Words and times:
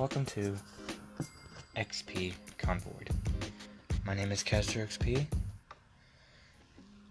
Welcome 0.00 0.24
to 0.24 0.56
XP 1.76 2.32
Convoid. 2.56 3.10
My 4.06 4.14
name 4.14 4.32
is 4.32 4.42
Castor 4.42 4.86
XP, 4.86 5.26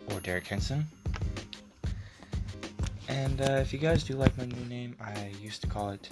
or 0.10 0.20
Derek 0.22 0.48
Henson. 0.48 0.88
And 3.08 3.42
uh, 3.42 3.60
if 3.62 3.72
you 3.72 3.78
guys 3.78 4.04
do 4.04 4.16
like 4.16 4.36
my 4.40 4.46
new 4.46 4.66
name, 4.66 4.96
I 5.00 5.32
used 5.40 5.62
to 5.62 5.68
call 5.68 5.92
it 5.92 6.10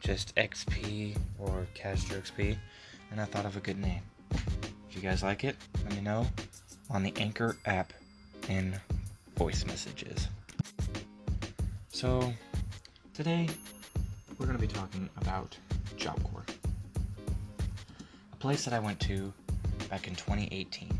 just 0.00 0.36
XP 0.36 1.16
or 1.38 1.66
Castor 1.72 2.20
XP, 2.20 2.54
and 3.10 3.18
I 3.18 3.24
thought 3.24 3.46
of 3.46 3.56
a 3.56 3.60
good 3.60 3.78
name. 3.78 4.02
If 4.30 4.94
you 4.94 5.00
guys 5.00 5.22
like 5.22 5.42
it, 5.42 5.56
let 5.84 5.94
me 5.94 6.02
know 6.02 6.26
on 6.90 7.02
the 7.02 7.14
Anchor 7.16 7.56
app 7.64 7.94
in 8.50 8.78
voice 9.38 9.64
messages. 9.64 10.28
So, 11.88 12.30
today 13.14 13.48
we're 14.38 14.44
going 14.44 14.58
to 14.58 14.66
be 14.66 14.70
talking 14.70 15.08
about 15.16 15.56
Job 16.04 16.22
Corps, 16.22 16.44
a 18.30 18.36
place 18.36 18.66
that 18.66 18.74
I 18.74 18.78
went 18.78 19.00
to 19.00 19.32
back 19.88 20.06
in 20.06 20.14
2018. 20.14 20.90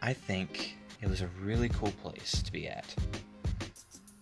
I 0.00 0.14
think 0.14 0.78
it 1.02 1.10
was 1.10 1.20
a 1.20 1.26
really 1.42 1.68
cool 1.68 1.92
place 2.02 2.42
to 2.42 2.50
be 2.50 2.66
at, 2.66 2.94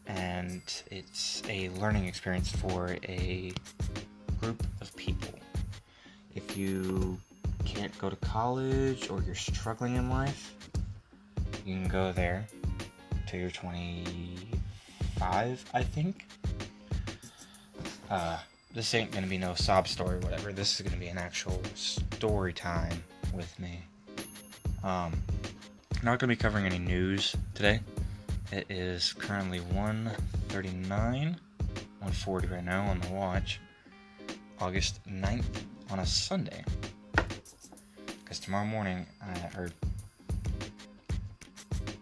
and 0.08 0.62
it's 0.90 1.44
a 1.48 1.68
learning 1.78 2.06
experience 2.06 2.50
for 2.50 2.96
a 3.04 3.52
group 4.40 4.66
of 4.80 4.96
people. 4.96 5.38
If 6.34 6.56
you 6.56 7.16
can't 7.64 7.96
go 8.00 8.10
to 8.10 8.16
college 8.16 9.08
or 9.10 9.22
you're 9.22 9.36
struggling 9.36 9.94
in 9.94 10.10
life, 10.10 10.56
you 11.64 11.76
can 11.76 11.86
go 11.86 12.10
there 12.10 12.48
till 13.28 13.38
you're 13.38 13.50
25, 13.50 15.70
I 15.72 15.82
think. 15.84 16.26
Uh, 18.10 18.38
this 18.74 18.94
ain't 18.94 19.10
gonna 19.10 19.26
be 19.26 19.38
no 19.38 19.54
sob 19.54 19.86
story 19.88 20.16
or 20.16 20.20
whatever. 20.20 20.52
This 20.52 20.78
is 20.78 20.86
gonna 20.86 21.00
be 21.00 21.08
an 21.08 21.18
actual 21.18 21.60
story 21.74 22.52
time 22.52 23.02
with 23.34 23.58
me. 23.58 23.82
Um, 24.82 25.12
not 26.02 26.18
gonna 26.18 26.32
be 26.32 26.36
covering 26.36 26.66
any 26.66 26.78
news 26.78 27.36
today. 27.54 27.80
It 28.50 28.66
is 28.70 29.12
currently 29.14 29.60
1:39, 29.60 31.38
1:40 32.00 32.46
right 32.50 32.64
now 32.64 32.84
on 32.86 33.00
the 33.00 33.08
watch. 33.08 33.60
August 34.62 35.00
9th 35.08 35.64
on 35.90 35.98
a 35.98 36.06
Sunday. 36.06 36.64
Because 38.06 38.38
tomorrow 38.38 38.64
morning, 38.64 39.06
or 39.56 39.70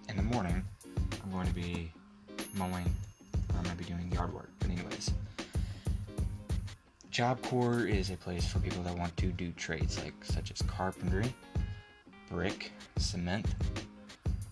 in 0.09 0.17
the 0.17 0.23
morning, 0.23 0.63
I'm 1.25 1.31
going 1.31 1.47
to 1.47 1.55
be 1.55 1.91
mowing, 2.53 2.85
or 3.49 3.63
going 3.63 3.65
to 3.65 3.77
be 3.77 3.85
doing 3.85 4.13
yard 4.13 4.35
work. 4.35 4.51
But 4.59 4.71
anyways, 4.71 5.11
Job 7.21 7.43
Corps 7.43 7.85
is 7.85 8.09
a 8.09 8.17
place 8.17 8.51
for 8.51 8.61
people 8.61 8.83
that 8.83 8.97
want 8.97 9.15
to 9.19 9.27
do 9.27 9.53
trades 9.53 10.03
like 10.03 10.15
such 10.23 10.51
as 10.51 10.63
carpentry, 10.63 11.35
brick, 12.31 12.73
cement, 12.97 13.45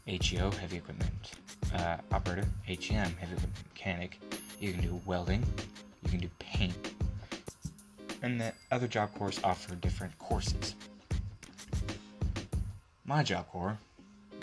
HEO, 0.06 0.50
heavy 0.50 0.76
equipment 0.76 1.32
uh, 1.74 1.96
operator, 2.12 2.46
HEM, 2.66 3.16
heavy 3.16 3.32
equipment 3.32 3.54
mechanic. 3.72 4.20
You 4.60 4.72
can 4.72 4.82
do 4.82 5.00
welding, 5.06 5.46
you 6.02 6.10
can 6.10 6.20
do 6.20 6.28
paint, 6.40 6.92
and 8.20 8.38
the 8.38 8.52
other 8.70 8.86
Job 8.86 9.14
Corps 9.14 9.40
offer 9.42 9.74
different 9.74 10.18
courses. 10.18 10.74
My 13.06 13.22
Job 13.22 13.48
Corps 13.48 13.78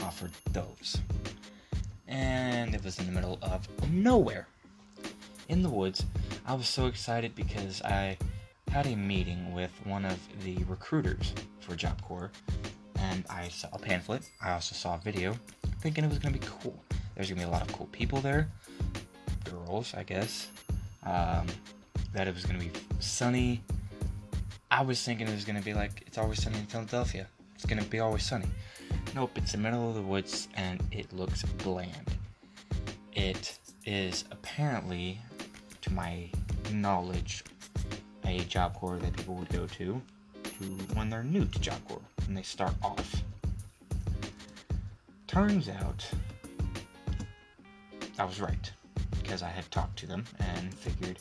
offered 0.02 0.32
those, 0.52 0.98
and 2.08 2.74
it 2.74 2.84
was 2.84 2.98
in 2.98 3.06
the 3.06 3.12
middle 3.12 3.38
of 3.44 3.68
nowhere, 3.92 4.48
in 5.48 5.62
the 5.62 5.70
woods. 5.70 6.04
I 6.48 6.54
was 6.54 6.68
so 6.68 6.86
excited 6.86 7.34
because 7.36 7.82
I 7.82 8.18
had 8.70 8.86
a 8.86 8.96
meeting 8.96 9.54
with 9.54 9.72
one 9.84 10.06
of 10.06 10.20
the 10.44 10.58
recruiters 10.66 11.34
for 11.60 11.76
Job 11.76 12.00
Corps, 12.04 12.32
and 13.00 13.26
I 13.30 13.48
saw 13.48 13.68
a 13.74 13.80
pamphlet. 13.80 14.30
I 14.44 14.52
also 14.52 14.76
saw 14.76 14.96
a 14.96 15.00
video, 15.00 15.36
thinking 15.82 16.04
it 16.04 16.10
was 16.10 16.20
gonna 16.20 16.38
be 16.38 16.46
cool. 16.46 16.80
There's 17.16 17.30
gonna 17.30 17.42
be 17.42 17.48
a 17.48 17.50
lot 17.50 17.64
of 17.64 17.76
cool 17.76 17.88
people 17.88 18.22
there, 18.22 18.48
girls, 19.46 19.94
I 19.96 20.04
guess. 20.04 20.50
Um, 21.04 21.48
that 22.14 22.28
it 22.28 22.36
was 22.36 22.46
gonna 22.46 22.60
be 22.60 22.72
sunny. 23.00 23.64
I 24.70 24.82
was 24.82 25.02
thinking 25.04 25.28
it 25.28 25.34
was 25.34 25.46
gonna 25.46 25.62
be 25.62 25.74
like 25.74 26.04
it's 26.06 26.18
always 26.18 26.42
sunny 26.44 26.60
in 26.60 26.66
Philadelphia. 26.66 27.28
It's 27.56 27.66
gonna 27.66 27.84
be 27.84 28.00
always 28.00 28.24
sunny. 28.24 28.48
Nope, 29.16 29.32
it's 29.36 29.54
the 29.54 29.58
middle 29.58 29.90
of 29.90 29.96
the 29.96 30.02
woods 30.02 30.48
and 30.56 30.84
it 30.92 31.12
looks 31.12 31.44
bland. 31.44 32.18
It 33.14 33.58
is 33.86 34.26
apparently, 34.32 35.20
to 35.86 35.94
my 35.94 36.28
knowledge, 36.72 37.44
a 38.26 38.40
Job 38.40 38.74
Corps 38.74 38.98
that 38.98 39.16
people 39.16 39.36
would 39.36 39.50
go 39.50 39.68
to, 39.68 40.02
to 40.44 40.64
when 40.96 41.12
they're 41.12 41.24
new 41.24 41.46
to 41.46 41.60
Job 41.60 41.78
Corps, 41.88 42.02
and 42.28 42.36
they 42.36 42.42
start 42.42 42.74
off. 42.82 43.22
Turns 45.28 45.70
out, 45.70 46.04
I 48.18 48.26
was 48.26 48.42
right 48.42 48.72
because 49.22 49.44
I 49.44 49.50
had 49.50 49.70
talked 49.70 50.00
to 50.00 50.08
them 50.08 50.24
and 50.40 50.74
figured 50.74 51.20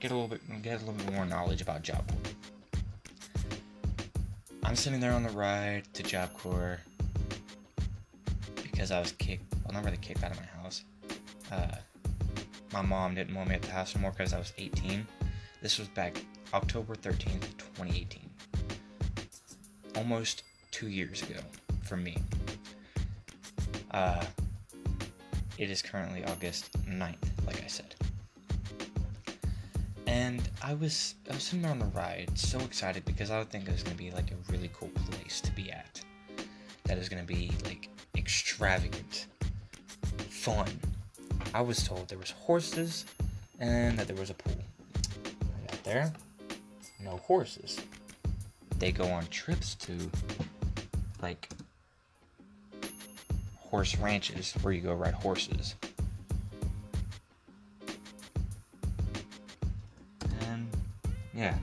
get 0.00 0.10
a 0.10 0.14
little 0.14 0.28
bit 0.28 0.40
get 0.62 0.80
a 0.80 0.84
little 0.84 0.94
bit 0.94 1.12
more 1.12 1.26
knowledge 1.26 1.60
about 1.60 1.82
Job 1.82 2.02
Corps. 2.08 2.32
I'm 4.62 4.76
sitting 4.76 5.00
there 5.00 5.12
on 5.12 5.22
the 5.22 5.30
ride 5.30 5.84
to 5.94 6.02
Job 6.02 6.32
Corps 6.32 6.80
because 8.62 8.90
I 8.90 9.00
was 9.00 9.12
kicked. 9.12 9.54
Well, 9.64 9.74
not 9.74 9.84
really 9.84 9.98
kicked 9.98 10.24
out 10.24 10.30
of 10.30 10.38
my 10.38 10.62
house. 10.62 10.84
Uh, 11.52 11.76
my 12.72 12.82
mom 12.82 13.14
didn't 13.14 13.34
want 13.34 13.48
me 13.48 13.54
at 13.54 13.62
the 13.62 13.70
house 13.70 13.94
anymore 13.94 14.12
because 14.16 14.32
I 14.32 14.38
was 14.38 14.52
18. 14.58 15.06
This 15.62 15.78
was 15.78 15.88
back 15.88 16.16
October 16.52 16.94
13th, 16.94 17.56
2018. 17.58 18.28
Almost 19.96 20.42
two 20.70 20.88
years 20.88 21.22
ago 21.22 21.40
for 21.84 21.96
me. 21.96 22.18
Uh, 23.92 24.24
it 25.58 25.70
is 25.70 25.80
currently 25.80 26.24
August 26.26 26.70
9th, 26.86 27.46
like 27.46 27.62
I 27.64 27.66
said. 27.66 27.94
And 30.06 30.48
I 30.62 30.74
was 30.74 31.14
I 31.30 31.34
was 31.34 31.44
sitting 31.44 31.62
there 31.62 31.70
on 31.70 31.78
the 31.78 31.86
ride, 31.86 32.30
so 32.34 32.58
excited 32.60 33.04
because 33.04 33.30
I 33.30 33.38
would 33.38 33.50
think 33.50 33.68
it 33.68 33.72
was 33.72 33.82
gonna 33.82 33.96
be 33.96 34.10
like 34.10 34.30
a 34.30 34.52
really 34.52 34.70
cool 34.74 34.90
place 35.10 35.40
to 35.40 35.52
be 35.52 35.70
at. 35.70 36.00
That 36.84 36.98
is 36.98 37.08
gonna 37.08 37.22
be 37.22 37.50
like 37.64 37.88
extravagant, 38.16 39.26
fun. 40.28 40.66
I 41.54 41.60
was 41.60 41.82
told 41.86 42.08
there 42.08 42.18
was 42.18 42.30
horses 42.30 43.06
and 43.58 43.98
that 43.98 44.06
there 44.06 44.16
was 44.16 44.30
a 44.30 44.34
pool. 44.34 44.56
I 44.94 45.70
got 45.70 45.84
there, 45.84 46.12
no 47.00 47.16
horses. 47.18 47.80
They 48.78 48.92
go 48.92 49.06
on 49.06 49.26
trips 49.28 49.74
to 49.76 50.10
like 51.22 51.48
horse 53.56 53.96
ranches 53.96 54.52
where 54.62 54.72
you 54.72 54.80
go 54.82 54.94
ride 54.94 55.14
horses. 55.14 55.74
And 60.42 60.68
yeah. 61.34 61.56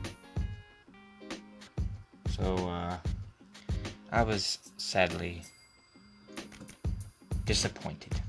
So 2.36 2.56
uh 2.68 2.98
I 4.12 4.24
was 4.24 4.58
sadly 4.78 5.44
disappointed. 7.46 8.23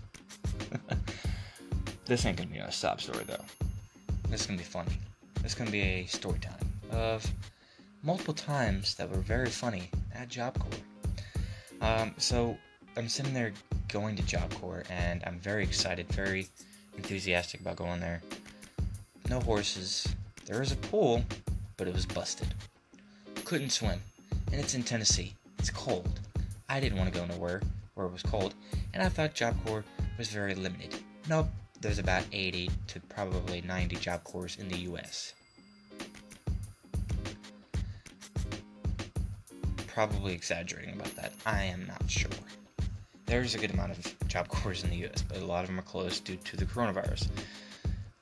This 2.06 2.26
ain't 2.26 2.36
gonna 2.36 2.50
be 2.50 2.58
a 2.58 2.70
stop 2.70 3.00
story 3.00 3.24
though. 3.26 3.44
This 4.28 4.42
is 4.42 4.46
gonna 4.46 4.58
be 4.58 4.64
funny. 4.64 4.98
This 5.42 5.52
is 5.52 5.58
gonna 5.58 5.70
be 5.70 5.80
a 5.80 6.06
story 6.06 6.38
time 6.38 6.54
of 6.90 7.26
multiple 8.02 8.34
times 8.34 8.94
that 8.96 9.10
were 9.10 9.18
very 9.18 9.48
funny 9.48 9.90
at 10.14 10.28
Job 10.28 10.58
Corps. 10.58 10.70
Um, 11.80 12.14
so 12.18 12.56
I'm 12.96 13.08
sitting 13.08 13.34
there 13.34 13.52
going 13.88 14.16
to 14.16 14.22
Job 14.22 14.52
Corps 14.54 14.84
and 14.90 15.22
I'm 15.26 15.38
very 15.40 15.62
excited, 15.62 16.06
very 16.08 16.48
enthusiastic 16.96 17.60
about 17.60 17.76
going 17.76 18.00
there. 18.00 18.22
No 19.28 19.40
horses. 19.40 20.06
There 20.46 20.60
is 20.62 20.72
a 20.72 20.76
pool, 20.76 21.24
but 21.76 21.88
it 21.88 21.94
was 21.94 22.06
busted. 22.06 22.48
Couldn't 23.44 23.70
swim. 23.70 24.00
And 24.52 24.60
it's 24.60 24.74
in 24.74 24.82
Tennessee. 24.82 25.34
It's 25.58 25.70
cold. 25.70 26.20
I 26.68 26.80
didn't 26.80 26.98
want 26.98 27.12
to 27.12 27.18
go 27.18 27.26
nowhere 27.26 27.62
where 27.94 28.06
it 28.06 28.12
was 28.12 28.22
cold, 28.22 28.54
and 28.92 29.02
I 29.02 29.08
thought 29.08 29.34
Job 29.34 29.56
Corps 29.64 29.84
was 30.18 30.28
very 30.28 30.54
limited. 30.54 30.94
Nope, 31.28 31.48
there's 31.84 31.98
about 31.98 32.24
80 32.32 32.70
to 32.86 33.00
probably 33.00 33.60
90 33.60 33.96
Job 33.96 34.24
Corps 34.24 34.56
in 34.58 34.68
the 34.70 34.78
US. 34.90 35.34
Probably 39.86 40.32
exaggerating 40.32 40.94
about 40.94 41.14
that. 41.16 41.34
I 41.44 41.64
am 41.64 41.86
not 41.86 42.10
sure. 42.10 42.30
There's 43.26 43.54
a 43.54 43.58
good 43.58 43.70
amount 43.70 43.92
of 43.92 44.28
Job 44.28 44.48
Corps 44.48 44.82
in 44.82 44.88
the 44.88 45.06
US, 45.06 45.20
but 45.20 45.36
a 45.36 45.44
lot 45.44 45.62
of 45.62 45.68
them 45.68 45.78
are 45.78 45.82
closed 45.82 46.24
due 46.24 46.36
to 46.36 46.56
the 46.56 46.64
coronavirus. 46.64 47.28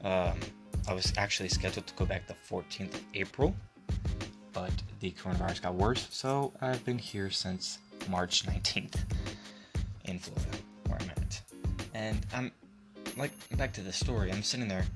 Um, 0.02 0.40
I 0.88 0.92
was 0.92 1.12
actually 1.16 1.48
scheduled 1.48 1.86
to 1.86 1.94
go 1.94 2.04
back 2.04 2.26
the 2.26 2.34
14th 2.50 2.94
of 2.94 3.02
April, 3.14 3.54
but 4.52 4.72
the 4.98 5.12
coronavirus 5.12 5.62
got 5.62 5.74
worse, 5.76 6.08
so 6.10 6.52
I've 6.60 6.84
been 6.84 6.98
here 6.98 7.30
since 7.30 7.78
March 8.10 8.44
19th 8.44 8.96
in 10.06 10.18
Florida, 10.18 10.58
where 10.88 10.98
I'm 11.00 11.10
at. 11.10 11.40
And 11.94 12.26
I'm 12.34 12.50
like 13.16 13.32
back 13.56 13.72
to 13.74 13.80
the 13.80 13.92
story. 13.92 14.32
I'm 14.32 14.42
sitting 14.42 14.68
there, 14.68 14.86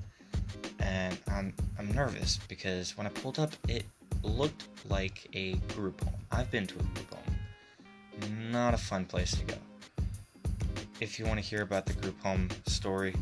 and 0.79 1.17
I'm 1.27 1.53
I'm 1.77 1.91
nervous 1.91 2.39
because 2.47 2.97
when 2.97 3.07
I 3.07 3.09
pulled 3.09 3.39
up, 3.39 3.53
it 3.67 3.85
looked 4.23 4.63
like 4.89 5.27
a 5.33 5.53
group 5.75 6.03
home. 6.03 6.13
I've 6.31 6.49
been 6.51 6.67
to 6.67 6.75
a 6.75 6.83
group 6.83 7.13
home. 7.13 8.51
Not 8.51 8.73
a 8.73 8.77
fun 8.77 9.05
place 9.05 9.31
to 9.31 9.45
go. 9.45 9.55
If 10.99 11.19
you 11.19 11.25
want 11.25 11.39
to 11.39 11.45
hear 11.45 11.61
about 11.61 11.85
the 11.85 11.93
group 11.93 12.19
home 12.23 12.49
story, 12.65 13.15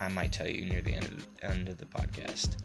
I 0.00 0.08
might 0.08 0.32
tell 0.32 0.48
you 0.48 0.64
near 0.64 0.80
the 0.80 0.94
end 0.94 1.04
of 1.04 1.26
the, 1.36 1.46
end 1.46 1.68
of 1.68 1.78
the 1.78 1.84
podcast. 1.86 2.56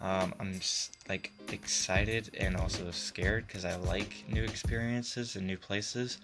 Um, 0.00 0.34
I'm 0.38 0.54
just, 0.54 0.94
like 1.08 1.32
excited 1.52 2.30
and 2.38 2.56
also 2.56 2.90
scared 2.90 3.46
because 3.46 3.64
I 3.64 3.76
like 3.76 4.24
new 4.28 4.42
experiences 4.42 5.36
and 5.36 5.46
new 5.46 5.56
places. 5.56 6.18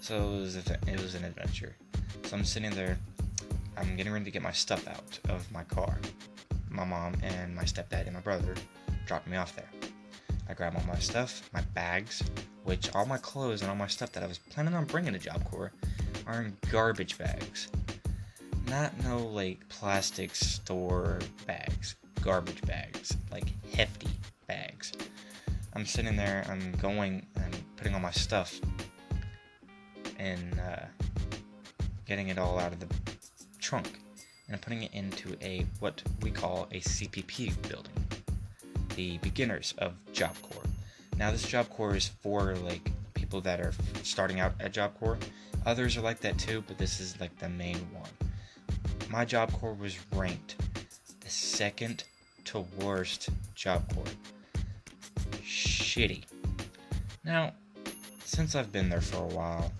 So 0.00 0.16
it 0.16 0.40
was, 0.40 0.56
it 0.56 1.00
was 1.00 1.14
an 1.14 1.24
adventure. 1.24 1.76
So 2.24 2.36
I'm 2.36 2.44
sitting 2.44 2.70
there. 2.70 2.98
I'm 3.76 3.96
getting 3.96 4.12
ready 4.12 4.24
to 4.24 4.30
get 4.30 4.42
my 4.42 4.52
stuff 4.52 4.86
out 4.86 5.18
of 5.28 5.50
my 5.50 5.64
car. 5.64 5.98
My 6.68 6.84
mom 6.84 7.14
and 7.22 7.54
my 7.54 7.64
stepdad 7.64 8.06
and 8.06 8.14
my 8.14 8.20
brother 8.20 8.54
dropped 9.06 9.26
me 9.26 9.36
off 9.36 9.54
there. 9.56 9.70
I 10.48 10.54
grab 10.54 10.74
all 10.76 10.84
my 10.86 10.98
stuff, 10.98 11.48
my 11.52 11.62
bags, 11.74 12.22
which 12.64 12.94
all 12.94 13.06
my 13.06 13.18
clothes 13.18 13.62
and 13.62 13.70
all 13.70 13.76
my 13.76 13.86
stuff 13.86 14.12
that 14.12 14.22
I 14.22 14.26
was 14.26 14.38
planning 14.38 14.74
on 14.74 14.84
bringing 14.84 15.12
to 15.12 15.18
Job 15.18 15.44
Corps 15.50 15.72
are 16.26 16.42
in 16.42 16.56
garbage 16.70 17.18
bags. 17.18 17.68
Not 18.68 18.92
no 19.04 19.18
like 19.18 19.68
plastic 19.68 20.34
store 20.34 21.18
bags, 21.46 21.96
garbage 22.20 22.62
bags, 22.62 23.16
like 23.30 23.52
hefty 23.74 24.08
bags. 24.46 24.92
I'm 25.74 25.86
sitting 25.86 26.16
there, 26.16 26.44
I'm 26.48 26.72
going 26.72 27.26
I'm 27.36 27.52
putting 27.76 27.94
all 27.94 28.00
my 28.00 28.10
stuff 28.10 28.60
and 30.18 30.60
uh, 30.60 30.84
getting 32.06 32.28
it 32.28 32.38
all 32.38 32.58
out 32.58 32.72
of 32.72 32.80
the 32.80 32.86
trunk 33.72 34.00
and 34.50 34.60
putting 34.60 34.82
it 34.82 34.92
into 34.92 35.34
a 35.40 35.64
what 35.80 36.02
we 36.20 36.30
call 36.30 36.68
a 36.72 36.80
CPP 36.80 37.54
building, 37.70 38.06
the 38.96 39.16
beginners 39.22 39.72
of 39.78 39.94
Job 40.12 40.36
Corps. 40.42 40.68
Now 41.16 41.30
this 41.30 41.48
Job 41.48 41.70
Corps 41.70 41.96
is 41.96 42.08
for 42.20 42.54
like 42.56 42.90
people 43.14 43.40
that 43.40 43.62
are 43.62 43.72
starting 44.02 44.40
out 44.40 44.52
at 44.60 44.72
Job 44.72 44.92
Corps. 45.00 45.16
Others 45.64 45.96
are 45.96 46.02
like 46.02 46.20
that 46.20 46.36
too, 46.36 46.62
but 46.68 46.76
this 46.76 47.00
is 47.00 47.18
like 47.18 47.34
the 47.38 47.48
main 47.48 47.78
one. 47.94 48.10
My 49.08 49.24
Job 49.24 49.50
Corps 49.54 49.72
was 49.72 49.96
ranked 50.14 50.56
the 51.20 51.30
second 51.30 52.04
to 52.44 52.66
worst 52.78 53.30
Job 53.54 53.90
Corps. 53.94 54.62
Shitty. 55.42 56.24
Now, 57.24 57.54
since 58.22 58.54
I've 58.54 58.70
been 58.70 58.90
there 58.90 59.00
for 59.00 59.24
a 59.24 59.34
while, 59.34 59.72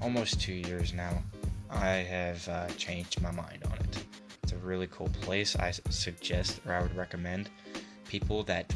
almost 0.00 0.40
two 0.40 0.54
years 0.54 0.92
now, 0.94 1.20
I 1.70 1.88
have 1.88 2.48
uh, 2.48 2.68
changed 2.76 3.20
my 3.22 3.30
mind 3.30 3.62
on 3.64 3.72
it. 3.74 4.04
It's 4.42 4.52
a 4.52 4.56
really 4.56 4.88
cool 4.88 5.08
place. 5.20 5.56
I 5.56 5.70
suggest 5.70 6.60
or 6.66 6.72
I 6.72 6.82
would 6.82 6.96
recommend 6.96 7.50
people 8.08 8.42
that 8.44 8.74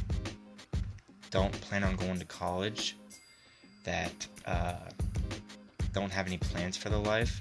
don't 1.31 1.53
plan 1.61 1.83
on 1.83 1.97
going 1.97 2.19
to 2.19 2.25
college, 2.25 2.97
that 3.85 4.27
uh, 4.47 4.77
don't 5.93 6.13
have 6.13 6.27
any 6.27 6.39
plans 6.39 6.77
for 6.77 6.89
their 6.89 7.01
life. 7.01 7.41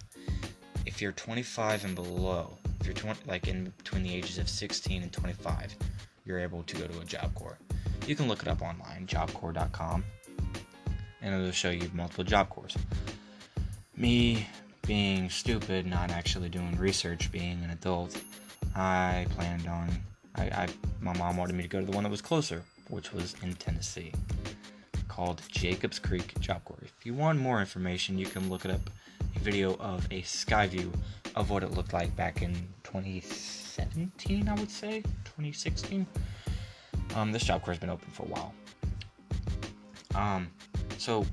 If 0.85 1.01
you're 1.01 1.11
25 1.11 1.85
and 1.85 1.95
below, 1.95 2.57
if 2.79 2.87
you're 2.87 2.95
20, 2.95 3.21
like 3.27 3.47
in 3.47 3.71
between 3.77 4.03
the 4.03 4.13
ages 4.13 4.37
of 4.39 4.49
16 4.49 5.03
and 5.03 5.13
25, 5.13 5.75
you're 6.25 6.39
able 6.39 6.63
to 6.63 6.75
go 6.75 6.87
to 6.87 6.99
a 6.99 7.05
Job 7.05 7.33
Corps. 7.35 7.57
You 8.07 8.15
can 8.15 8.27
look 8.27 8.41
it 8.41 8.47
up 8.47 8.61
online, 8.61 9.05
jobcorps.com, 9.07 10.03
and 11.21 11.35
it'll 11.35 11.51
show 11.51 11.69
you 11.69 11.89
multiple 11.93 12.23
Job 12.23 12.49
Corps 12.49 12.75
me 13.95 14.47
being 14.85 15.29
stupid, 15.29 15.85
not 15.85 16.11
actually 16.11 16.49
doing 16.49 16.77
research, 16.77 17.31
being 17.31 17.63
an 17.63 17.71
adult, 17.71 18.21
I 18.75 19.25
planned 19.31 19.67
on. 19.67 19.89
I, 20.35 20.43
I, 20.43 20.67
my 20.99 21.15
mom 21.17 21.37
wanted 21.37 21.55
me 21.55 21.63
to 21.63 21.69
go 21.69 21.79
to 21.79 21.85
the 21.85 21.91
one 21.91 22.03
that 22.03 22.09
was 22.09 22.21
closer, 22.21 22.63
which 22.89 23.13
was 23.13 23.35
in 23.41 23.53
Tennessee, 23.53 24.11
called 25.07 25.41
Jacobs 25.49 25.99
Creek 25.99 26.37
Job 26.39 26.63
Corps. 26.65 26.79
If 26.81 27.05
you 27.05 27.13
want 27.13 27.39
more 27.39 27.59
information, 27.59 28.17
you 28.17 28.25
can 28.25 28.49
look 28.49 28.65
it 28.65 28.71
up. 28.71 28.89
A 29.35 29.39
video 29.39 29.75
of 29.77 30.05
a 30.11 30.21
sky 30.21 30.67
view 30.67 30.91
of 31.35 31.49
what 31.49 31.63
it 31.63 31.71
looked 31.71 31.93
like 31.93 32.15
back 32.15 32.41
in 32.41 32.53
2017, 32.83 34.47
I 34.47 34.53
would 34.55 34.69
say, 34.69 35.01
2016. 35.25 36.05
Um, 37.15 37.31
this 37.31 37.43
Job 37.43 37.63
Corps 37.63 37.73
has 37.73 37.79
been 37.79 37.89
open 37.89 38.09
for 38.11 38.23
a 38.23 38.27
while. 38.27 38.53
Um, 40.15 40.47
so, 40.97 41.25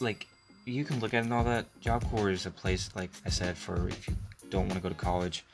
like, 0.00 0.26
you 0.64 0.84
can 0.84 1.00
look 1.00 1.14
at 1.14 1.24
and 1.24 1.32
all 1.32 1.44
that. 1.44 1.66
Job 1.80 2.08
Corps 2.10 2.30
is 2.30 2.46
a 2.46 2.50
place, 2.50 2.90
like 2.94 3.10
I 3.26 3.30
said, 3.30 3.56
for 3.56 3.88
if 3.88 4.08
you 4.08 4.16
don't 4.50 4.68
want 4.68 4.74
to 4.74 4.80
go 4.80 4.88
to 4.88 4.94
college, 4.94 5.44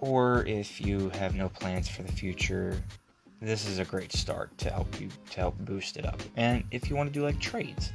or 0.00 0.44
if 0.46 0.80
you 0.80 1.10
have 1.10 1.34
no 1.34 1.48
plans 1.48 1.88
for 1.88 2.02
the 2.02 2.12
future. 2.12 2.80
This 3.40 3.68
is 3.68 3.78
a 3.78 3.84
great 3.84 4.12
start 4.12 4.56
to 4.58 4.70
help 4.70 4.98
you 4.98 5.10
to 5.32 5.40
help 5.40 5.58
boost 5.58 5.98
it 5.98 6.06
up. 6.06 6.20
And 6.36 6.64
if 6.70 6.88
you 6.88 6.96
want 6.96 7.12
to 7.12 7.18
do 7.18 7.22
like 7.22 7.38
trades, 7.38 7.92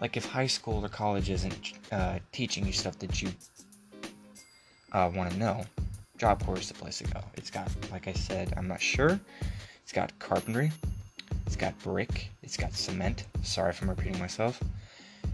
like 0.00 0.16
if 0.16 0.24
high 0.24 0.46
school 0.46 0.82
or 0.84 0.88
college 0.88 1.28
isn't 1.28 1.74
uh, 1.92 2.18
teaching 2.32 2.64
you 2.66 2.72
stuff 2.72 2.98
that 3.00 3.20
you 3.20 3.28
uh, 4.92 5.10
want 5.14 5.30
to 5.30 5.38
know, 5.38 5.64
Job 6.16 6.44
Corps 6.44 6.58
is 6.58 6.68
the 6.68 6.74
place 6.74 6.98
to 6.98 7.04
go. 7.04 7.20
It's 7.34 7.50
got, 7.50 7.70
like 7.92 8.08
I 8.08 8.14
said, 8.14 8.54
I'm 8.56 8.66
not 8.66 8.80
sure. 8.80 9.20
It's 9.82 9.92
got 9.92 10.18
carpentry, 10.18 10.72
it's 11.48 11.56
got 11.56 11.78
brick, 11.78 12.28
it's 12.42 12.58
got 12.58 12.74
cement. 12.74 13.24
Sorry 13.42 13.70
if 13.70 13.80
I'm 13.80 13.88
repeating 13.88 14.18
myself. 14.18 14.62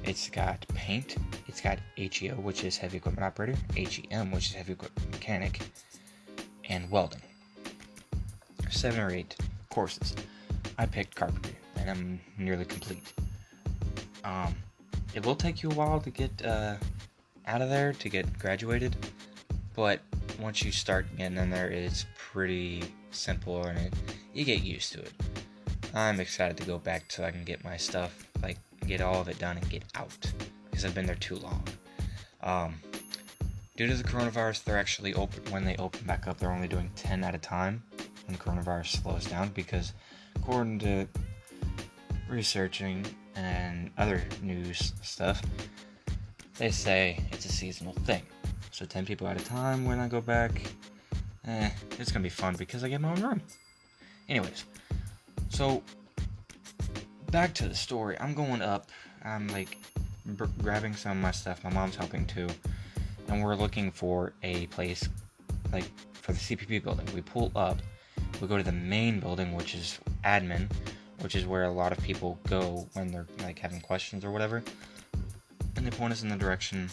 It's 0.04 0.30
got 0.30 0.64
paint. 0.68 1.16
It's 1.48 1.60
got 1.60 1.80
HEO, 1.96 2.36
which 2.36 2.62
is 2.62 2.76
heavy 2.76 2.98
equipment 2.98 3.24
operator, 3.24 3.56
HEM, 3.76 4.30
which 4.30 4.50
is 4.50 4.54
heavy 4.54 4.74
equipment 4.74 5.10
mechanic, 5.10 5.58
and 6.68 6.88
welding. 6.88 7.20
Seven 8.70 9.00
or 9.00 9.10
eight 9.10 9.34
courses. 9.70 10.14
I 10.78 10.86
picked 10.86 11.16
carpentry, 11.16 11.56
and 11.74 11.90
I'm 11.90 12.20
nearly 12.38 12.64
complete. 12.64 13.12
Um, 14.22 14.54
it 15.16 15.26
will 15.26 15.34
take 15.34 15.64
you 15.64 15.70
a 15.72 15.74
while 15.74 15.98
to 15.98 16.10
get 16.10 16.30
uh, 16.46 16.76
out 17.48 17.60
of 17.60 17.70
there 17.70 17.92
to 17.92 18.08
get 18.08 18.38
graduated, 18.38 18.94
but 19.74 19.98
once 20.40 20.62
you 20.62 20.70
start 20.70 21.06
getting 21.16 21.38
in 21.38 21.50
there, 21.50 21.70
it's 21.70 22.06
pretty 22.16 22.84
simple 23.10 23.64
and 23.64 23.78
it, 23.78 23.94
you 24.32 24.44
get 24.44 24.62
used 24.62 24.92
to 24.92 25.00
it. 25.00 25.12
I'm 25.94 26.18
excited 26.18 26.56
to 26.56 26.64
go 26.64 26.78
back 26.78 27.04
so 27.08 27.22
I 27.24 27.30
can 27.30 27.44
get 27.44 27.62
my 27.62 27.76
stuff, 27.76 28.28
like 28.42 28.58
get 28.86 29.00
all 29.00 29.20
of 29.20 29.28
it 29.28 29.38
done 29.38 29.56
and 29.56 29.70
get 29.70 29.84
out 29.94 30.10
because 30.68 30.84
I've 30.84 30.94
been 30.94 31.06
there 31.06 31.14
too 31.14 31.36
long. 31.36 31.62
Um, 32.42 32.74
due 33.76 33.86
to 33.86 33.94
the 33.94 34.02
coronavirus, 34.02 34.64
they're 34.64 34.76
actually 34.76 35.14
open 35.14 35.52
when 35.52 35.64
they 35.64 35.76
open 35.76 36.04
back 36.04 36.26
up. 36.26 36.38
They're 36.38 36.50
only 36.50 36.66
doing 36.66 36.90
10 36.96 37.22
at 37.22 37.34
a 37.34 37.38
time 37.38 37.82
when 38.26 38.36
the 38.36 38.42
coronavirus 38.42 39.02
slows 39.02 39.24
down 39.26 39.50
because, 39.50 39.92
according 40.34 40.80
to 40.80 41.06
researching 42.28 43.06
and 43.36 43.92
other 43.96 44.22
news 44.42 44.92
stuff, 45.00 45.42
they 46.58 46.70
say 46.70 47.20
it's 47.30 47.46
a 47.46 47.52
seasonal 47.52 47.92
thing. 48.04 48.22
So 48.72 48.84
10 48.84 49.06
people 49.06 49.28
at 49.28 49.40
a 49.40 49.44
time 49.44 49.84
when 49.84 50.00
I 50.00 50.08
go 50.08 50.20
back, 50.20 50.60
eh, 51.46 51.70
it's 52.00 52.10
gonna 52.10 52.24
be 52.24 52.28
fun 52.28 52.56
because 52.56 52.82
I 52.82 52.88
get 52.88 53.00
my 53.00 53.12
own 53.12 53.22
room. 53.22 53.42
Anyways, 54.28 54.64
so, 55.54 55.84
back 57.30 57.54
to 57.54 57.68
the 57.68 57.76
story. 57.76 58.16
I'm 58.18 58.34
going 58.34 58.60
up. 58.60 58.90
I'm 59.24 59.46
like 59.48 59.78
b- 60.36 60.46
grabbing 60.60 60.96
some 60.96 61.12
of 61.12 61.22
my 61.22 61.30
stuff. 61.30 61.62
My 61.62 61.70
mom's 61.70 61.94
helping 61.94 62.26
too. 62.26 62.48
And 63.28 63.40
we're 63.40 63.54
looking 63.54 63.92
for 63.92 64.32
a 64.42 64.66
place 64.66 65.08
like 65.72 65.84
for 66.12 66.32
the 66.32 66.40
CPP 66.40 66.82
building. 66.82 67.06
We 67.14 67.20
pull 67.20 67.52
up. 67.54 67.78
We 68.40 68.48
go 68.48 68.56
to 68.56 68.64
the 68.64 68.72
main 68.72 69.20
building, 69.20 69.54
which 69.54 69.76
is 69.76 70.00
admin, 70.24 70.68
which 71.20 71.36
is 71.36 71.46
where 71.46 71.62
a 71.62 71.70
lot 71.70 71.92
of 71.92 72.02
people 72.02 72.36
go 72.48 72.88
when 72.94 73.12
they're 73.12 73.28
like 73.44 73.60
having 73.60 73.80
questions 73.80 74.24
or 74.24 74.32
whatever. 74.32 74.60
And 75.76 75.86
they 75.86 75.90
point 75.90 76.12
us 76.12 76.24
in 76.24 76.30
the 76.30 76.36
direction 76.36 76.90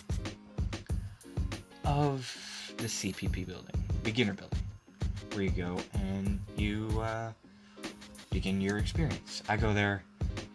of 1.83 2.31
the 2.77 2.85
CPP 2.85 3.47
building, 3.47 3.83
beginner 4.03 4.35
building, 4.35 4.59
where 5.33 5.45
you 5.45 5.49
go 5.49 5.77
and 5.95 6.39
you 6.57 6.87
uh, 7.01 7.31
begin 8.31 8.61
your 8.61 8.77
experience. 8.77 9.43
I 9.47 9.57
go 9.57 9.73
there 9.73 10.03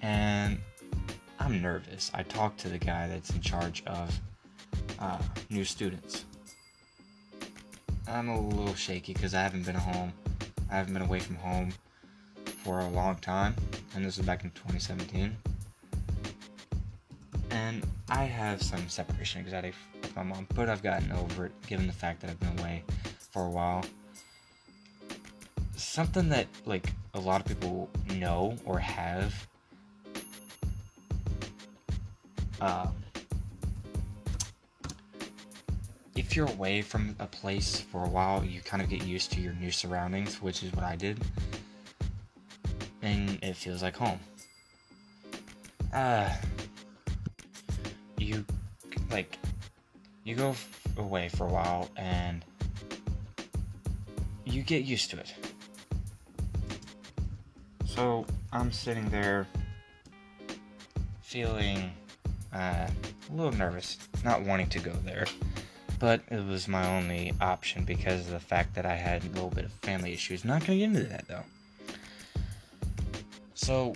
and 0.02 0.58
I'm 1.38 1.62
nervous. 1.62 2.10
I 2.14 2.22
talk 2.24 2.56
to 2.58 2.68
the 2.68 2.78
guy 2.78 3.06
that's 3.06 3.30
in 3.30 3.40
charge 3.40 3.84
of 3.86 4.18
uh, 4.98 5.18
new 5.50 5.64
students. 5.64 6.24
I'm 8.08 8.28
a 8.28 8.40
little 8.40 8.74
shaky 8.74 9.12
because 9.12 9.34
I 9.34 9.42
haven't 9.42 9.66
been 9.66 9.74
home. 9.74 10.12
I 10.70 10.76
haven't 10.76 10.94
been 10.94 11.02
away 11.02 11.20
from 11.20 11.36
home 11.36 11.72
for 12.64 12.80
a 12.80 12.88
long 12.88 13.16
time, 13.16 13.54
and 13.94 14.04
this 14.04 14.16
was 14.16 14.26
back 14.26 14.42
in 14.42 14.50
2017. 14.50 15.36
And 17.50 17.86
I 18.08 18.24
have 18.24 18.62
some 18.62 18.88
separation 18.88 19.42
anxiety 19.42 19.72
with 20.02 20.16
my 20.16 20.22
mom, 20.22 20.46
but 20.54 20.68
I've 20.68 20.82
gotten 20.82 21.12
over 21.12 21.46
it 21.46 21.52
given 21.66 21.86
the 21.86 21.92
fact 21.92 22.20
that 22.22 22.30
I've 22.30 22.40
been 22.40 22.58
away 22.58 22.84
for 23.32 23.44
a 23.46 23.50
while 23.50 23.84
something 25.76 26.28
that 26.30 26.46
like 26.64 26.92
a 27.14 27.20
lot 27.20 27.40
of 27.40 27.46
people 27.46 27.88
know 28.14 28.56
or 28.64 28.78
have 28.78 29.46
um, 32.60 32.94
if 36.16 36.34
you're 36.34 36.48
away 36.48 36.80
from 36.80 37.14
a 37.18 37.26
place 37.26 37.80
for 37.80 38.04
a 38.04 38.08
while, 38.08 38.42
you 38.42 38.60
kind 38.62 38.82
of 38.82 38.88
get 38.88 39.04
used 39.04 39.30
to 39.32 39.40
your 39.40 39.52
new 39.54 39.70
surroundings, 39.70 40.40
which 40.40 40.62
is 40.62 40.72
what 40.72 40.84
I 40.84 40.96
did. 40.96 41.22
And 43.02 43.38
it 43.42 43.54
feels 43.54 43.82
like 43.82 43.96
home. 43.96 44.18
Uh, 45.92 46.34
you, 48.18 48.44
like, 49.10 49.38
you 50.24 50.34
go 50.34 50.50
f- 50.50 50.82
away 50.96 51.28
for 51.28 51.46
a 51.46 51.50
while 51.50 51.90
and 51.96 52.44
you 54.44 54.62
get 54.62 54.84
used 54.84 55.10
to 55.10 55.18
it. 55.18 55.34
So 57.96 58.24
I'm 58.52 58.70
sitting 58.70 59.08
there 59.08 59.48
feeling 61.22 61.90
uh, 62.54 62.86
a 62.86 63.32
little 63.32 63.52
nervous, 63.52 63.98
not 64.24 64.42
wanting 64.42 64.68
to 64.68 64.78
go 64.78 64.92
there 65.04 65.26
but 65.98 66.20
it 66.30 66.44
was 66.44 66.68
my 66.68 66.86
only 66.96 67.32
option 67.40 67.84
because 67.84 68.26
of 68.26 68.32
the 68.32 68.40
fact 68.40 68.74
that 68.74 68.84
I 68.84 68.94
had 68.94 69.24
a 69.24 69.28
little 69.28 69.50
bit 69.50 69.64
of 69.64 69.72
family 69.82 70.12
issues. 70.12 70.44
Not 70.44 70.66
gonna 70.66 70.78
get 70.78 70.84
into 70.84 71.04
that 71.04 71.26
though. 71.28 71.44
So 73.54 73.94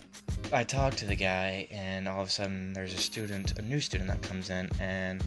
I 0.52 0.64
talked 0.64 0.98
to 0.98 1.06
the 1.06 1.16
guy, 1.16 1.68
and 1.70 2.08
all 2.08 2.22
of 2.22 2.28
a 2.28 2.30
sudden 2.30 2.72
there's 2.72 2.94
a 2.94 2.98
student, 2.98 3.58
a 3.58 3.62
new 3.62 3.80
student 3.80 4.08
that 4.08 4.22
comes 4.22 4.50
in 4.50 4.70
and 4.80 5.22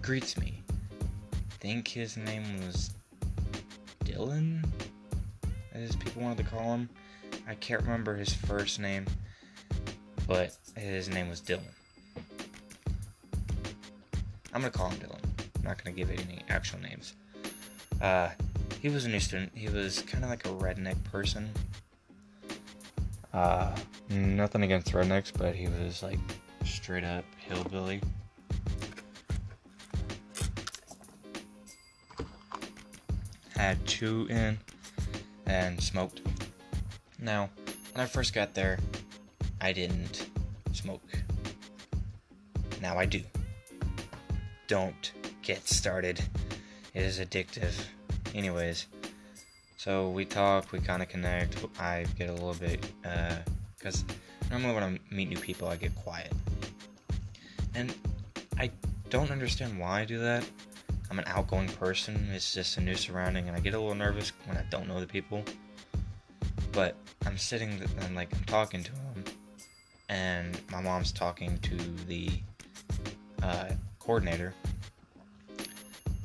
greets 0.00 0.38
me. 0.38 0.62
I 1.32 1.54
think 1.60 1.88
his 1.88 2.16
name 2.16 2.44
was 2.64 2.90
Dylan, 4.04 4.64
as 5.72 5.94
people 5.96 6.22
wanted 6.22 6.38
to 6.38 6.44
call 6.44 6.74
him. 6.74 6.88
I 7.46 7.54
can't 7.54 7.82
remember 7.82 8.16
his 8.16 8.32
first 8.32 8.80
name, 8.80 9.06
but 10.26 10.56
his 10.76 11.08
name 11.08 11.28
was 11.28 11.40
Dylan. 11.40 11.62
I'm 14.52 14.60
gonna 14.60 14.70
call 14.70 14.88
him 14.88 14.98
Dylan. 14.98 15.20
I'm 15.56 15.64
not 15.64 15.82
gonna 15.82 15.96
give 15.96 16.10
it 16.10 16.20
any 16.28 16.42
actual 16.48 16.80
names. 16.80 17.14
Uh, 18.00 18.30
he 18.80 18.88
was 18.88 19.04
a 19.04 19.08
new 19.08 19.20
student. 19.20 19.50
He 19.54 19.68
was 19.68 20.02
kind 20.02 20.24
of 20.24 20.30
like 20.30 20.46
a 20.46 20.50
redneck 20.50 21.02
person. 21.04 21.50
Uh, 23.32 23.74
nothing 24.10 24.62
against 24.62 24.92
rednecks, 24.92 25.32
but 25.36 25.54
he 25.54 25.66
was 25.66 26.02
like 26.02 26.18
straight 26.64 27.04
up 27.04 27.24
hillbilly. 27.38 28.00
Had 33.56 33.84
two 33.86 34.26
in 34.30 34.58
and 35.46 35.82
smoked. 35.82 36.20
Now, 37.24 37.48
when 37.94 38.04
I 38.04 38.06
first 38.06 38.34
got 38.34 38.52
there, 38.52 38.78
I 39.58 39.72
didn't 39.72 40.28
smoke. 40.72 41.00
Now 42.82 42.98
I 42.98 43.06
do. 43.06 43.22
Don't 44.68 45.12
get 45.40 45.66
started. 45.66 46.20
It 46.92 47.02
is 47.02 47.20
addictive. 47.20 47.72
Anyways, 48.34 48.88
so 49.78 50.10
we 50.10 50.26
talk, 50.26 50.70
we 50.70 50.80
kind 50.80 51.02
of 51.02 51.08
connect. 51.08 51.64
I 51.80 52.04
get 52.18 52.28
a 52.28 52.32
little 52.34 52.52
bit, 52.52 52.84
because 53.78 54.04
uh, 54.04 54.12
normally 54.50 54.74
when 54.74 54.84
I 54.84 55.14
meet 55.14 55.30
new 55.30 55.38
people, 55.38 55.66
I 55.66 55.76
get 55.76 55.94
quiet. 55.94 56.30
And 57.74 57.94
I 58.58 58.70
don't 59.08 59.30
understand 59.30 59.78
why 59.78 60.02
I 60.02 60.04
do 60.04 60.18
that. 60.18 60.44
I'm 61.10 61.18
an 61.18 61.24
outgoing 61.26 61.68
person, 61.68 62.28
it's 62.34 62.52
just 62.52 62.76
a 62.76 62.82
new 62.82 62.96
surrounding, 62.96 63.48
and 63.48 63.56
I 63.56 63.60
get 63.60 63.72
a 63.72 63.78
little 63.78 63.94
nervous 63.94 64.32
when 64.44 64.58
I 64.58 64.64
don't 64.68 64.86
know 64.86 65.00
the 65.00 65.06
people. 65.06 65.42
But 66.74 66.96
I'm 67.24 67.38
sitting 67.38 67.80
and 68.00 68.16
like 68.16 68.34
I'm 68.34 68.44
talking 68.44 68.82
to 68.82 68.90
him, 68.90 69.24
and 70.08 70.60
my 70.70 70.80
mom's 70.80 71.12
talking 71.12 71.58
to 71.58 71.76
the 72.06 72.30
uh, 73.42 73.70
coordinator, 74.00 74.54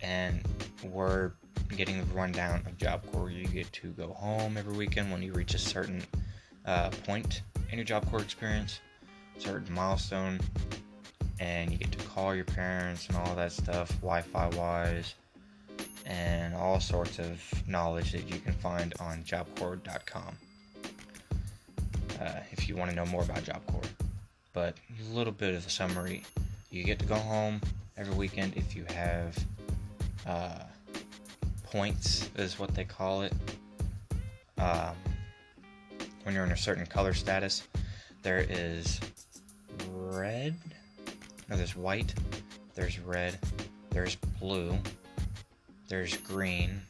and 0.02 0.42
we're 0.84 1.32
getting 1.76 2.00
the 2.00 2.14
rundown 2.14 2.64
of 2.66 2.78
Job 2.78 3.04
Corps. 3.12 3.30
You 3.30 3.46
get 3.46 3.72
to 3.74 3.88
go 3.90 4.14
home 4.14 4.58
every 4.58 4.76
weekend 4.76 5.12
when 5.12 5.22
you 5.22 5.34
reach 5.34 5.54
a 5.54 5.60
certain 5.60 6.02
uh, 6.66 6.90
point 6.90 7.44
in 7.72 7.78
your 7.78 7.86
Job 7.86 8.10
Corps 8.10 8.22
experience, 8.22 8.80
certain 9.38 9.72
milestone, 9.74 10.40
and 11.40 11.72
you 11.72 11.78
get 11.78 11.92
to 11.92 12.06
call 12.06 12.36
your 12.36 12.46
parents 12.46 13.08
and 13.08 13.18
all 13.18 13.36
that 13.36 13.52
stuff, 13.52 13.90
Wi-Fi 14.02 14.48
wise, 14.50 15.16
all 16.60 16.80
sorts 16.80 17.20
of 17.20 17.42
knowledge 17.68 18.12
that 18.12 18.30
you 18.30 18.40
can 18.40 18.54
find 18.54 18.94
on 19.00 19.24
JobCorps.com. 19.24 20.38
Uh, 22.22 22.40
if 22.52 22.68
you 22.68 22.76
want 22.76 22.90
to 22.90 22.96
know 22.96 23.06
more 23.06 23.24
about 23.24 23.44
Job 23.44 23.66
Corps, 23.68 23.82
but 24.54 24.76
a 25.10 25.16
little 25.16 25.32
bit 25.32 25.56
of 25.56 25.66
a 25.66 25.70
summary. 25.70 26.24
You 26.70 26.84
get 26.84 27.00
to 27.00 27.06
go 27.06 27.16
home 27.16 27.62
every 27.98 28.14
weekend 28.14 28.56
if 28.56 28.76
you 28.76 28.86
have 28.90 29.38
uh, 30.28 30.64
points 31.64 32.30
is 32.36 32.60
what 32.60 32.76
they 32.76 32.84
call 32.84 33.22
it. 33.22 33.34
Um, 34.58 34.96
when 36.24 36.36
you're 36.36 36.44
in 36.44 36.52
a 36.52 36.58
certain 36.58 36.86
color 36.86 37.14
status, 37.14 37.64
there 38.22 38.46
is 38.50 39.00
red. 39.92 40.56
No, 41.50 41.56
there's 41.56 41.76
white. 41.76 42.14
There's 42.76 43.00
red. 43.00 43.40
There's 43.92 44.16
blue. 44.40 44.78
There's 45.90 46.16
green. 46.18 46.82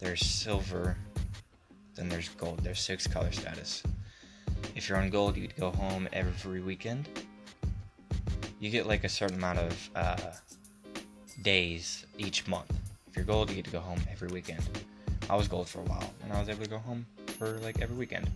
There's 0.00 0.26
silver. 0.26 0.96
Then 1.94 2.08
there's 2.08 2.28
gold. 2.30 2.58
There's 2.64 2.80
six 2.80 3.06
color 3.06 3.30
status. 3.30 3.84
If 4.74 4.88
you're 4.88 4.98
on 4.98 5.08
gold, 5.10 5.36
you'd 5.36 5.54
go 5.54 5.70
home 5.70 6.08
every 6.12 6.60
weekend. 6.60 7.08
You 8.58 8.68
get 8.70 8.86
like 8.86 9.04
a 9.04 9.08
certain 9.08 9.36
amount 9.36 9.60
of 9.60 9.90
uh, 9.94 10.16
days 11.42 12.04
each 12.18 12.48
month. 12.48 12.72
If 13.06 13.14
you're 13.14 13.24
gold, 13.24 13.50
you 13.50 13.56
get 13.56 13.66
to 13.66 13.70
go 13.70 13.80
home 13.80 14.00
every 14.10 14.28
weekend. 14.28 14.68
I 15.30 15.36
was 15.36 15.46
gold 15.46 15.68
for 15.68 15.78
a 15.78 15.84
while, 15.84 16.12
and 16.24 16.32
I 16.32 16.40
was 16.40 16.48
able 16.48 16.64
to 16.64 16.70
go 16.70 16.78
home 16.78 17.06
for 17.38 17.58
like 17.58 17.80
every 17.80 17.96
weekend. 17.96 18.28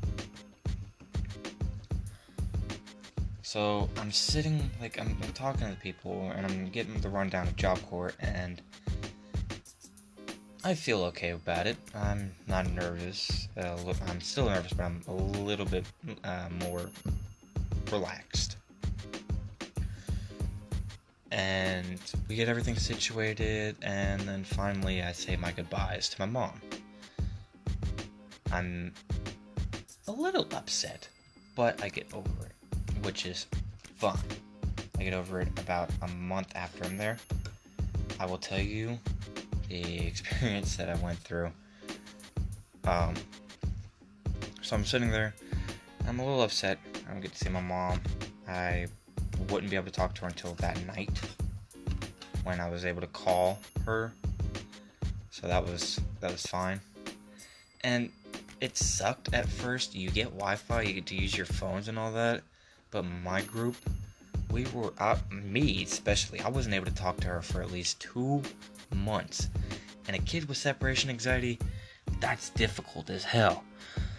So 3.47 3.88
I'm 3.99 4.11
sitting, 4.11 4.73
like, 4.81 4.99
I'm, 5.00 5.17
I'm 5.23 5.33
talking 5.33 5.71
to 5.71 5.76
people, 5.81 6.33
and 6.35 6.45
I'm 6.45 6.69
getting 6.69 7.00
the 7.00 7.09
rundown 7.09 7.47
of 7.47 7.55
Job 7.55 7.81
Corps, 7.88 8.12
and 8.19 8.61
I 10.65 10.75
feel 10.75 11.05
okay 11.05 11.31
about 11.31 11.69
it. 11.69 11.76
I'm 11.95 12.33
not 12.49 12.69
nervous. 12.69 13.47
Uh, 13.57 13.76
I'm 14.09 14.21
still 14.21 14.47
nervous, 14.47 14.73
but 14.73 14.83
I'm 14.83 15.00
a 15.07 15.15
little 15.15 15.65
bit 15.65 15.85
uh, 16.25 16.49
more 16.61 16.91
relaxed 17.93 18.57
and 21.31 22.00
we 22.29 22.35
get 22.35 22.49
everything 22.49 22.76
situated, 22.76 23.76
and 23.83 24.23
then 24.23 24.43
finally 24.43 25.03
I 25.03 25.12
say 25.12 25.37
my 25.37 25.53
goodbyes 25.53 26.09
to 26.09 26.21
my 26.21 26.26
mom. 26.26 26.61
I'm 28.50 28.93
a 30.09 30.12
little 30.12 30.49
upset, 30.53 31.09
but 31.55 31.83
I 31.83 31.91
get 31.91 32.12
over 32.15 32.47
it, 32.47 32.55
which 33.03 33.26
is 33.26 33.47
fun. 33.97 34.19
I 34.99 35.05
get 35.05 35.15
over 35.15 35.41
it 35.41 35.49
about 35.59 35.91
a 36.03 36.09
month 36.09 36.53
after 36.55 36.85
I'm 36.85 36.97
there. 36.97 37.19
I 38.19 38.26
will 38.26 38.38
tell 38.38 38.61
you 38.61 38.99
the 39.69 40.07
experience 40.07 40.76
that 40.76 40.88
I 40.88 40.95
went 40.97 41.19
through. 41.19 41.50
Um, 42.85 43.15
so 44.62 44.76
I'm 44.76 44.85
sitting 44.85 45.11
there. 45.11 45.35
I'm 46.09 46.19
a 46.19 46.25
little 46.25 46.43
upset. 46.43 46.79
I 47.09 47.12
don't 47.12 47.21
get 47.21 47.33
to 47.33 47.38
see 47.38 47.50
my 47.50 47.61
mom. 47.61 48.00
I 48.49 48.87
wouldn't 49.50 49.71
be 49.71 49.76
able 49.76 49.87
to 49.87 49.93
talk 49.93 50.15
to 50.15 50.23
her 50.23 50.29
until 50.29 50.55
that 50.55 50.85
night 50.87 51.21
when 52.45 52.61
I 52.61 52.71
was 52.71 52.85
able 52.85 53.00
to 53.00 53.07
call 53.09 53.59
her. 53.85 54.12
So 55.31 55.47
that 55.49 55.65
was 55.67 56.00
that 56.21 56.31
was 56.31 56.47
fine. 56.47 56.81
And 57.83 58.11
it 58.61 58.76
sucked 58.76 59.35
at 59.35 59.49
first. 59.49 59.95
You 59.95 60.11
get 60.11 60.26
Wi-Fi, 60.26 60.83
you 60.83 60.93
get 60.95 61.07
to 61.07 61.17
use 61.17 61.37
your 61.37 61.47
phones 61.47 61.88
and 61.88 61.99
all 61.99 62.12
that. 62.12 62.43
But 62.90 63.02
my 63.02 63.43
group, 63.43 63.76
we 64.50 64.66
were 64.73 64.93
uh, 64.99 65.16
me 65.31 65.83
especially. 65.83 66.40
I 66.40 66.49
wasn't 66.49 66.75
able 66.75 66.87
to 66.87 66.95
talk 66.95 67.19
to 67.19 67.28
her 67.28 67.43
for 67.43 67.62
at 67.62 67.71
least 67.71 68.00
two 68.00 68.43
months. 68.95 69.49
And 70.07 70.16
a 70.16 70.21
kid 70.21 70.49
with 70.49 70.57
separation 70.57 71.11
anxiety, 71.11 71.59
that's 72.21 72.50
difficult 72.50 73.11
as 73.11 73.25
hell. 73.25 73.64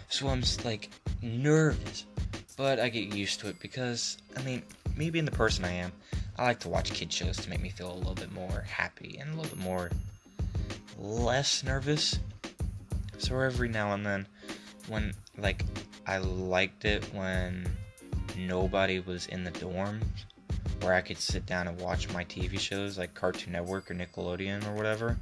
So 0.08 0.28
I'm 0.28 0.40
just 0.40 0.64
like 0.64 0.90
nervous, 1.22 2.04
but 2.56 2.78
I 2.78 2.88
get 2.88 3.14
used 3.14 3.40
to 3.40 3.48
it 3.48 3.58
because 3.60 4.18
I 4.36 4.42
mean 4.42 4.62
me 4.96 5.10
being 5.10 5.24
the 5.24 5.30
person 5.30 5.64
I 5.64 5.72
am, 5.72 5.92
I 6.36 6.44
like 6.44 6.60
to 6.60 6.68
watch 6.68 6.92
kid 6.92 7.12
shows 7.12 7.36
to 7.38 7.50
make 7.50 7.60
me 7.60 7.70
feel 7.70 7.92
a 7.92 7.94
little 7.94 8.14
bit 8.14 8.32
more 8.32 8.64
happy 8.68 9.18
and 9.20 9.32
a 9.32 9.36
little 9.36 9.56
bit 9.56 9.64
more 9.64 9.90
less 10.98 11.62
nervous. 11.64 12.18
So 13.18 13.38
every 13.40 13.68
now 13.68 13.92
and 13.94 14.04
then, 14.04 14.26
when 14.88 15.14
like 15.36 15.64
I 16.06 16.18
liked 16.18 16.84
it 16.84 17.04
when 17.12 17.68
nobody 18.38 19.00
was 19.00 19.26
in 19.26 19.44
the 19.44 19.50
dorms, 19.50 20.04
where 20.80 20.94
I 20.94 21.00
could 21.00 21.18
sit 21.18 21.44
down 21.46 21.68
and 21.68 21.80
watch 21.80 22.10
my 22.12 22.24
TV 22.24 22.58
shows 22.58 22.98
like 22.98 23.14
Cartoon 23.14 23.52
Network 23.52 23.90
or 23.90 23.94
Nickelodeon 23.94 24.66
or 24.66 24.74
whatever. 24.74 25.16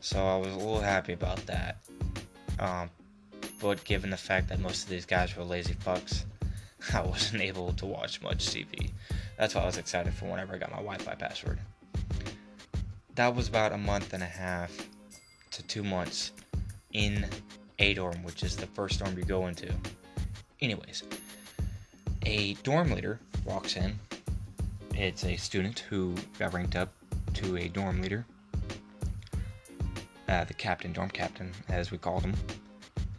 So 0.00 0.24
I 0.24 0.36
was 0.36 0.52
a 0.52 0.58
little 0.58 0.80
happy 0.80 1.12
about 1.12 1.44
that. 1.46 1.78
Um, 2.58 2.90
but 3.60 3.82
given 3.84 4.10
the 4.10 4.16
fact 4.16 4.48
that 4.48 4.60
most 4.60 4.84
of 4.84 4.90
these 4.90 5.06
guys 5.06 5.34
were 5.36 5.44
lazy 5.44 5.74
fucks, 5.74 6.24
I 6.94 7.00
wasn't 7.02 7.42
able 7.42 7.72
to 7.72 7.86
watch 7.86 8.20
much 8.22 8.46
TV. 8.46 8.90
That's 9.38 9.54
why 9.54 9.62
I 9.62 9.66
was 9.66 9.78
excited 9.78 10.12
for 10.14 10.26
whenever 10.26 10.54
I 10.54 10.58
got 10.58 10.70
my 10.70 10.76
Wi 10.76 10.98
Fi 10.98 11.14
password. 11.14 11.58
that 13.14 13.34
was 13.34 13.48
about 13.48 13.72
a 13.72 13.78
month 13.78 14.12
and 14.12 14.22
a 14.22 14.26
half 14.26 14.70
to 15.52 15.62
two 15.62 15.82
months 15.82 16.32
in 16.92 17.26
a 17.78 17.94
dorm, 17.94 18.22
which 18.22 18.42
is 18.42 18.56
the 18.56 18.66
first 18.66 19.00
dorm 19.00 19.16
you 19.18 19.24
go 19.24 19.46
into. 19.46 19.72
Anyways, 20.60 21.02
a 22.26 22.54
dorm 22.62 22.90
leader 22.90 23.20
walks 23.44 23.76
in. 23.76 23.98
It's 24.94 25.24
a 25.24 25.36
student 25.36 25.80
who 25.80 26.14
got 26.38 26.52
ranked 26.52 26.76
up 26.76 26.92
to 27.34 27.56
a 27.56 27.68
dorm 27.68 28.00
leader, 28.00 28.24
uh, 30.28 30.44
the 30.44 30.54
captain, 30.54 30.92
dorm 30.92 31.10
captain, 31.10 31.52
as 31.68 31.90
we 31.90 31.98
called 31.98 32.22
him. 32.22 32.34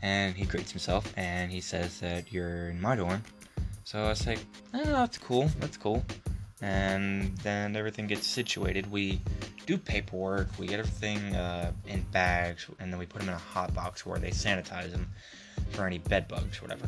And 0.02 0.36
he 0.36 0.46
greets 0.46 0.72
himself 0.72 1.12
and 1.18 1.52
he 1.52 1.62
says 1.62 2.00
that 2.00 2.32
you're 2.32 2.70
in 2.70 2.80
my 2.80 2.96
dorm. 2.96 3.24
So 3.84 4.06
I 4.06 4.14
say, 4.14 4.38
oh, 4.74 4.84
that's 4.84 5.18
cool, 5.18 5.50
that's 5.60 5.78
cool. 5.78 6.04
And 6.62 7.38
then 7.40 7.76
everything 7.76 8.08
gets 8.08 8.26
situated. 8.26 8.90
We 8.90 9.22
do 9.66 9.78
paperwork, 9.78 10.48
we 10.58 10.68
get 10.68 10.80
everything 10.80 11.36
uh, 11.36 11.72
in 11.88 12.02
bags, 12.12 12.68
and 12.80 12.92
then 12.92 13.00
we 13.00 13.06
put 13.06 13.20
them 13.20 13.30
in 13.30 13.36
a 13.36 13.40
hot 13.40 13.74
box 13.74 14.06
where 14.06 14.20
they 14.20 14.30
sanitize 14.30 14.92
them 14.92 15.10
for 15.72 15.86
any 15.86 15.98
bed 15.98 16.28
bugs, 16.28 16.60
or 16.60 16.64
whatever. 16.64 16.88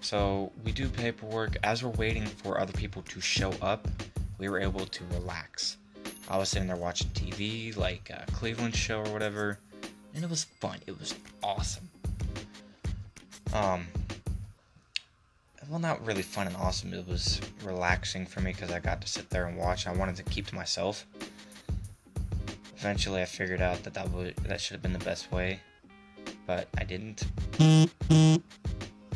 So 0.00 0.50
we 0.64 0.72
do 0.72 0.88
paperwork. 0.88 1.56
As 1.62 1.84
we're 1.84 1.90
waiting 1.90 2.26
for 2.26 2.60
other 2.60 2.72
people 2.72 3.02
to 3.02 3.20
show 3.20 3.52
up, 3.60 3.86
we 4.38 4.48
were 4.48 4.60
able 4.60 4.86
to 4.86 5.04
relax. 5.12 5.76
I 6.28 6.38
was 6.38 6.48
sitting 6.48 6.68
there 6.68 6.76
watching 6.76 7.08
TV, 7.10 7.76
like 7.76 8.10
a 8.10 8.24
Cleveland 8.32 8.74
show 8.74 9.00
or 9.00 9.12
whatever, 9.12 9.58
and 10.14 10.24
it 10.24 10.30
was 10.30 10.44
fun. 10.44 10.78
It 10.86 10.98
was 10.98 11.14
awesome. 11.42 11.88
Um, 13.52 13.86
well, 15.68 15.78
not 15.78 16.04
really 16.04 16.22
fun 16.22 16.46
and 16.46 16.56
awesome. 16.56 16.92
It 16.94 17.06
was 17.06 17.40
relaxing 17.64 18.26
for 18.26 18.40
me 18.40 18.52
because 18.52 18.72
I 18.72 18.80
got 18.80 19.00
to 19.02 19.08
sit 19.08 19.30
there 19.30 19.46
and 19.46 19.56
watch. 19.56 19.86
I 19.86 19.92
wanted 19.92 20.16
to 20.16 20.24
keep 20.24 20.46
to 20.48 20.54
myself. 20.54 21.06
Eventually, 22.76 23.22
I 23.22 23.26
figured 23.26 23.60
out 23.60 23.82
that 23.84 23.94
that 23.94 24.10
would 24.10 24.34
that 24.36 24.60
should 24.60 24.74
have 24.74 24.82
been 24.82 24.92
the 24.92 25.04
best 25.04 25.30
way, 25.30 25.60
but 26.46 26.66
I 26.78 26.84
didn't. 26.84 27.24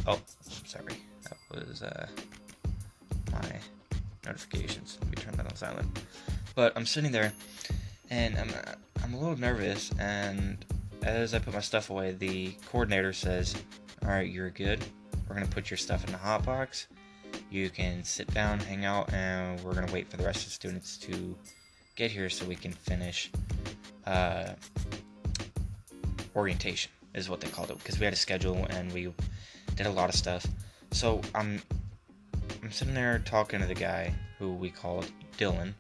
Oh, 0.06 0.20
sorry. 0.66 0.96
That 1.23 1.68
was 1.68 1.82
uh, 1.82 2.06
my 3.32 3.58
notifications. 4.26 4.99
Let 5.00 5.11
me 5.11 5.16
turn 5.16 5.34
that 5.37 5.46
on 5.46 5.56
silent. 5.56 5.99
But 6.54 6.73
I'm 6.76 6.84
sitting 6.84 7.11
there, 7.11 7.32
and 8.11 8.37
I'm 8.37 8.50
I'm 9.02 9.14
a 9.14 9.18
little 9.18 9.38
nervous. 9.38 9.90
And 9.99 10.64
as 11.02 11.32
I 11.32 11.38
put 11.38 11.54
my 11.54 11.61
stuff 11.61 11.90
away, 11.90 12.12
the 12.12 12.54
coordinator 12.70 13.12
says, 13.12 13.54
"All 14.02 14.11
right, 14.11 14.30
you're 14.30 14.50
good. 14.50 14.84
We're 15.28 15.37
gonna 15.37 15.46
put 15.46 15.70
your 15.70 15.78
stuff 15.78 16.04
in 16.04 16.12
the 16.12 16.18
hot 16.18 16.44
box. 16.44 16.87
You 17.50 17.70
can 17.70 18.04
sit 18.04 18.32
down, 18.34 18.61
hang 18.61 18.84
out, 18.84 19.12
and 19.12 19.58
we're 19.61 19.75
gonna 19.75 19.92
wait 19.92 20.08
for 20.08 20.16
the 20.16 20.25
rest 20.25 20.40
of 20.40 20.46
the 20.46 20.50
students 20.50 20.99
to 20.99 21.34
get 21.96 22.11
here 22.11 22.28
so 22.28 22.44
we 22.44 22.56
can 22.56 22.73
finish 22.73 23.30
uh, 24.06 24.50
orientation." 26.37 26.90
Is 27.14 27.30
what 27.30 27.40
they 27.40 27.49
called 27.49 27.70
it 27.70 27.78
because 27.78 28.00
we 28.00 28.04
had 28.04 28.12
a 28.12 28.16
schedule 28.16 28.66
and 28.70 28.92
we 28.92 29.12
did 29.74 29.86
a 29.86 29.90
lot 29.90 30.08
of 30.08 30.14
stuff. 30.14 30.46
So 30.92 31.20
I'm 31.34 31.60
I'm 32.62 32.70
sitting 32.70 32.94
there 32.94 33.18
talking 33.20 33.60
to 33.60 33.66
the 33.66 33.74
guy 33.74 34.14
who 34.38 34.52
we 34.54 34.70
called 34.70 35.10
Dylan. 35.38 35.74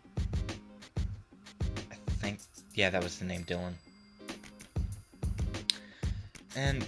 I 1.90 1.96
think 2.18 2.38
yeah, 2.74 2.90
that 2.90 3.02
was 3.02 3.18
the 3.18 3.24
name 3.24 3.44
Dylan. 3.44 3.74
And 6.56 6.86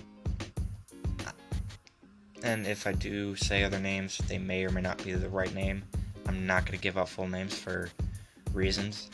and 2.42 2.66
if 2.66 2.86
I 2.86 2.92
do 2.92 3.34
say 3.36 3.64
other 3.64 3.78
names, 3.78 4.18
they 4.28 4.38
may 4.38 4.64
or 4.64 4.70
may 4.70 4.80
not 4.80 5.02
be 5.02 5.12
the 5.12 5.28
right 5.28 5.52
name. 5.54 5.82
I'm 6.26 6.46
not 6.46 6.66
gonna 6.66 6.78
give 6.78 6.98
out 6.98 7.08
full 7.08 7.28
names 7.28 7.58
for 7.58 7.88
reasons. 8.52 9.10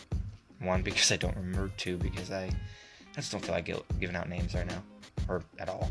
One, 0.61 0.83
because 0.83 1.11
I 1.11 1.17
don't 1.17 1.37
remember. 1.37 1.71
Two, 1.77 1.97
because 1.97 2.31
I, 2.31 2.45
I 2.45 3.17
just 3.17 3.33
don't 3.33 3.45
feel 3.45 3.55
like 3.55 3.71
giving 3.99 4.17
out 4.17 4.29
names 4.29 4.55
right 4.55 4.67
now, 4.67 4.83
or 5.29 5.43
at 5.59 5.69
all. 5.69 5.91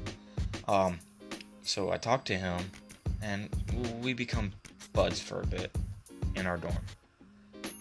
Um, 0.67 0.99
so 1.63 1.91
I 1.91 1.97
talked 1.97 2.27
to 2.27 2.37
him, 2.37 2.59
and 3.21 3.49
we 4.01 4.13
become 4.13 4.51
buds 4.93 5.19
for 5.19 5.41
a 5.41 5.45
bit 5.45 5.71
in 6.35 6.45
our 6.45 6.57
dorm. 6.57 6.75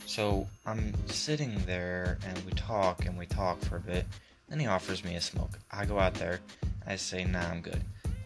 So 0.06 0.46
I'm 0.66 0.92
sitting 1.06 1.54
there, 1.66 2.18
and 2.26 2.38
we 2.44 2.52
talk 2.52 3.06
and 3.06 3.16
we 3.16 3.26
talk 3.26 3.60
for 3.60 3.76
a 3.76 3.80
bit. 3.80 4.06
Then 4.48 4.58
he 4.58 4.66
offers 4.66 5.04
me 5.04 5.14
a 5.14 5.20
smoke. 5.20 5.58
I 5.70 5.84
go 5.84 5.98
out 5.98 6.14
there. 6.14 6.40
I 6.86 6.96
say, 6.96 7.24
Nah, 7.24 7.48
I'm 7.48 7.60
good. 7.60 7.80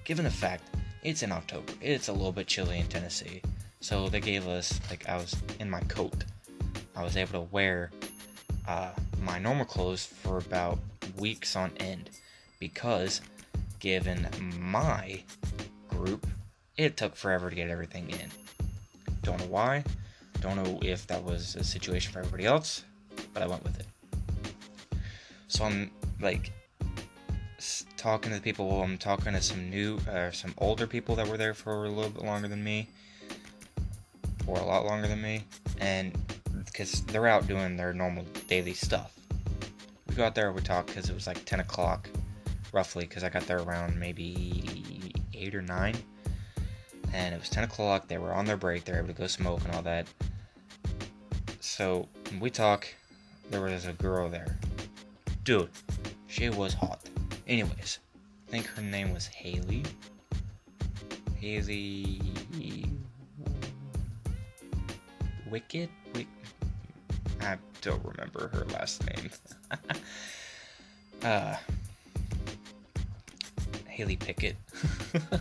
Given 0.05 0.25
the 0.25 0.31
fact 0.31 0.63
it's 1.03 1.23
in 1.23 1.33
October, 1.33 1.73
it's 1.83 2.09
a 2.09 2.13
little 2.13 2.33
bit 2.33 2.47
chilly 2.47 2.79
in 2.79 2.87
Tennessee. 2.87 3.43
So 3.81 4.09
they 4.09 4.21
gave 4.21 4.49
us 4.49 4.81
like 4.89 5.07
I 5.09 5.17
was 5.17 5.37
in 5.61 5.69
my 5.69 5.81
coat. 5.81 6.25
I 6.97 7.03
was 7.03 7.19
able 7.19 7.33
to 7.33 7.49
wear 7.53 7.91
uh, 8.67 8.93
my 9.21 9.39
normal 9.39 9.67
clothes 9.67 10.07
for 10.07 10.39
about 10.39 10.79
weeks 11.19 11.55
on 11.55 11.71
end 11.77 12.09
because 12.59 13.21
given 13.85 14.27
my 14.59 15.23
group, 15.91 16.27
it 16.79 16.97
took 16.97 17.15
forever 17.15 17.51
to 17.51 17.55
get 17.55 17.69
everything 17.69 18.09
in. 18.09 18.31
Don't 19.23 19.39
know 19.39 19.47
why. 19.47 19.85
Don't 20.41 20.57
know 20.57 20.79
if 20.81 21.07
that 21.09 21.23
was 21.23 21.55
a 21.55 21.63
situation 21.63 22.11
for 22.11 22.21
everybody 22.21 22.47
else, 22.47 22.83
but 23.35 23.43
I 23.43 23.47
went 23.47 23.63
with 23.63 23.79
it. 23.79 23.87
So 25.49 25.65
I'm 25.65 25.91
like 26.19 26.51
talking 27.99 28.31
to 28.31 28.39
the 28.39 28.43
people. 28.43 28.83
I'm 28.83 28.97
talking 28.97 29.35
to 29.35 29.43
some 29.43 29.69
new, 29.69 29.99
uh, 30.11 30.31
some 30.31 30.55
older 30.57 30.87
people 30.87 31.15
that 31.17 31.29
were 31.29 31.37
there 31.37 31.53
for 31.53 31.85
a 31.85 31.91
little 31.91 32.11
bit 32.11 32.25
longer 32.25 32.49
than 32.49 32.65
me, 32.65 32.89
or 34.47 34.57
a 34.57 34.65
lot 34.65 34.87
longer 34.87 35.09
than 35.09 35.21
me, 35.21 35.45
and 35.79 36.17
because 36.65 37.03
they're 37.03 37.27
out 37.27 37.47
doing 37.47 37.77
their 37.77 37.93
normal 37.93 38.25
daily 38.49 38.73
stuff. 38.73 39.13
We 40.09 40.15
got 40.15 40.35
there, 40.35 40.53
we 40.53 40.63
talked 40.63 40.87
because 40.87 41.11
it 41.11 41.15
was 41.15 41.27
like 41.27 41.45
10 41.45 41.61
o'clock 41.61 42.09
roughly, 42.75 43.05
because 43.05 43.25
I 43.25 43.29
got 43.29 43.47
there 43.47 43.61
around 43.61 43.99
maybe 43.99 45.13
8 45.33 45.55
or 45.55 45.63
9. 45.63 45.97
And 47.13 47.35
it 47.35 47.41
was 47.41 47.49
10 47.49 47.65
o'clock, 47.65 48.09
they 48.09 48.19
were 48.19 48.35
on 48.35 48.45
their 48.45 48.57
break, 48.57 48.85
they 48.85 48.93
were 48.93 48.99
able 48.99 49.09
to 49.09 49.15
go 49.15 49.29
smoke 49.29 49.65
and 49.65 49.75
all 49.75 49.83
that. 49.83 50.09
So, 51.61 52.09
we 52.41 52.51
talk, 52.51 52.87
there 53.51 53.61
was 53.61 53.87
a 53.87 53.93
girl 53.93 54.29
there. 54.29 54.59
Dude, 55.45 55.71
she 56.27 56.51
was 56.51 56.75
hot. 56.75 57.01
Anyways, 57.47 58.01
I 58.49 58.51
think 58.51 58.67
her 58.67 58.83
name 58.83 59.15
was 59.15 59.27
Haley. 59.27 59.85
Haley. 61.39 62.21
Wicked? 65.49 65.89
Wick- 66.15 66.27
I 67.41 67.59
don't 67.83 68.05
remember 68.05 68.49
her 68.49 68.65
last 68.73 69.05
name. 69.07 69.31
uh, 71.23 71.57
Haley 73.95 74.17
Pickett. 74.17 74.57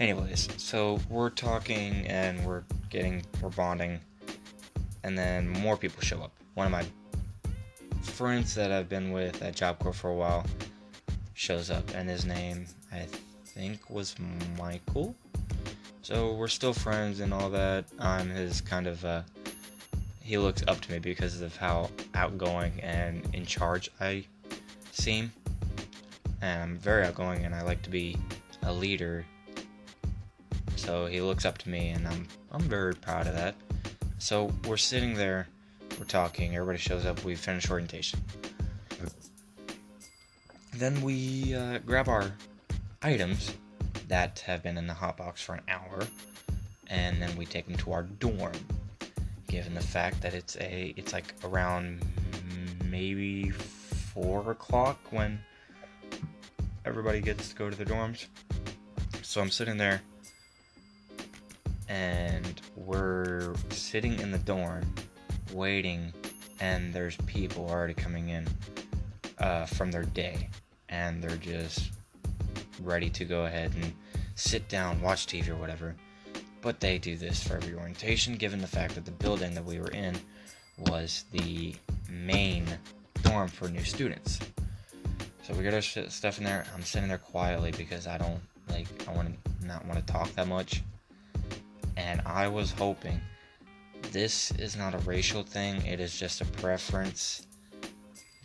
Anyways, 0.00 0.48
so 0.56 0.98
we're 1.08 1.30
talking 1.30 2.04
and 2.08 2.44
we're 2.44 2.64
getting, 2.88 3.22
we're 3.40 3.50
bonding, 3.50 4.00
and 5.04 5.16
then 5.16 5.48
more 5.48 5.76
people 5.76 6.02
show 6.02 6.20
up. 6.20 6.32
One 6.54 6.66
of 6.66 6.72
my 6.72 6.84
friends 8.02 8.56
that 8.56 8.72
I've 8.72 8.88
been 8.88 9.12
with 9.12 9.40
at 9.40 9.54
Job 9.54 9.78
Corps 9.78 9.92
for 9.92 10.10
a 10.10 10.14
while 10.14 10.44
shows 11.34 11.70
up, 11.70 11.88
and 11.94 12.08
his 12.08 12.24
name, 12.24 12.66
I 12.90 13.06
think, 13.44 13.88
was 13.88 14.16
Michael. 14.58 15.14
So 16.02 16.34
we're 16.34 16.48
still 16.48 16.72
friends 16.72 17.20
and 17.20 17.32
all 17.32 17.50
that. 17.50 17.84
I'm 18.00 18.28
his 18.30 18.60
kind 18.60 18.88
of, 18.88 19.04
uh, 19.04 19.22
he 20.20 20.38
looks 20.38 20.64
up 20.66 20.80
to 20.80 20.90
me 20.90 20.98
because 20.98 21.40
of 21.40 21.56
how 21.56 21.88
outgoing 22.16 22.80
and 22.80 23.32
in 23.32 23.46
charge 23.46 23.92
I 24.00 24.24
seem 24.90 25.30
and 26.42 26.62
I'm 26.62 26.78
very 26.78 27.04
outgoing 27.04 27.44
and 27.44 27.54
I 27.54 27.62
like 27.62 27.82
to 27.82 27.90
be 27.90 28.16
a 28.62 28.72
leader. 28.72 29.24
So 30.76 31.06
he 31.06 31.20
looks 31.20 31.44
up 31.44 31.58
to 31.58 31.68
me 31.68 31.90
and 31.90 32.06
I'm 32.06 32.26
I'm 32.52 32.62
very 32.62 32.94
proud 32.94 33.26
of 33.26 33.34
that. 33.34 33.54
So 34.18 34.52
we're 34.66 34.76
sitting 34.76 35.14
there, 35.14 35.46
we're 35.98 36.04
talking, 36.04 36.54
everybody 36.54 36.78
shows 36.78 37.06
up, 37.06 37.24
we 37.24 37.34
finish 37.34 37.70
orientation. 37.70 38.20
Then 40.74 41.00
we 41.02 41.54
uh, 41.54 41.78
grab 41.78 42.08
our 42.08 42.32
items 43.02 43.52
that 44.08 44.40
have 44.40 44.62
been 44.62 44.76
in 44.76 44.86
the 44.86 44.94
hot 44.94 45.16
box 45.16 45.42
for 45.42 45.54
an 45.54 45.62
hour, 45.68 46.00
and 46.88 47.20
then 47.20 47.34
we 47.36 47.46
take 47.46 47.66
them 47.66 47.76
to 47.76 47.92
our 47.92 48.02
dorm. 48.02 48.52
Given 49.48 49.74
the 49.74 49.80
fact 49.80 50.20
that 50.22 50.34
it's 50.34 50.56
a, 50.56 50.94
it's 50.96 51.12
like 51.12 51.34
around 51.44 52.04
maybe 52.84 53.50
four 53.50 54.50
o'clock 54.50 54.98
when 55.10 55.40
everybody 56.90 57.20
gets 57.20 57.50
to 57.50 57.54
go 57.54 57.70
to 57.70 57.76
the 57.76 57.84
dorms. 57.84 58.26
So 59.22 59.40
I'm 59.40 59.48
sitting 59.48 59.76
there 59.76 60.02
and 61.88 62.60
we're 62.74 63.54
sitting 63.70 64.18
in 64.18 64.32
the 64.32 64.38
dorm 64.38 64.92
waiting 65.52 66.12
and 66.58 66.92
there's 66.92 67.16
people 67.26 67.68
already 67.70 67.94
coming 67.94 68.30
in 68.30 68.48
uh, 69.38 69.66
from 69.66 69.92
their 69.92 70.02
day 70.02 70.50
and 70.88 71.22
they're 71.22 71.36
just 71.36 71.92
ready 72.82 73.08
to 73.10 73.24
go 73.24 73.44
ahead 73.44 73.72
and 73.76 73.92
sit 74.34 74.68
down 74.68 75.00
watch 75.00 75.26
tv 75.26 75.48
or 75.48 75.56
whatever 75.56 75.94
but 76.60 76.80
they 76.80 76.98
do 76.98 77.16
this 77.16 77.42
for 77.42 77.56
every 77.56 77.74
orientation 77.74 78.34
given 78.34 78.60
the 78.60 78.66
fact 78.66 78.94
that 78.96 79.04
the 79.04 79.10
building 79.12 79.54
that 79.54 79.64
we 79.64 79.78
were 79.78 79.90
in 79.90 80.16
was 80.78 81.24
the 81.30 81.74
main 82.08 82.66
dorm 83.22 83.48
for 83.48 83.68
new 83.68 83.84
students. 83.84 84.40
So 85.50 85.56
we 85.56 85.64
get 85.64 85.74
our 85.74 85.82
stuff 85.82 86.38
in 86.38 86.44
there. 86.44 86.64
I'm 86.76 86.82
sitting 86.84 87.08
there 87.08 87.18
quietly 87.18 87.72
because 87.72 88.06
I 88.06 88.18
don't 88.18 88.40
like 88.68 88.86
I 89.08 89.12
want 89.12 89.36
to 89.44 89.66
not 89.66 89.84
want 89.84 89.98
to 89.98 90.12
talk 90.12 90.32
that 90.34 90.46
much. 90.46 90.84
And 91.96 92.22
I 92.24 92.46
was 92.46 92.70
hoping 92.70 93.20
this 94.12 94.52
is 94.52 94.76
not 94.76 94.94
a 94.94 94.98
racial 94.98 95.42
thing. 95.42 95.84
It 95.84 95.98
is 95.98 96.16
just 96.16 96.40
a 96.40 96.44
preference 96.44 97.48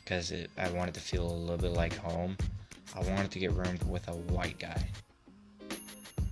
because 0.03 0.31
it, 0.31 0.49
I 0.57 0.67
wanted 0.71 0.95
to 0.95 0.99
feel 0.99 1.27
a 1.27 1.31
little 1.31 1.57
bit 1.57 1.73
like 1.73 1.95
home. 1.95 2.37
I 2.95 3.01
wanted 3.01 3.29
to 3.29 3.39
get 3.39 3.51
roomed 3.51 3.83
with 3.83 4.07
a 4.07 4.15
white 4.33 4.57
guy. 4.57 4.89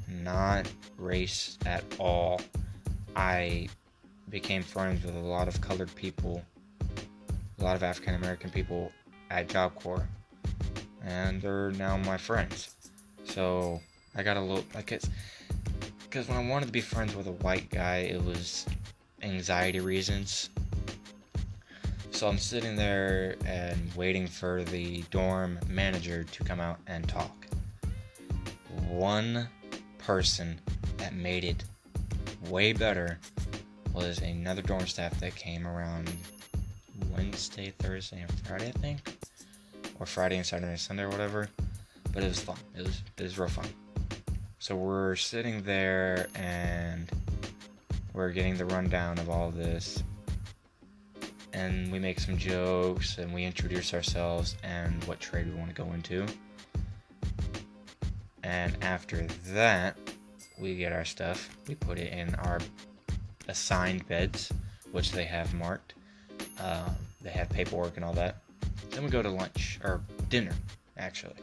Not 0.07 0.67
race 0.97 1.59
at 1.67 1.83
all. 1.99 2.41
I 3.15 3.67
became 4.29 4.63
friends 4.63 5.05
with 5.05 5.15
a 5.15 5.19
lot 5.19 5.47
of 5.47 5.61
colored 5.61 5.93
people, 5.93 6.43
a 7.59 7.63
lot 7.63 7.75
of 7.75 7.83
African 7.83 8.15
American 8.15 8.49
people 8.49 8.91
at 9.29 9.49
Job 9.49 9.75
Corps, 9.75 10.07
and 11.03 11.41
they're 11.41 11.71
now 11.71 11.97
my 11.97 12.17
friends. 12.17 12.73
So 13.25 13.81
I 14.15 14.23
got 14.23 14.37
a 14.37 14.41
little 14.41 14.63
like 14.73 14.91
it's 14.91 15.09
because 16.03 16.27
when 16.27 16.37
I 16.37 16.47
wanted 16.47 16.67
to 16.67 16.71
be 16.71 16.81
friends 16.81 17.15
with 17.15 17.27
a 17.27 17.31
white 17.31 17.69
guy, 17.69 17.97
it 17.97 18.23
was 18.23 18.65
anxiety 19.21 19.79
reasons. 19.79 20.49
So 22.11 22.27
I'm 22.27 22.37
sitting 22.37 22.75
there 22.75 23.35
and 23.45 23.93
waiting 23.95 24.27
for 24.27 24.63
the 24.63 25.01
dorm 25.09 25.59
manager 25.67 26.23
to 26.23 26.43
come 26.43 26.59
out 26.59 26.79
and 26.87 27.07
talk. 27.07 27.47
One 28.87 29.47
person 29.97 30.59
that 30.97 31.15
made 31.15 31.43
it 31.43 31.63
way 32.49 32.73
better 32.73 33.17
was 33.93 34.19
another 34.19 34.61
dorm 34.61 34.85
staff 34.85 35.19
that 35.19 35.35
came 35.35 35.67
around 35.67 36.11
Wednesday, 37.15 37.73
Thursday, 37.79 38.21
and 38.21 38.31
Friday, 38.41 38.67
I 38.67 38.79
think, 38.79 39.17
or 40.03 40.05
Friday 40.05 40.35
and 40.35 40.45
Saturday 40.45 40.71
and 40.71 40.79
Sunday 40.79 41.03
or 41.03 41.09
whatever. 41.09 41.49
But 42.13 42.23
it 42.23 42.27
was 42.27 42.39
fun. 42.39 42.57
It 42.77 42.85
was 42.85 43.01
it 43.17 43.23
was 43.23 43.39
real 43.39 43.47
fun. 43.47 43.67
So 44.59 44.75
we're 44.75 45.15
sitting 45.15 45.63
there 45.63 46.27
and 46.35 47.09
we're 48.13 48.31
getting 48.31 48.57
the 48.57 48.65
rundown 48.65 49.17
of 49.17 49.29
all 49.29 49.49
this. 49.49 50.03
And 51.53 51.91
we 51.91 51.99
make 51.99 52.19
some 52.19 52.37
jokes 52.37 53.17
and 53.17 53.33
we 53.33 53.45
introduce 53.45 53.93
ourselves 53.93 54.57
and 54.63 55.01
what 55.05 55.19
trade 55.19 55.47
we 55.47 55.57
want 55.57 55.69
to 55.69 55.75
go 55.75 55.91
into. 55.93 56.25
And 58.43 58.75
after 58.81 59.25
that, 59.53 59.97
we 60.59 60.75
get 60.75 60.91
our 60.91 61.05
stuff. 61.05 61.49
We 61.67 61.75
put 61.75 61.97
it 61.97 62.11
in 62.11 62.35
our 62.35 62.59
assigned 63.47 64.07
beds, 64.07 64.51
which 64.91 65.11
they 65.13 65.23
have 65.23 65.53
marked. 65.53 65.93
Uh, 66.59 66.89
they 67.21 67.29
have 67.29 67.49
paperwork 67.49 67.95
and 67.95 68.03
all 68.03 68.13
that. 68.13 68.37
Then 68.93 69.03
we 69.03 69.09
go 69.09 69.21
to 69.21 69.29
lunch, 69.29 69.79
or 69.83 70.01
dinner, 70.29 70.53
actually. 70.97 71.35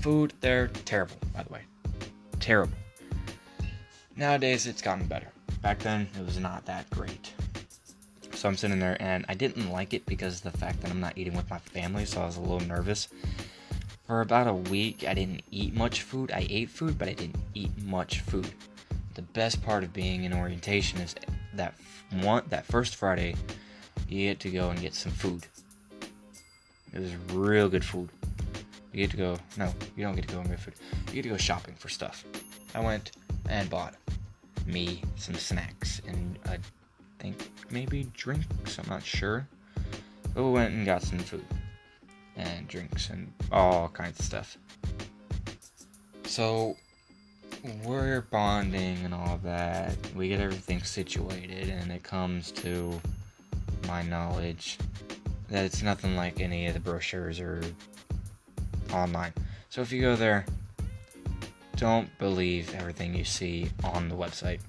Food, 0.00 0.32
they're 0.40 0.68
terrible, 0.68 1.16
by 1.34 1.42
the 1.42 1.52
way 1.52 1.60
terrible. 2.46 2.78
Nowadays, 4.14 4.68
it's 4.68 4.80
gotten 4.80 5.04
better. 5.08 5.26
Back 5.62 5.80
then, 5.80 6.06
it 6.16 6.24
was 6.24 6.38
not 6.38 6.64
that 6.66 6.88
great. 6.90 7.32
So 8.34 8.48
I'm 8.48 8.56
sitting 8.56 8.78
there, 8.78 8.96
and 9.00 9.24
I 9.28 9.34
didn't 9.34 9.72
like 9.72 9.94
it 9.94 10.06
because 10.06 10.36
of 10.44 10.52
the 10.52 10.58
fact 10.58 10.80
that 10.82 10.92
I'm 10.92 11.00
not 11.00 11.18
eating 11.18 11.34
with 11.34 11.50
my 11.50 11.58
family, 11.58 12.04
so 12.04 12.22
I 12.22 12.26
was 12.26 12.36
a 12.36 12.40
little 12.40 12.60
nervous. 12.60 13.08
For 14.06 14.20
about 14.20 14.46
a 14.46 14.54
week, 14.54 15.04
I 15.08 15.14
didn't 15.14 15.42
eat 15.50 15.74
much 15.74 16.02
food. 16.02 16.30
I 16.30 16.46
ate 16.48 16.70
food, 16.70 16.96
but 16.96 17.08
I 17.08 17.14
didn't 17.14 17.40
eat 17.54 17.76
much 17.82 18.20
food. 18.20 18.48
The 19.14 19.22
best 19.22 19.60
part 19.64 19.82
of 19.82 19.92
being 19.92 20.22
in 20.22 20.32
orientation 20.32 21.00
is 21.00 21.16
that 21.54 21.74
one 22.22 22.44
that 22.50 22.64
first 22.64 22.94
Friday, 22.94 23.34
you 24.08 24.28
get 24.28 24.38
to 24.40 24.50
go 24.50 24.70
and 24.70 24.80
get 24.80 24.94
some 24.94 25.10
food. 25.10 25.46
It 26.96 27.00
was 27.00 27.14
real 27.34 27.68
good 27.68 27.84
food. 27.84 28.08
You 28.92 29.06
get 29.06 29.10
to 29.10 29.18
go. 29.18 29.36
No, 29.58 29.70
you 29.96 30.04
don't 30.04 30.14
get 30.14 30.26
to 30.28 30.34
go 30.34 30.40
and 30.40 30.48
get 30.48 30.58
food. 30.58 30.72
You 31.08 31.12
get 31.16 31.22
to 31.24 31.28
go 31.28 31.36
shopping 31.36 31.74
for 31.74 31.90
stuff. 31.90 32.24
I 32.74 32.80
went 32.80 33.12
and 33.50 33.68
bought 33.68 33.96
me 34.64 35.02
some 35.16 35.34
snacks 35.34 36.00
and 36.08 36.38
I 36.46 36.56
think 37.18 37.50
maybe 37.70 38.08
drinks. 38.14 38.78
I'm 38.78 38.88
not 38.88 39.02
sure. 39.02 39.46
But 40.32 40.44
we 40.44 40.50
went 40.52 40.72
and 40.72 40.86
got 40.86 41.02
some 41.02 41.18
food 41.18 41.44
and 42.34 42.66
drinks 42.66 43.10
and 43.10 43.30
all 43.52 43.90
kinds 43.90 44.18
of 44.18 44.24
stuff. 44.24 44.56
So 46.24 46.78
we're 47.84 48.22
bonding 48.30 49.04
and 49.04 49.12
all 49.12 49.38
that. 49.44 49.94
We 50.14 50.28
get 50.28 50.40
everything 50.40 50.82
situated, 50.82 51.68
and 51.68 51.90
it 51.92 52.02
comes 52.02 52.52
to 52.52 52.98
my 53.86 54.02
knowledge 54.02 54.78
that 55.48 55.64
it's 55.64 55.82
nothing 55.82 56.16
like 56.16 56.40
any 56.40 56.66
of 56.66 56.74
the 56.74 56.80
brochures 56.80 57.40
or 57.40 57.62
online. 58.92 59.32
So 59.70 59.80
if 59.80 59.92
you 59.92 60.00
go 60.00 60.16
there, 60.16 60.44
don't 61.76 62.08
believe 62.18 62.74
everything 62.74 63.14
you 63.14 63.24
see 63.24 63.70
on 63.84 64.08
the 64.08 64.14
website 64.14 64.60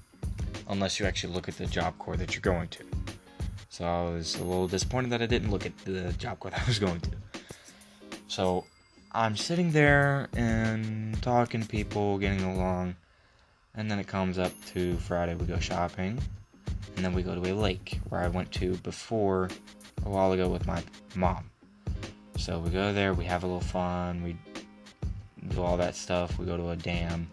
unless 0.68 1.00
you 1.00 1.06
actually 1.06 1.32
look 1.32 1.48
at 1.48 1.56
the 1.56 1.66
job 1.66 1.96
corps 1.98 2.16
that 2.16 2.34
you're 2.34 2.42
going 2.42 2.68
to. 2.68 2.84
So 3.70 3.84
I 3.84 4.02
was 4.12 4.34
a 4.36 4.44
little 4.44 4.68
disappointed 4.68 5.10
that 5.10 5.22
I 5.22 5.26
didn't 5.26 5.50
look 5.50 5.64
at 5.64 5.76
the 5.78 6.12
job 6.14 6.40
corps 6.40 6.50
that 6.52 6.62
I 6.62 6.66
was 6.66 6.78
going 6.78 7.00
to. 7.00 7.10
So 8.28 8.64
I'm 9.12 9.36
sitting 9.36 9.72
there 9.72 10.28
and 10.36 11.20
talking 11.22 11.62
to 11.62 11.68
people, 11.68 12.18
getting 12.18 12.42
along, 12.42 12.94
and 13.74 13.90
then 13.90 13.98
it 13.98 14.06
comes 14.06 14.38
up 14.38 14.52
to 14.72 14.96
Friday 14.98 15.34
we 15.34 15.46
go 15.46 15.58
shopping, 15.58 16.18
and 16.96 17.04
then 17.04 17.14
we 17.14 17.22
go 17.22 17.34
to 17.34 17.52
a 17.52 17.54
lake 17.54 18.00
where 18.08 18.20
I 18.20 18.28
went 18.28 18.52
to 18.52 18.74
before 18.78 19.48
a 20.08 20.10
while 20.10 20.32
ago 20.32 20.48
with 20.48 20.66
my 20.66 20.82
mom. 21.14 21.50
So 22.38 22.58
we 22.58 22.70
go 22.70 22.94
there, 22.94 23.12
we 23.12 23.26
have 23.26 23.44
a 23.44 23.46
little 23.46 23.60
fun, 23.60 24.22
we 24.22 24.36
do 25.48 25.62
all 25.62 25.76
that 25.76 25.94
stuff, 25.94 26.38
we 26.38 26.46
go 26.46 26.56
to 26.56 26.70
a 26.70 26.76
dam, 26.76 27.28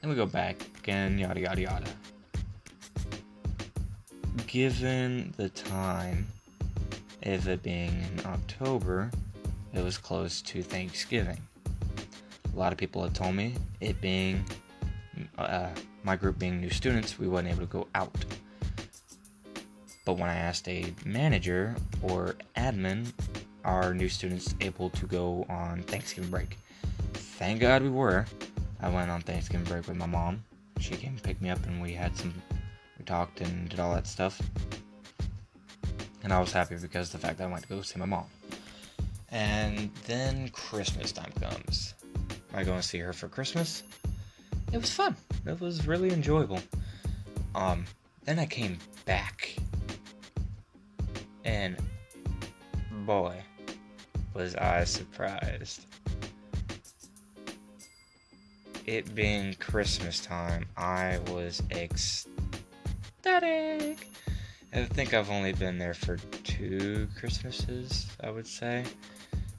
then 0.00 0.10
we 0.10 0.16
go 0.16 0.26
back 0.26 0.56
again, 0.78 1.16
yada 1.16 1.40
yada 1.40 1.60
yada. 1.60 1.90
Given 4.48 5.32
the 5.36 5.48
time 5.50 6.26
of 7.22 7.46
it 7.46 7.62
being 7.62 7.90
in 7.90 8.26
October, 8.26 9.10
it 9.74 9.84
was 9.84 9.98
close 9.98 10.42
to 10.42 10.62
Thanksgiving. 10.62 11.38
A 12.52 12.58
lot 12.58 12.72
of 12.72 12.78
people 12.78 13.02
had 13.02 13.14
told 13.14 13.34
me 13.34 13.54
it 13.80 14.00
being 14.00 14.44
uh, 15.38 15.68
my 16.02 16.16
group 16.16 16.38
being 16.38 16.60
new 16.60 16.70
students, 16.70 17.18
we 17.18 17.28
wasn't 17.28 17.50
able 17.50 17.60
to 17.60 17.66
go 17.66 17.86
out. 17.94 18.24
But 20.06 20.18
when 20.18 20.30
I 20.30 20.36
asked 20.36 20.68
a 20.68 20.94
manager 21.04 21.74
or 22.00 22.36
admin, 22.56 23.12
are 23.64 23.92
new 23.92 24.08
students 24.08 24.54
able 24.60 24.88
to 24.90 25.06
go 25.06 25.44
on 25.48 25.82
Thanksgiving 25.82 26.30
break? 26.30 26.58
Thank 27.12 27.60
God 27.60 27.82
we 27.82 27.90
were. 27.90 28.24
I 28.80 28.88
went 28.88 29.10
on 29.10 29.20
Thanksgiving 29.22 29.66
break 29.66 29.88
with 29.88 29.96
my 29.96 30.06
mom. 30.06 30.44
She 30.78 30.94
came 30.94 31.10
and 31.10 31.22
picked 31.22 31.42
me 31.42 31.50
up, 31.50 31.66
and 31.66 31.82
we 31.82 31.92
had 31.92 32.16
some, 32.16 32.32
we 32.98 33.04
talked 33.04 33.40
and 33.40 33.68
did 33.68 33.80
all 33.80 33.92
that 33.94 34.06
stuff. 34.06 34.40
And 36.22 36.32
I 36.32 36.38
was 36.38 36.52
happy 36.52 36.76
because 36.80 37.10
the 37.10 37.18
fact 37.18 37.38
that 37.38 37.48
I 37.48 37.50
went 37.50 37.64
to 37.64 37.68
go 37.68 37.82
see 37.82 37.98
my 37.98 38.06
mom. 38.06 38.26
And 39.32 39.90
then 40.06 40.50
Christmas 40.50 41.10
time 41.10 41.32
comes. 41.40 41.94
I 42.54 42.62
go 42.62 42.74
and 42.74 42.84
see 42.84 42.98
her 42.98 43.12
for 43.12 43.26
Christmas. 43.26 43.82
It 44.72 44.78
was 44.78 44.92
fun. 44.92 45.16
It 45.46 45.60
was 45.60 45.88
really 45.88 46.12
enjoyable. 46.12 46.60
Um, 47.56 47.86
then 48.24 48.38
I 48.38 48.46
came 48.46 48.78
back 49.04 49.56
and 51.46 51.76
boy, 53.06 53.42
was 54.34 54.54
I 54.56 54.84
surprised. 54.84 55.86
It 58.84 59.14
being 59.14 59.54
Christmas 59.54 60.20
time, 60.20 60.66
I 60.76 61.18
was 61.28 61.62
ecstatic. 61.70 62.28
I 64.72 64.84
think 64.84 65.14
I've 65.14 65.30
only 65.30 65.52
been 65.52 65.78
there 65.78 65.94
for 65.94 66.18
two 66.44 67.08
Christmases, 67.18 68.06
I 68.22 68.30
would 68.30 68.46
say. 68.46 68.84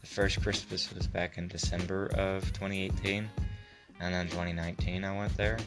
The 0.01 0.07
first 0.07 0.41
Christmas 0.43 0.93
was 0.93 1.07
back 1.07 1.37
in 1.37 1.47
December 1.47 2.07
of 2.15 2.43
2018, 2.53 3.29
and 3.99 4.13
then 4.13 4.27
2019 4.27 5.03
I 5.03 5.17
went 5.17 5.35
there. 5.35 5.57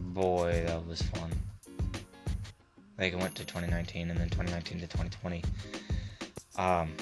Boy, 0.00 0.64
that 0.66 0.86
was 0.86 1.00
fun. 1.02 1.30
Like 2.98 3.14
I 3.14 3.16
went 3.16 3.34
to 3.36 3.44
2019 3.44 4.10
and 4.10 4.18
then 4.18 4.28
2019 4.28 4.80
to 4.80 4.86
2020. 4.86 5.42
Um, 6.56 6.92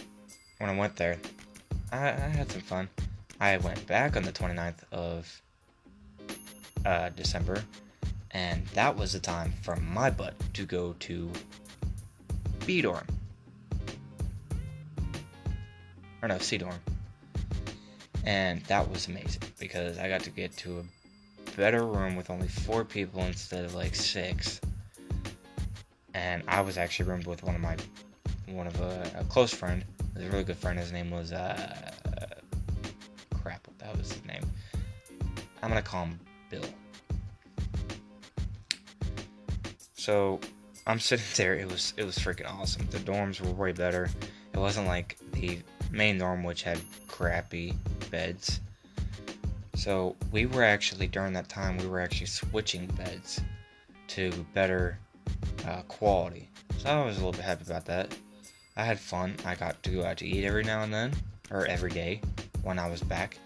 when 0.58 0.70
I 0.70 0.76
went 0.76 0.96
there, 0.96 1.18
I, 1.92 2.08
I 2.08 2.10
had 2.10 2.50
some 2.50 2.60
fun. 2.60 2.88
I 3.40 3.56
went 3.58 3.86
back 3.86 4.16
on 4.16 4.22
the 4.22 4.32
29th 4.32 4.82
of 4.92 5.42
uh, 6.84 7.08
December, 7.10 7.62
and 8.30 8.66
that 8.68 8.96
was 8.96 9.12
the 9.12 9.18
time 9.18 9.52
for 9.62 9.76
my 9.76 10.10
butt 10.10 10.34
to 10.54 10.64
go 10.64 10.94
to 11.00 11.30
B 12.66 12.82
dorm. 12.82 13.06
Or 16.22 16.28
no, 16.28 16.38
C 16.38 16.58
dorm. 16.58 16.74
And 18.24 18.62
that 18.64 18.88
was 18.90 19.08
amazing 19.08 19.42
because 19.58 19.98
I 19.98 20.08
got 20.08 20.20
to 20.24 20.30
get 20.30 20.54
to 20.58 20.80
a 20.80 21.56
better 21.56 21.84
room 21.84 22.16
with 22.16 22.30
only 22.30 22.48
four 22.48 22.84
people 22.84 23.22
instead 23.22 23.64
of 23.64 23.74
like 23.74 23.94
six 23.94 24.60
and 26.14 26.42
I 26.48 26.60
was 26.60 26.78
actually 26.78 27.08
roomed 27.10 27.26
with 27.26 27.42
one 27.42 27.54
of 27.54 27.60
my 27.60 27.76
one 28.46 28.66
of 28.66 28.80
a, 28.80 29.10
a 29.18 29.24
close 29.24 29.52
friend, 29.52 29.84
a 30.16 30.20
really 30.28 30.44
good 30.44 30.56
friend. 30.56 30.78
His 30.78 30.92
name 30.92 31.10
was 31.10 31.32
uh, 31.32 31.92
crap. 33.40 33.66
That 33.78 33.96
was 33.96 34.12
his 34.12 34.24
name? 34.24 34.42
I'm 35.62 35.68
gonna 35.68 35.82
call 35.82 36.06
him 36.06 36.20
Bill. 36.48 36.64
So 39.94 40.40
I'm 40.86 40.98
sitting 40.98 41.26
there. 41.36 41.54
It 41.54 41.70
was 41.70 41.94
it 41.96 42.04
was 42.04 42.18
freaking 42.18 42.50
awesome. 42.50 42.86
The 42.90 42.98
dorms 42.98 43.40
were 43.40 43.52
way 43.52 43.72
better. 43.72 44.10
It 44.52 44.58
wasn't 44.58 44.86
like 44.86 45.16
the 45.32 45.58
main 45.90 46.18
dorm, 46.18 46.42
which 46.42 46.62
had 46.62 46.80
crappy 47.06 47.74
beds. 48.10 48.60
So 49.74 50.16
we 50.32 50.46
were 50.46 50.64
actually 50.64 51.06
during 51.06 51.32
that 51.34 51.48
time 51.48 51.78
we 51.78 51.86
were 51.86 52.00
actually 52.00 52.26
switching 52.26 52.86
beds 52.86 53.40
to 54.08 54.30
better 54.52 54.98
uh, 55.66 55.82
quality. 55.82 56.48
So 56.78 56.90
I 56.90 57.04
was 57.04 57.16
a 57.16 57.18
little 57.18 57.32
bit 57.32 57.42
happy 57.42 57.64
about 57.66 57.86
that. 57.86 58.14
I 58.76 58.84
had 58.84 58.98
fun. 58.98 59.36
I 59.44 59.54
got 59.54 59.82
to 59.82 59.90
go 59.90 60.04
out 60.04 60.16
to 60.18 60.26
eat 60.26 60.44
every 60.44 60.64
now 60.64 60.82
and 60.82 60.92
then, 60.92 61.12
or 61.50 61.66
every 61.66 61.90
day 61.90 62.20
when 62.62 62.78
I 62.78 62.88
was 62.88 63.02
back, 63.02 63.38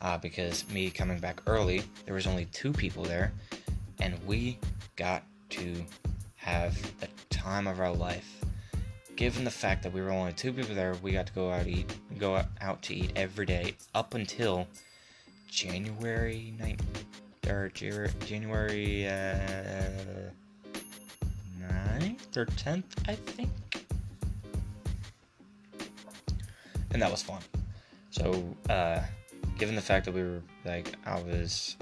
uh, 0.00 0.18
because 0.18 0.68
me 0.70 0.90
coming 0.90 1.18
back 1.18 1.42
early, 1.46 1.82
there 2.04 2.14
was 2.14 2.26
only 2.26 2.46
two 2.46 2.72
people 2.72 3.02
there, 3.02 3.32
and 4.00 4.14
we 4.26 4.58
got 4.96 5.24
to 5.50 5.74
have 6.36 6.80
the 7.00 7.08
time 7.30 7.66
of 7.66 7.80
our 7.80 7.92
life. 7.92 8.44
Given 9.16 9.44
the 9.44 9.50
fact 9.50 9.82
that 9.82 9.92
we 9.92 10.00
were 10.00 10.10
only 10.10 10.32
two 10.32 10.52
people 10.52 10.74
there, 10.74 10.94
we 11.02 11.12
got 11.12 11.26
to 11.26 11.32
go 11.32 11.50
out 11.50 11.66
eat, 11.66 11.92
go 12.18 12.42
out 12.60 12.82
to 12.82 12.94
eat 12.94 13.12
every 13.16 13.46
day 13.46 13.74
up 13.94 14.14
until 14.14 14.68
January 15.50 16.54
9th, 16.58 17.50
or 17.50 17.68
January 18.24 19.08
uh, 19.08 20.30
9th 21.60 22.36
or 22.36 22.46
10th, 22.46 22.84
I 23.06 23.14
think. 23.14 23.50
And 26.90 27.02
that 27.02 27.10
was 27.10 27.22
fun. 27.22 27.40
So, 28.10 28.56
uh, 28.70 29.00
given 29.58 29.74
the 29.74 29.82
fact 29.82 30.06
that 30.06 30.14
we 30.14 30.22
were, 30.22 30.42
like, 30.64 30.94
I 31.04 31.20
was 31.20 31.76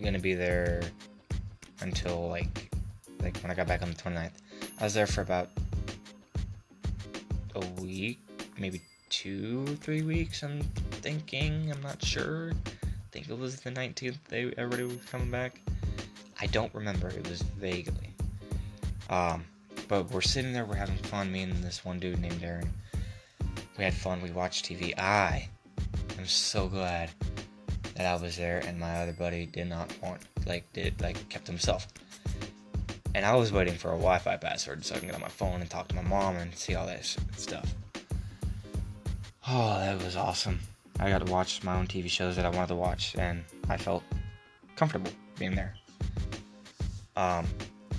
gonna 0.00 0.18
be 0.18 0.34
there 0.34 0.82
until, 1.80 2.28
like, 2.28 2.70
like 3.22 3.36
when 3.38 3.50
I 3.50 3.54
got 3.54 3.66
back 3.66 3.82
on 3.82 3.90
the 3.90 3.96
29th, 3.96 4.32
I 4.78 4.84
was 4.84 4.94
there 4.94 5.06
for 5.06 5.20
about 5.20 5.50
a 7.54 7.60
week, 7.82 8.20
maybe 8.58 8.80
two, 9.08 9.66
three 9.76 10.02
weeks, 10.02 10.42
I'm 10.42 10.62
thinking. 11.02 11.70
I'm 11.70 11.82
not 11.82 12.02
sure. 12.02 12.52
I 12.52 12.80
think 13.10 13.28
it 13.28 13.38
was 13.38 13.60
the 13.60 13.70
19th 13.70 14.18
they 14.28 14.52
everybody 14.56 14.84
was 14.84 15.04
coming 15.10 15.30
back. 15.30 15.60
I 16.40 16.46
don't 16.46 16.72
remember. 16.74 17.08
It 17.08 17.28
was 17.28 17.42
vaguely. 17.42 18.09
Um, 19.10 19.44
but 19.88 20.10
we're 20.10 20.20
sitting 20.20 20.52
there, 20.52 20.64
we're 20.64 20.76
having 20.76 20.96
fun. 20.96 21.30
Me 21.30 21.42
and 21.42 21.52
this 21.64 21.84
one 21.84 21.98
dude 21.98 22.20
named 22.20 22.42
Aaron. 22.42 22.72
We 23.76 23.84
had 23.84 23.92
fun. 23.92 24.22
We 24.22 24.30
watched 24.30 24.64
TV. 24.64 24.96
I 24.98 25.48
am 26.16 26.26
so 26.26 26.68
glad 26.68 27.10
that 27.96 28.06
I 28.06 28.22
was 28.22 28.36
there, 28.36 28.60
and 28.60 28.78
my 28.78 29.02
other 29.02 29.12
buddy 29.12 29.46
did 29.46 29.68
not 29.68 29.92
want, 30.00 30.22
like, 30.46 30.72
did 30.72 31.00
like 31.00 31.28
kept 31.28 31.46
himself. 31.46 31.88
And 33.14 33.26
I 33.26 33.34
was 33.34 33.52
waiting 33.52 33.74
for 33.74 33.88
a 33.88 33.96
Wi-Fi 33.96 34.36
password 34.36 34.84
so 34.84 34.94
I 34.94 34.98
can 34.98 35.08
get 35.08 35.16
on 35.16 35.20
my 35.20 35.28
phone 35.28 35.60
and 35.60 35.68
talk 35.68 35.88
to 35.88 35.96
my 35.96 36.02
mom 36.02 36.36
and 36.36 36.54
see 36.54 36.76
all 36.76 36.86
that 36.86 37.04
stuff. 37.36 37.74
Oh, 39.48 39.78
that 39.80 40.02
was 40.04 40.14
awesome. 40.14 40.60
I 41.00 41.10
got 41.10 41.26
to 41.26 41.32
watch 41.32 41.64
my 41.64 41.74
own 41.74 41.88
TV 41.88 42.08
shows 42.08 42.36
that 42.36 42.46
I 42.46 42.50
wanted 42.50 42.68
to 42.68 42.76
watch, 42.76 43.16
and 43.16 43.42
I 43.68 43.76
felt 43.76 44.04
comfortable 44.76 45.10
being 45.38 45.56
there. 45.56 45.74
Um, 47.16 47.48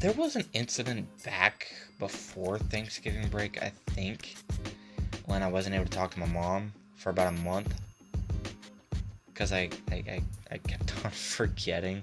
there 0.02 0.12
was 0.14 0.36
an 0.36 0.44
incident 0.54 1.08
back 1.24 1.72
before 2.00 2.58
Thanksgiving 2.58 3.28
break, 3.30 3.62
I 3.62 3.72
think, 3.92 4.36
when 5.26 5.44
I 5.44 5.48
wasn't 5.48 5.76
able 5.76 5.86
to 5.86 5.92
talk 5.92 6.12
to 6.16 6.20
my 6.20 6.26
mom 6.26 6.74
for 6.96 7.12
about 7.12 7.28
a 7.28 7.38
month 7.44 7.72
because 9.28 9.54
I, 9.54 9.70
I, 9.92 9.96
I, 9.96 10.24
I 10.50 10.58
kept 10.58 10.92
on 11.06 11.12
forgetting 11.12 12.02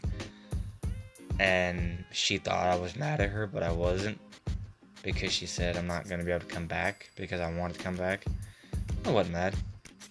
and 1.41 2.05
she 2.13 2.39
thought 2.39 2.69
I 2.69 2.77
was 2.77 2.95
mad 2.95 3.21
at 3.21 3.31
her, 3.31 3.49
but 3.49 3.65
I 3.65 3.73
wasn't 3.73 4.21
because 5.03 5.33
she 5.33 5.47
said 5.47 5.77
I'm 5.77 5.89
not 5.89 6.09
gonna 6.09 6.23
be 6.23 6.31
able 6.31 6.47
to 6.47 6.55
come 6.55 6.69
back 6.69 7.11
because 7.17 7.41
I 7.41 7.53
wanted 7.53 7.79
to 7.79 7.83
come 7.83 7.97
back. 7.97 8.25
I 9.07 9.11
wasn't 9.11 9.35
mad. 9.35 9.57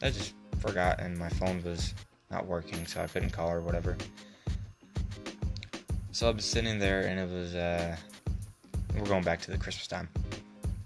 I 0.02 0.10
just 0.10 0.34
forgot 0.60 1.00
and 1.00 1.18
my 1.18 1.30
phone 1.30 1.64
was 1.64 1.94
not 2.32 2.46
working, 2.48 2.86
so 2.86 3.02
I 3.02 3.08
couldn't 3.08 3.30
call 3.30 3.50
her 3.50 3.60
or 3.60 3.62
whatever. 3.62 3.96
So 6.18 6.28
I 6.28 6.32
was 6.32 6.46
sitting 6.46 6.80
there 6.80 7.02
and 7.02 7.20
it 7.20 7.30
was 7.30 7.54
uh 7.54 7.96
we're 8.98 9.06
going 9.06 9.24
back 9.24 9.40
to 9.42 9.52
the 9.52 9.58
Christmas 9.60 9.86
time. 9.86 10.10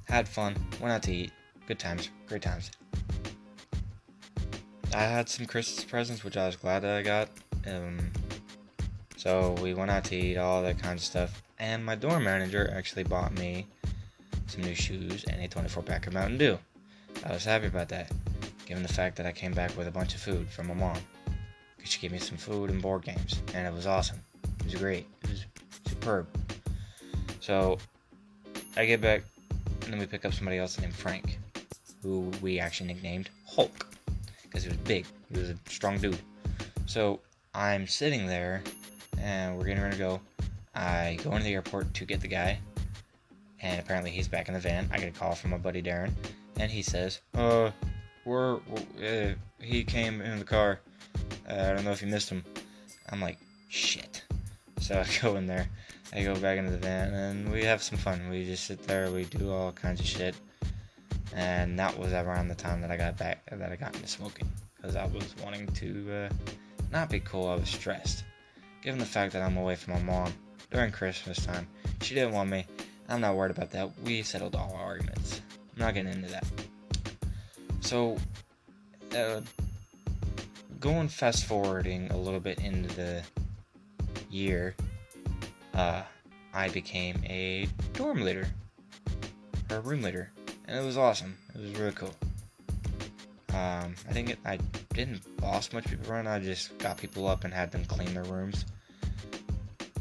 Had 0.04 0.28
fun, 0.28 0.58
went 0.82 0.92
out 0.92 1.04
to 1.04 1.14
eat, 1.14 1.32
good 1.68 1.80
times, 1.80 2.10
great 2.28 2.42
times. 2.42 2.70
I 4.94 5.04
had 5.04 5.30
some 5.30 5.46
Christmas 5.46 5.86
presents 5.86 6.26
which 6.26 6.36
I 6.36 6.48
was 6.48 6.58
glad 6.58 6.82
that 6.82 6.98
I 6.98 7.02
got. 7.02 7.30
Um, 7.66 8.12
so 9.16 9.56
we 9.62 9.74
went 9.74 9.90
out 9.90 10.04
to 10.04 10.18
eat, 10.18 10.36
all 10.36 10.62
that 10.64 10.80
kind 10.80 11.00
of 11.00 11.02
stuff. 11.02 11.42
And 11.60 11.86
my 11.86 11.96
dorm 11.96 12.26
manager 12.26 12.70
actually 12.76 13.06
bought 13.06 13.34
me 13.34 13.68
some 14.48 14.64
new 14.64 14.76
shoes 14.76 15.24
and 15.30 15.42
a 15.42 15.48
24 15.48 15.82
pack 15.82 16.08
of 16.08 16.14
Mountain 16.14 16.40
Dew. 16.40 16.60
I 17.26 17.32
was 17.32 17.46
happy 17.46 17.68
about 17.68 17.88
that, 17.88 18.12
given 18.66 18.84
the 18.84 18.92
fact 18.92 19.16
that 19.16 19.26
I 19.26 19.32
came 19.32 19.54
back 19.54 19.78
with 19.78 19.88
a 19.88 19.92
bunch 19.92 20.14
of 20.14 20.20
food 20.20 20.50
from 20.50 20.68
my 20.68 20.74
mom. 20.74 20.98
She 21.86 22.02
gave 22.02 22.12
me 22.12 22.20
some 22.20 22.36
food 22.36 22.70
and 22.70 22.82
board 22.82 23.04
games, 23.04 23.42
and 23.54 23.66
it 23.66 23.74
was 23.74 23.88
awesome. 23.88 24.20
It 24.60 24.66
was 24.66 24.76
great. 24.76 25.08
It 25.24 25.30
was 25.30 25.46
superb. 25.88 26.28
So 27.40 27.78
I 28.78 28.86
get 28.86 29.02
back, 29.02 29.24
and 29.84 29.94
then 29.94 30.00
we 30.00 30.06
pick 30.06 30.26
up 30.26 30.34
somebody 30.34 30.58
else 30.58 30.80
named 30.80 30.94
Frank, 30.94 31.40
who 32.02 32.32
we 32.42 32.60
actually 32.60 32.88
nicknamed 32.88 33.30
Hulk, 33.48 33.88
because 34.44 34.64
he 34.64 34.70
was 34.70 34.78
big. 34.80 35.06
He 35.32 35.40
was 35.40 35.50
a 35.50 35.58
strong 35.68 35.98
dude. 35.98 36.20
So 36.86 37.20
I'm 37.54 37.88
sitting 37.88 38.28
there 38.28 38.62
and 39.22 39.58
we're 39.58 39.66
getting 39.66 39.84
ready 39.84 39.96
to 39.96 40.00
go. 40.00 40.22
I 40.74 41.18
go 41.24 41.32
into 41.32 41.44
the 41.44 41.54
airport 41.54 41.94
to 41.96 42.06
get 42.06 42.22
the 42.22 42.28
guy, 42.28 42.60
and 43.62 43.80
apparently 43.80 44.12
he's 44.12 44.28
back 44.28 44.48
in 44.48 44.54
the 44.54 44.60
van. 44.60 44.90
I 44.92 44.98
get 44.98 45.10
a 45.10 45.20
call 45.20 45.36
from 45.36 45.52
my 45.52 45.58
buddy 45.58 45.82
Darren, 45.82 46.12
and 46.58 46.72
he 46.72 46.82
says, 46.82 47.22
"Uh, 47.34 47.72
we're, 48.26 48.56
uh, 49.04 49.34
he 49.62 49.84
came 49.84 50.22
in 50.22 50.40
the 50.40 50.46
car. 50.46 50.80
Uh, 51.50 51.54
I 51.54 51.74
don't 51.74 51.84
know 51.84 51.92
if 51.92 52.02
you 52.02 52.08
missed 52.08 52.30
him." 52.30 52.44
I'm 53.10 53.22
like, 53.22 53.38
"Shit." 53.70 54.24
So 54.92 55.00
I 55.08 55.22
go 55.22 55.38
in 55.38 55.46
there. 55.46 55.70
I 56.14 56.24
go 56.24 56.36
back 56.36 56.58
into 56.58 56.72
the 56.72 56.78
van, 56.78 57.14
and 57.14 57.50
we 57.50 57.64
have 57.64 57.82
some 57.82 57.98
fun. 57.98 58.30
We 58.30 58.44
just 58.44 58.66
sit 58.66 58.86
there. 58.88 59.10
We 59.10 59.24
do 59.24 59.52
all 59.52 59.72
kinds 59.72 60.02
of 60.02 60.06
shit. 60.06 60.36
And 61.34 61.80
that 61.80 61.98
was 61.98 62.12
around 62.12 62.50
the 62.50 62.56
time 62.56 62.82
that 62.82 62.92
I 62.92 62.98
got 62.98 63.18
back, 63.18 63.46
that 63.50 63.72
I 63.72 63.78
got 63.78 63.96
into 63.96 64.08
smoking, 64.08 64.50
because 64.76 64.98
I 64.98 65.06
was 65.06 65.34
wanting 65.42 65.68
to 65.68 66.14
uh, 66.14 66.30
not 66.92 67.10
be 67.10 67.22
cool. 67.22 67.48
I 67.48 67.56
was 67.56 67.70
stressed 67.70 68.26
given 68.82 69.00
the 69.00 69.06
fact 69.06 69.32
that 69.32 69.42
I'm 69.42 69.56
away 69.56 69.76
from 69.76 69.94
my 69.94 70.02
mom 70.02 70.34
during 70.72 70.92
Christmas 70.92 71.46
time. 71.46 71.68
She 72.02 72.14
didn't 72.14 72.34
want 72.34 72.50
me. 72.50 72.66
I'm 73.08 73.22
not 73.22 73.36
worried 73.36 73.52
about 73.52 73.72
that. 73.72 73.92
We 74.04 74.24
settled 74.24 74.56
all 74.56 74.74
our 74.76 74.84
arguments. 74.84 75.42
I'm 75.76 75.86
not 75.86 75.94
getting 75.94 76.12
into 76.12 76.30
that. 76.32 76.46
So, 77.80 78.18
uh, 79.16 79.40
going 80.82 81.08
fast 81.08 81.46
forwarding 81.46 82.12
a 82.12 82.18
little 82.18 82.40
bit 82.42 82.60
into 82.60 82.94
the 82.96 83.24
year, 84.32 84.76
uh, 85.74 86.04
I 86.54 86.70
became 86.70 87.22
a 87.26 87.68
dorm 87.94 88.22
leader, 88.22 88.48
or 89.70 89.78
a 89.78 89.82
room 89.82 90.02
leader, 90.02 90.32
and 90.68 90.78
it 90.78 90.86
was 90.86 90.98
awesome. 90.98 91.38
It 91.56 91.62
was 91.62 91.80
really 91.80 91.94
cool. 91.94 92.14
Um, 93.54 93.96
I 94.08 94.14
think 94.14 94.38
I 94.46 94.58
didn't 94.94 95.22
boss 95.38 95.74
much 95.74 95.86
people 95.86 96.12
around. 96.12 96.28
I 96.28 96.40
just 96.40 96.78
got 96.78 96.98
people 96.98 97.28
up 97.28 97.44
and 97.44 97.54
had 97.54 97.72
them 97.72 97.84
clean 97.86 98.14
their 98.14 98.24
rooms. 98.24 98.66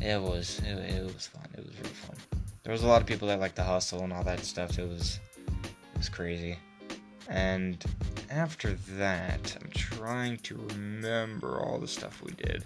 It 0.00 0.20
was 0.20 0.60
it, 0.60 0.78
it 0.78 1.14
was 1.14 1.26
fun. 1.26 1.46
It 1.56 1.66
was 1.66 1.76
really 1.76 1.90
fun. 1.90 2.16
There 2.62 2.72
was 2.72 2.84
a 2.84 2.86
lot 2.86 3.00
of 3.00 3.06
people 3.06 3.28
that 3.28 3.40
liked 3.40 3.56
the 3.56 3.64
hustle 3.64 4.02
and 4.02 4.12
all 4.12 4.22
that 4.24 4.44
stuff. 4.44 4.78
It 4.78 4.88
was 4.88 5.18
it 5.64 5.98
was 5.98 6.08
crazy. 6.08 6.58
And 7.28 7.84
after 8.30 8.74
that, 8.96 9.56
I'm 9.60 9.70
trying 9.70 10.38
to 10.38 10.56
remember 10.70 11.60
all 11.60 11.78
the 11.78 11.88
stuff 11.88 12.22
we 12.22 12.32
did. 12.32 12.64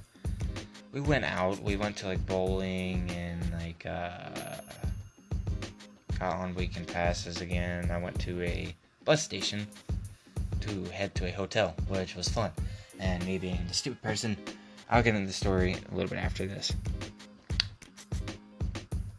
We 0.92 1.00
went 1.00 1.24
out. 1.24 1.62
We 1.62 1.76
went 1.76 1.96
to 1.98 2.06
like 2.06 2.24
bowling 2.26 3.10
and 3.10 3.52
like 3.52 3.84
uh, 3.86 4.30
got 6.18 6.36
on 6.36 6.54
weekend 6.54 6.88
passes 6.88 7.40
again. 7.40 7.90
I 7.90 7.98
went 7.98 8.20
to 8.20 8.42
a 8.42 8.74
bus 9.04 9.22
station 9.22 9.66
to 10.60 10.84
head 10.90 11.14
to 11.16 11.26
a 11.26 11.30
hotel, 11.30 11.74
which 11.88 12.14
was 12.14 12.28
fun. 12.28 12.50
And 13.00 13.24
me 13.26 13.38
being 13.38 13.60
the 13.66 13.74
stupid 13.74 14.00
person, 14.02 14.36
I'll 14.88 15.02
get 15.02 15.14
into 15.14 15.26
the 15.26 15.32
story 15.32 15.76
a 15.90 15.94
little 15.94 16.08
bit 16.08 16.18
after 16.18 16.46
this. 16.46 16.72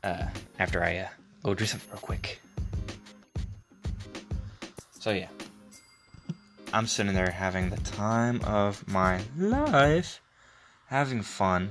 Uh, 0.03 0.27
after 0.59 0.83
I 0.83 0.97
uh, 0.97 1.07
go 1.43 1.53
do 1.53 1.65
something 1.65 1.89
real 1.91 1.99
quick. 1.99 2.39
So 4.99 5.11
yeah, 5.11 5.27
I'm 6.73 6.87
sitting 6.87 7.13
there 7.13 7.29
having 7.29 7.69
the 7.69 7.77
time 7.77 8.41
of 8.43 8.87
my 8.87 9.21
life, 9.37 10.19
having 10.87 11.21
fun, 11.21 11.69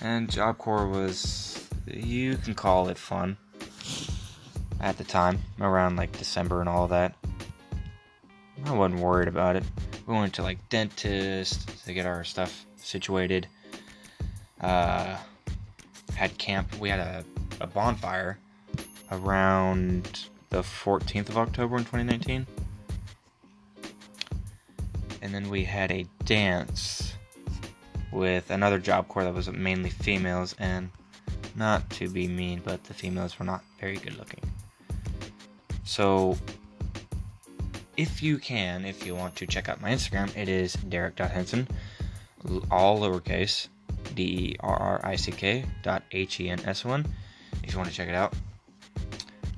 and 0.00 0.30
Job 0.30 0.58
Corps 0.58 0.86
was, 0.86 1.68
you 1.86 2.36
can 2.36 2.54
call 2.54 2.88
it 2.88 2.98
fun. 2.98 3.36
at 4.80 4.96
the 4.96 5.04
time, 5.04 5.40
around 5.60 5.96
like 5.96 6.16
December 6.16 6.60
and 6.60 6.68
all 6.68 6.86
that. 6.86 7.14
I 8.64 8.72
wasn't 8.72 9.00
worried 9.00 9.28
about 9.28 9.56
it. 9.56 9.64
We 10.06 10.14
went 10.14 10.34
to 10.34 10.42
like 10.42 10.68
dentist 10.68 11.84
to 11.84 11.92
get 11.92 12.06
our 12.06 12.22
stuff 12.22 12.64
situated. 12.76 13.48
Uh, 14.60 15.16
had 16.14 16.36
camp. 16.38 16.78
We 16.78 16.88
had 16.88 17.00
a, 17.00 17.24
a 17.60 17.66
bonfire 17.66 18.38
around 19.10 20.28
the 20.50 20.62
14th 20.62 21.28
of 21.28 21.38
October 21.38 21.76
in 21.76 21.84
2019. 21.84 22.46
And 25.22 25.34
then 25.34 25.48
we 25.48 25.64
had 25.64 25.90
a 25.90 26.06
dance 26.24 27.07
with 28.12 28.50
another 28.50 28.78
job 28.78 29.08
corps 29.08 29.24
that 29.24 29.34
was 29.34 29.50
mainly 29.50 29.90
females, 29.90 30.54
and 30.58 30.90
not 31.54 31.88
to 31.90 32.08
be 32.08 32.28
mean, 32.28 32.60
but 32.64 32.84
the 32.84 32.94
females 32.94 33.38
were 33.38 33.44
not 33.44 33.62
very 33.80 33.96
good 33.96 34.16
looking. 34.18 34.40
So, 35.84 36.36
if 37.96 38.22
you 38.22 38.38
can, 38.38 38.84
if 38.84 39.06
you 39.06 39.14
want 39.14 39.36
to 39.36 39.46
check 39.46 39.68
out 39.68 39.80
my 39.80 39.90
Instagram, 39.90 40.34
it 40.36 40.48
is 40.48 40.74
derrick.henson, 40.74 41.68
all 42.70 43.00
lowercase, 43.00 43.68
D 44.14 44.22
E 44.22 44.56
R 44.60 44.76
R 44.76 45.00
I 45.04 45.16
C 45.16 45.32
K 45.32 45.64
dot 45.82 46.02
H 46.12 46.40
E 46.40 46.48
N 46.48 46.60
S 46.64 46.84
1, 46.84 47.06
if 47.62 47.72
you 47.72 47.78
want 47.78 47.90
to 47.90 47.94
check 47.94 48.08
it 48.08 48.14
out. 48.14 48.34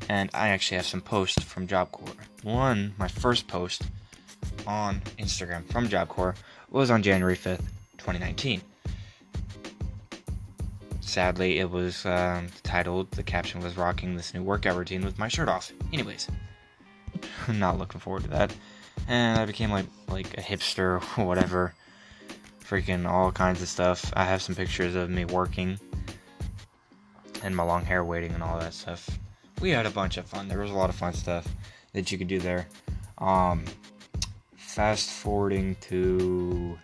And 0.08 0.30
I 0.34 0.48
actually 0.48 0.78
have 0.78 0.86
some 0.86 1.00
posts 1.00 1.42
from 1.42 1.66
Job 1.66 1.92
Corps. 1.92 2.14
One, 2.42 2.94
my 2.98 3.06
first 3.06 3.46
post 3.46 3.82
on 4.66 5.00
Instagram 5.18 5.70
from 5.70 5.88
Job 5.88 6.08
Corps 6.08 6.34
was 6.70 6.90
on 6.90 7.02
January 7.02 7.36
5th, 7.36 7.64
2019. 8.00 8.62
Sadly, 11.00 11.58
it 11.58 11.70
was 11.70 12.06
um, 12.06 12.48
titled, 12.62 13.10
the 13.12 13.22
caption 13.22 13.60
was 13.60 13.76
Rocking 13.76 14.16
This 14.16 14.32
New 14.32 14.42
Workout 14.42 14.76
Routine 14.76 15.04
with 15.04 15.18
My 15.18 15.28
Shirt 15.28 15.48
Off. 15.48 15.72
Anyways, 15.92 16.28
I'm 17.48 17.58
not 17.58 17.78
looking 17.78 18.00
forward 18.00 18.22
to 18.24 18.30
that. 18.30 18.54
And 19.08 19.38
I 19.38 19.44
became 19.44 19.70
like 19.70 19.86
like 20.08 20.38
a 20.38 20.40
hipster 20.40 21.02
or 21.18 21.24
whatever. 21.26 21.74
Freaking 22.62 23.08
all 23.08 23.32
kinds 23.32 23.60
of 23.60 23.68
stuff. 23.68 24.12
I 24.14 24.24
have 24.24 24.40
some 24.40 24.54
pictures 24.54 24.94
of 24.94 25.10
me 25.10 25.24
working 25.24 25.80
and 27.42 27.56
my 27.56 27.64
long 27.64 27.84
hair 27.84 28.04
waiting 28.04 28.32
and 28.32 28.42
all 28.42 28.58
that 28.60 28.74
stuff. 28.74 29.18
We 29.60 29.70
had 29.70 29.86
a 29.86 29.90
bunch 29.90 30.16
of 30.16 30.26
fun. 30.26 30.48
There 30.48 30.60
was 30.60 30.70
a 30.70 30.74
lot 30.74 30.90
of 30.90 30.96
fun 30.96 31.12
stuff 31.12 31.46
that 31.92 32.12
you 32.12 32.18
could 32.18 32.28
do 32.28 32.38
there. 32.38 32.68
Um, 33.18 33.64
fast 34.56 35.10
forwarding 35.10 35.74
to 35.82 36.78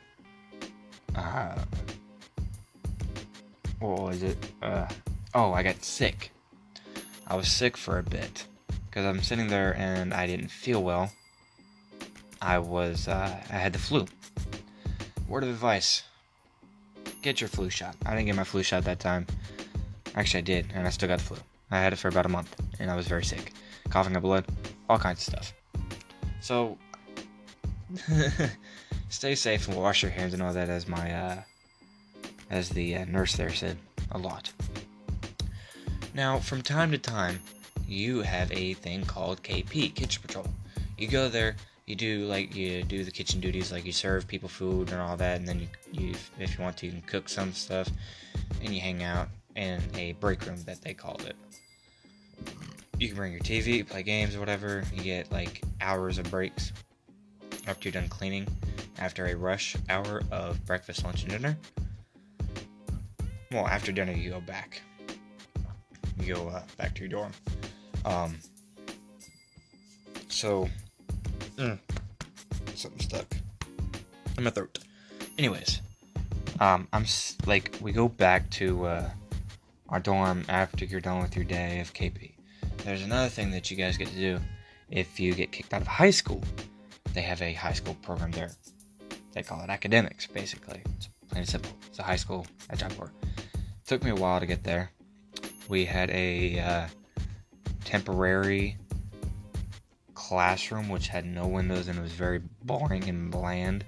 uh, 1.17 1.55
what 3.81 4.03
was 4.03 4.23
it? 4.23 4.39
Uh, 4.63 4.87
oh, 5.35 5.53
I 5.53 5.63
got 5.63 5.83
sick. 5.85 6.31
I 7.27 7.35
was 7.37 7.49
sick 7.49 7.77
for 7.77 7.99
a 7.99 8.03
bit 8.03 8.47
because 8.89 9.05
I'm 9.05 9.23
sitting 9.23 9.49
there 9.49 9.75
and 9.77 10.15
I 10.15 10.27
didn't 10.27 10.49
feel 10.49 10.83
well. 10.83 11.13
I 12.41 12.59
was 12.59 13.09
uh, 13.09 13.37
I 13.51 13.57
had 13.57 13.73
the 13.73 13.79
flu. 13.79 14.07
Word 15.29 15.43
of 15.43 15.49
advice: 15.49 16.05
get 17.23 17.41
your 17.41 17.49
flu 17.49 17.71
shot. 17.71 17.97
I 18.05 18.11
didn't 18.11 18.27
get 18.27 18.37
my 18.37 18.45
flu 18.45 18.63
shot 18.63 18.85
that 18.85 19.01
time. 19.01 19.27
Actually, 20.15 20.39
I 20.39 20.43
did, 20.43 20.67
and 20.75 20.87
I 20.87 20.91
still 20.91 21.09
got 21.09 21.19
the 21.19 21.25
flu. 21.25 21.37
I 21.71 21.79
had 21.79 21.93
it 21.93 21.97
for 21.97 22.09
about 22.09 22.27
a 22.27 22.29
month, 22.29 22.55
and 22.79 22.91
I 22.91 22.97
was 22.97 23.09
very 23.09 23.25
sick, 23.25 23.53
coughing 23.91 24.17
up 24.17 24.23
blood, 24.23 24.47
all 24.89 24.99
kinds 24.99 25.27
of 25.27 25.35
stuff. 25.35 25.53
So, 26.41 26.79
stay 29.09 29.35
safe 29.35 29.69
and 29.69 29.77
wash 29.77 30.03
your 30.03 30.11
hands 30.11 30.35
and 30.35 30.43
all 30.43 30.53
that, 30.53 30.69
as 30.69 30.89
my 30.89 31.13
uh, 31.13 31.43
as 32.51 32.69
the 32.71 32.97
uh, 32.97 33.05
nurse 33.07 33.37
there 33.37 33.53
said 33.53 33.77
a 34.13 34.19
lot. 34.19 34.53
Now, 36.15 36.39
from 36.39 36.63
time 36.63 36.91
to 36.93 36.99
time, 36.99 37.41
you 37.87 38.23
have 38.23 38.51
a 38.53 38.75
thing 38.75 39.05
called 39.05 39.43
KP, 39.43 39.95
Kitchen 39.95 40.23
Patrol. 40.23 40.47
You 40.97 41.09
go 41.09 41.29
there, 41.29 41.57
you 41.87 41.95
do 41.95 42.27
like 42.27 42.55
you 42.55 42.83
do 42.83 43.05
the 43.05 43.11
kitchen 43.11 43.41
duties, 43.41 43.71
like 43.71 43.85
you 43.85 43.93
serve 43.93 44.27
people 44.27 44.49
food 44.49 44.91
and 44.91 45.01
all 45.01 45.17
that, 45.17 45.39
and 45.39 45.47
then 45.47 45.61
you, 45.61 45.69
you 45.93 46.15
if 46.39 46.57
you 46.57 46.65
want 46.65 46.77
to, 46.79 46.87
you 46.87 46.93
can 46.93 47.03
cook 47.03 47.29
some 47.29 47.53
stuff, 47.53 47.89
and 48.63 48.75
you 48.75 48.81
hang 48.81 49.03
out 49.03 49.29
in 49.57 49.81
a 49.95 50.13
break 50.13 50.47
room 50.47 50.63
that 50.65 50.83
they 50.83 50.95
called 50.95 51.25
it. 51.27 51.37
You 52.99 53.09
can 53.09 53.17
bring 53.17 53.33
your 53.33 53.43
TV, 53.43 53.87
play 53.87 54.03
games 54.03 54.35
or 54.35 54.41
whatever. 54.41 54.83
You 54.95 55.03
get 55.03 55.31
like 55.31 55.63
hours 55.81 56.19
of 56.19 56.31
breaks 56.31 56.73
after 57.67 57.89
you're 57.89 58.01
done 58.01 58.09
cleaning, 58.09 58.47
after 58.99 59.27
a 59.27 59.35
rush 59.35 59.77
hour 59.89 60.23
of 60.31 60.65
breakfast, 60.65 61.05
lunch, 61.05 61.23
and 61.23 61.33
dinner. 61.33 61.57
Well, 63.51 63.67
after 63.67 63.93
dinner, 63.93 64.13
you 64.13 64.31
go 64.31 64.41
back. 64.41 64.83
You 66.19 66.35
go 66.35 66.49
uh, 66.49 66.63
back 66.77 66.95
to 66.97 67.01
your 67.01 67.09
dorm. 67.09 67.33
Um, 68.05 68.37
so, 70.29 70.69
mm, 71.57 71.79
something 72.75 73.01
stuck 73.01 73.37
in 74.37 74.45
my 74.45 74.51
throat. 74.51 74.79
Anyways, 75.39 75.81
um, 76.61 76.89
I'm 76.93 77.05
like, 77.47 77.77
we 77.81 77.93
go 77.93 78.09
back 78.09 78.49
to 78.51 78.87
uh, 78.87 79.11
our 79.89 80.01
dorm 80.01 80.45
after 80.49 80.85
you're 80.85 81.01
done 81.01 81.23
with 81.23 81.37
your 81.37 81.45
day 81.45 81.81
of 81.81 81.93
KP. 81.93 82.33
There's 82.85 83.03
another 83.03 83.29
thing 83.29 83.51
that 83.51 83.71
you 83.71 83.77
guys 83.77 83.97
get 83.97 84.09
to 84.09 84.15
do 84.15 84.41
if 84.91 85.19
you 85.19 85.35
get 85.35 85.53
kicked 85.53 85.75
out 85.75 85.83
of 85.83 85.89
high 85.89 86.11
school. 86.11 86.43
They 87.17 87.23
have 87.23 87.41
a 87.41 87.55
high 87.55 87.73
school 87.73 87.95
program 88.03 88.31
there. 88.31 88.51
They 89.33 89.43
call 89.43 89.63
it 89.63 89.71
academics, 89.71 90.27
basically. 90.27 90.83
It's 90.99 91.09
plain 91.31 91.41
and 91.41 91.49
simple. 91.49 91.73
It's 91.87 91.99
a 91.99 92.03
high 92.03 92.17
school 92.17 92.47
at 92.69 92.79
Job 92.79 92.95
Corps. 92.95 93.11
Took 93.87 94.05
me 94.05 94.11
a 94.11 94.15
while 94.15 94.39
to 94.39 94.45
get 94.45 94.63
there. 94.63 94.91
We 95.67 95.87
had 95.87 96.11
a 96.11 96.61
uh, 96.61 96.87
temporary 97.87 98.77
classroom 100.13 100.91
which 100.91 101.09
had 101.09 101.25
no 101.25 101.47
windows 101.47 101.89
and 101.89 101.99
it 101.99 102.03
was 102.03 102.13
very 102.13 102.43
boring 102.65 103.09
and 103.09 103.31
bland. 103.31 103.87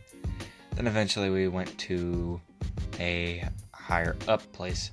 Then 0.74 0.86
eventually 0.86 1.28
we 1.28 1.48
went 1.48 1.76
to 1.80 2.40
a 2.98 3.46
higher 3.74 4.16
up 4.26 4.50
place, 4.54 4.92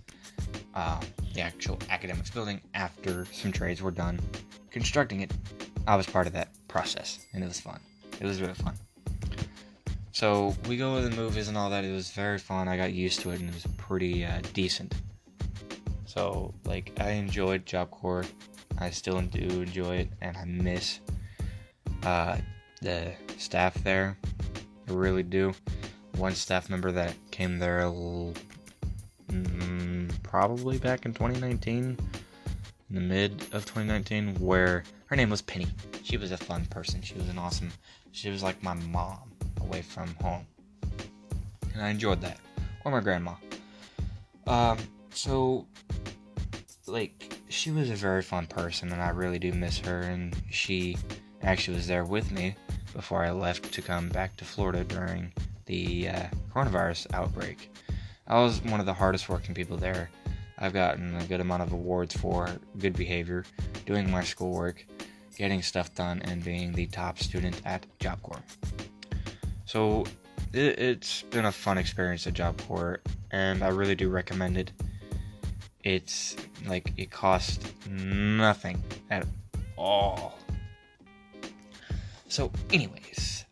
uh, 0.73 0.99
the 1.33 1.39
actual 1.39 1.79
academics 1.89 2.31
building, 2.31 2.59
after 2.73 3.25
some 3.31 3.53
trades 3.53 3.81
were 3.81 3.91
done 3.91 4.19
constructing 4.71 5.21
it. 5.21 5.31
I 5.87 5.95
was 5.95 6.05
part 6.05 6.27
of 6.27 6.33
that 6.33 6.49
process 6.67 7.25
and 7.33 7.41
it 7.41 7.47
was 7.47 7.61
fun. 7.61 7.79
It 8.19 8.25
was 8.25 8.41
really 8.41 8.53
fun. 8.53 8.75
So 10.11 10.55
we 10.67 10.77
go 10.77 11.01
to 11.01 11.09
the 11.09 11.15
movies 11.15 11.49
and 11.49 11.57
all 11.57 11.69
that. 11.69 11.83
It 11.83 11.91
was 11.91 12.11
very 12.11 12.37
fun. 12.37 12.67
I 12.67 12.77
got 12.77 12.93
used 12.93 13.19
to 13.21 13.31
it 13.31 13.39
and 13.39 13.49
it 13.49 13.53
was 13.53 13.67
pretty 13.77 14.25
uh, 14.25 14.39
decent. 14.53 14.95
So 16.05 16.53
like 16.63 16.93
I 16.99 17.11
enjoyed 17.11 17.65
Job 17.65 17.91
Corps. 17.91 18.25
I 18.77 18.89
still 18.89 19.21
do 19.21 19.61
enjoy 19.61 19.97
it, 19.97 20.09
and 20.21 20.35
I 20.35 20.45
miss 20.45 20.99
uh, 22.03 22.37
the 22.81 23.13
staff 23.37 23.73
there. 23.83 24.17
I 24.89 24.91
really 24.91 25.23
do. 25.23 25.53
One 26.17 26.33
staff 26.33 26.69
member 26.69 26.91
that 26.91 27.15
came 27.31 27.57
there 27.57 27.81
l- 27.81 28.33
mm, 29.31 30.11
probably 30.23 30.77
back 30.77 31.05
in 31.05 31.13
2019, 31.13 31.97
in 32.89 32.95
the 32.95 33.01
mid 33.01 33.31
of 33.53 33.65
2019, 33.65 34.35
where 34.35 34.83
her 35.05 35.15
name 35.15 35.29
was 35.29 35.41
Penny. 35.41 35.67
She 36.03 36.17
was 36.17 36.31
a 36.31 36.37
fun 36.37 36.65
person. 36.65 37.01
She 37.01 37.15
was 37.15 37.29
an 37.29 37.37
awesome. 37.37 37.71
She 38.15 38.29
was 38.29 38.41
like 38.41 38.63
my 38.63 38.73
mom 38.73 39.29
away 39.59 39.81
from 39.81 40.07
home, 40.21 40.47
and 41.73 41.83
I 41.83 41.89
enjoyed 41.89 42.21
that. 42.21 42.39
Or 42.85 42.91
my 42.91 43.01
grandma. 43.01 43.33
Um, 44.47 44.77
so 45.09 45.67
like 46.87 47.37
she 47.49 47.71
was 47.71 47.89
a 47.89 47.95
very 47.95 48.21
fun 48.21 48.47
person 48.47 48.93
and 48.93 49.01
I 49.01 49.09
really 49.09 49.37
do 49.37 49.51
miss 49.51 49.79
her 49.79 50.01
and 50.01 50.33
she 50.49 50.97
actually 51.41 51.75
was 51.75 51.87
there 51.87 52.05
with 52.05 52.31
me 52.31 52.55
before 52.93 53.21
I 53.21 53.31
left 53.31 53.73
to 53.73 53.81
come 53.81 54.07
back 54.07 54.37
to 54.37 54.45
Florida 54.45 54.85
during 54.85 55.33
the 55.65 56.07
uh, 56.07 56.23
coronavirus 56.53 57.13
outbreak. 57.13 57.69
I 58.27 58.39
was 58.39 58.63
one 58.63 58.79
of 58.79 58.85
the 58.85 58.93
hardest 58.93 59.27
working 59.27 59.53
people 59.53 59.75
there. 59.75 60.09
I've 60.57 60.73
gotten 60.73 61.15
a 61.17 61.25
good 61.25 61.41
amount 61.41 61.63
of 61.63 61.73
awards 61.73 62.15
for 62.15 62.47
good 62.77 62.93
behavior, 62.93 63.43
doing 63.85 64.09
my 64.09 64.23
schoolwork, 64.23 64.85
getting 65.35 65.61
stuff 65.61 65.93
done, 65.95 66.21
and 66.23 66.43
being 66.43 66.73
the 66.73 66.85
top 66.87 67.19
student 67.19 67.61
at 67.65 67.85
Job 67.99 68.21
Corps. 68.21 68.43
So 69.65 70.05
it, 70.53 70.79
it's 70.79 71.21
been 71.23 71.45
a 71.45 71.51
fun 71.51 71.77
experience 71.77 72.25
at 72.27 72.33
Job 72.33 72.59
Corps, 72.67 73.01
and 73.31 73.63
I 73.63 73.69
really 73.69 73.95
do 73.95 74.09
recommend 74.09 74.57
it 74.57 74.71
it's 75.85 76.35
like 76.67 76.91
it 76.97 77.11
costs 77.11 77.71
nothing 77.87 78.83
at 79.11 79.25
all. 79.77 80.39
So, 82.27 82.51
anyways, 82.73 83.45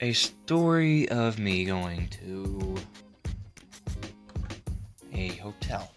a 0.00 0.12
story 0.12 1.08
of 1.08 1.40
me 1.40 1.64
going 1.64 2.08
to 2.22 2.76
a 5.12 5.28
hotel. 5.28 5.90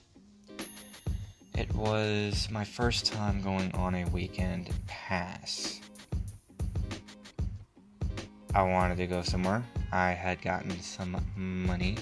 It 1.60 1.76
was 1.76 2.49
my 2.49 2.64
first 2.64 3.05
time 3.07 3.41
going 3.41 3.76
on 3.76 3.93
a 3.93 4.05
weekend 4.05 4.70
pass. 4.88 5.82
I 8.55 8.64
wanted 8.64 8.95
to 8.99 9.07
go 9.07 9.22
somewhere. 9.24 9.62
I 9.91 10.12
had 10.12 10.41
gotten 10.41 10.80
some 10.80 11.22
money. 11.36 11.97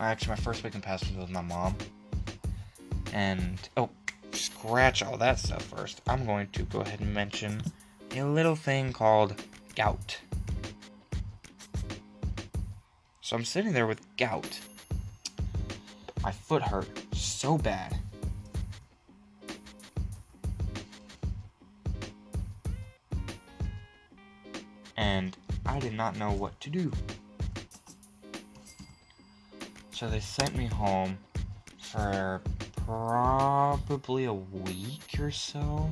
Actually, 0.00 0.30
my 0.30 0.36
first 0.36 0.64
weekend 0.64 0.84
pass 0.84 1.06
was 1.06 1.18
with 1.18 1.28
my 1.28 1.42
mom 1.42 1.76
and 3.12 3.58
oh, 3.76 3.90
scratch 4.32 5.02
all 5.02 5.18
that 5.18 5.38
stuff 5.38 5.64
first, 5.64 6.00
I'm 6.08 6.24
going 6.24 6.48
to 6.52 6.62
go 6.62 6.80
ahead 6.80 7.00
and 7.00 7.12
mention 7.12 7.60
a 8.16 8.22
little 8.22 8.56
thing 8.56 8.94
called 8.94 9.34
gout. 9.76 10.18
So 13.20 13.36
I'm 13.36 13.44
sitting 13.44 13.74
there 13.74 13.86
with 13.86 14.00
gout. 14.16 14.58
My 16.22 16.32
foot 16.32 16.62
hurt 16.62 16.88
so 17.12 17.58
bad. 17.58 17.98
I 25.68 25.78
did 25.78 25.92
not 25.92 26.16
know 26.16 26.32
what 26.32 26.58
to 26.62 26.70
do. 26.70 26.90
So 29.90 30.08
they 30.08 30.18
sent 30.18 30.56
me 30.56 30.64
home 30.64 31.18
for 31.78 32.40
probably 32.86 34.24
a 34.24 34.32
week 34.32 35.20
or 35.20 35.30
so. 35.30 35.90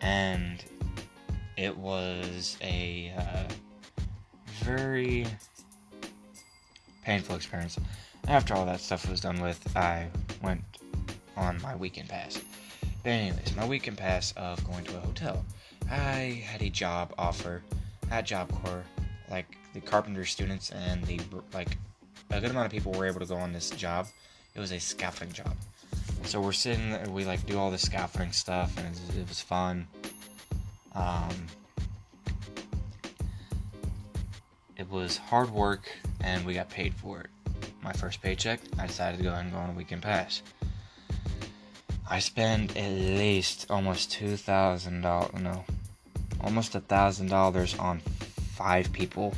And 0.00 0.64
it 1.56 1.76
was 1.76 2.58
a 2.60 3.14
uh, 3.16 3.44
very 4.64 5.24
painful 7.04 7.36
experience. 7.36 7.78
After 8.26 8.54
all 8.54 8.66
that 8.66 8.80
stuff 8.80 9.08
was 9.08 9.20
done 9.20 9.40
with, 9.40 9.76
I 9.76 10.08
went 10.42 10.62
on 11.36 11.62
my 11.62 11.76
weekend 11.76 12.08
pass. 12.08 12.40
Anyways, 13.04 13.54
my 13.54 13.66
weekend 13.66 13.98
pass 13.98 14.32
of 14.32 14.64
going 14.64 14.82
to 14.84 14.96
a 14.96 15.00
hotel. 15.00 15.44
I 15.90 16.42
had 16.46 16.62
a 16.62 16.70
job 16.70 17.12
offer 17.18 17.62
at 18.10 18.24
Job 18.24 18.50
Corps, 18.62 18.84
like 19.30 19.58
the 19.74 19.80
carpenter 19.80 20.24
students 20.24 20.70
and 20.70 21.04
the 21.04 21.20
like 21.52 21.76
a 22.30 22.40
good 22.40 22.50
amount 22.50 22.64
of 22.64 22.72
people 22.72 22.92
were 22.92 23.06
able 23.06 23.20
to 23.20 23.26
go 23.26 23.36
on 23.36 23.52
this 23.52 23.68
job. 23.70 24.06
It 24.54 24.60
was 24.60 24.72
a 24.72 24.80
scaffolding 24.80 25.34
job. 25.34 25.54
So 26.24 26.40
we're 26.40 26.52
sitting, 26.52 26.92
there, 26.92 27.10
we 27.10 27.26
like 27.26 27.44
do 27.44 27.58
all 27.58 27.70
the 27.70 27.76
scaffolding 27.76 28.32
stuff, 28.32 28.74
and 28.78 28.86
it 28.86 28.90
was, 28.90 29.16
it 29.18 29.28
was 29.28 29.40
fun. 29.42 29.86
Um, 30.94 31.46
it 34.78 34.88
was 34.90 35.18
hard 35.18 35.50
work, 35.50 35.90
and 36.22 36.46
we 36.46 36.54
got 36.54 36.70
paid 36.70 36.94
for 36.94 37.20
it. 37.20 37.26
My 37.82 37.92
first 37.92 38.22
paycheck, 38.22 38.60
I 38.78 38.86
decided 38.86 39.18
to 39.18 39.24
go 39.24 39.34
and 39.34 39.52
go 39.52 39.58
on 39.58 39.68
a 39.68 39.74
weekend 39.74 40.00
pass. 40.00 40.40
I 42.08 42.18
spent 42.18 42.76
at 42.76 42.90
least 42.90 43.66
almost 43.70 44.12
two 44.12 44.36
thousand 44.36 45.00
dollars, 45.02 45.32
no, 45.40 45.64
almost 46.40 46.74
a 46.74 46.80
thousand 46.80 47.28
dollars 47.28 47.76
on 47.78 48.00
five 48.54 48.92
people. 48.92 49.34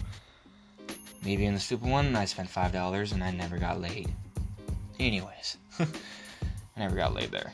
Maybe 1.25 1.47
in 1.47 1.55
the 1.55 1.61
stupid 1.61 1.89
one, 1.89 2.15
I 2.17 2.25
spent 2.25 2.49
five 2.49 2.73
dollars 2.73 3.13
and 3.13 3.23
I 3.23 3.31
never 3.31 3.59
got 3.59 3.81
laid. 3.81 4.09
Anyways, 4.99 5.57
I 5.79 5.87
never 6.77 6.97
got 6.97 7.15
laid 7.15 7.31
there. 7.31 7.53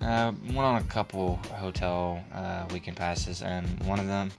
Uh, 0.00 0.32
went 0.48 0.58
on 0.58 0.76
a 0.76 0.84
couple 0.84 1.36
hotel 1.54 2.22
uh, 2.34 2.66
weekend 2.72 2.96
passes, 2.96 3.42
and 3.42 3.66
one 3.84 3.98
of 3.98 4.06
them, 4.06 4.30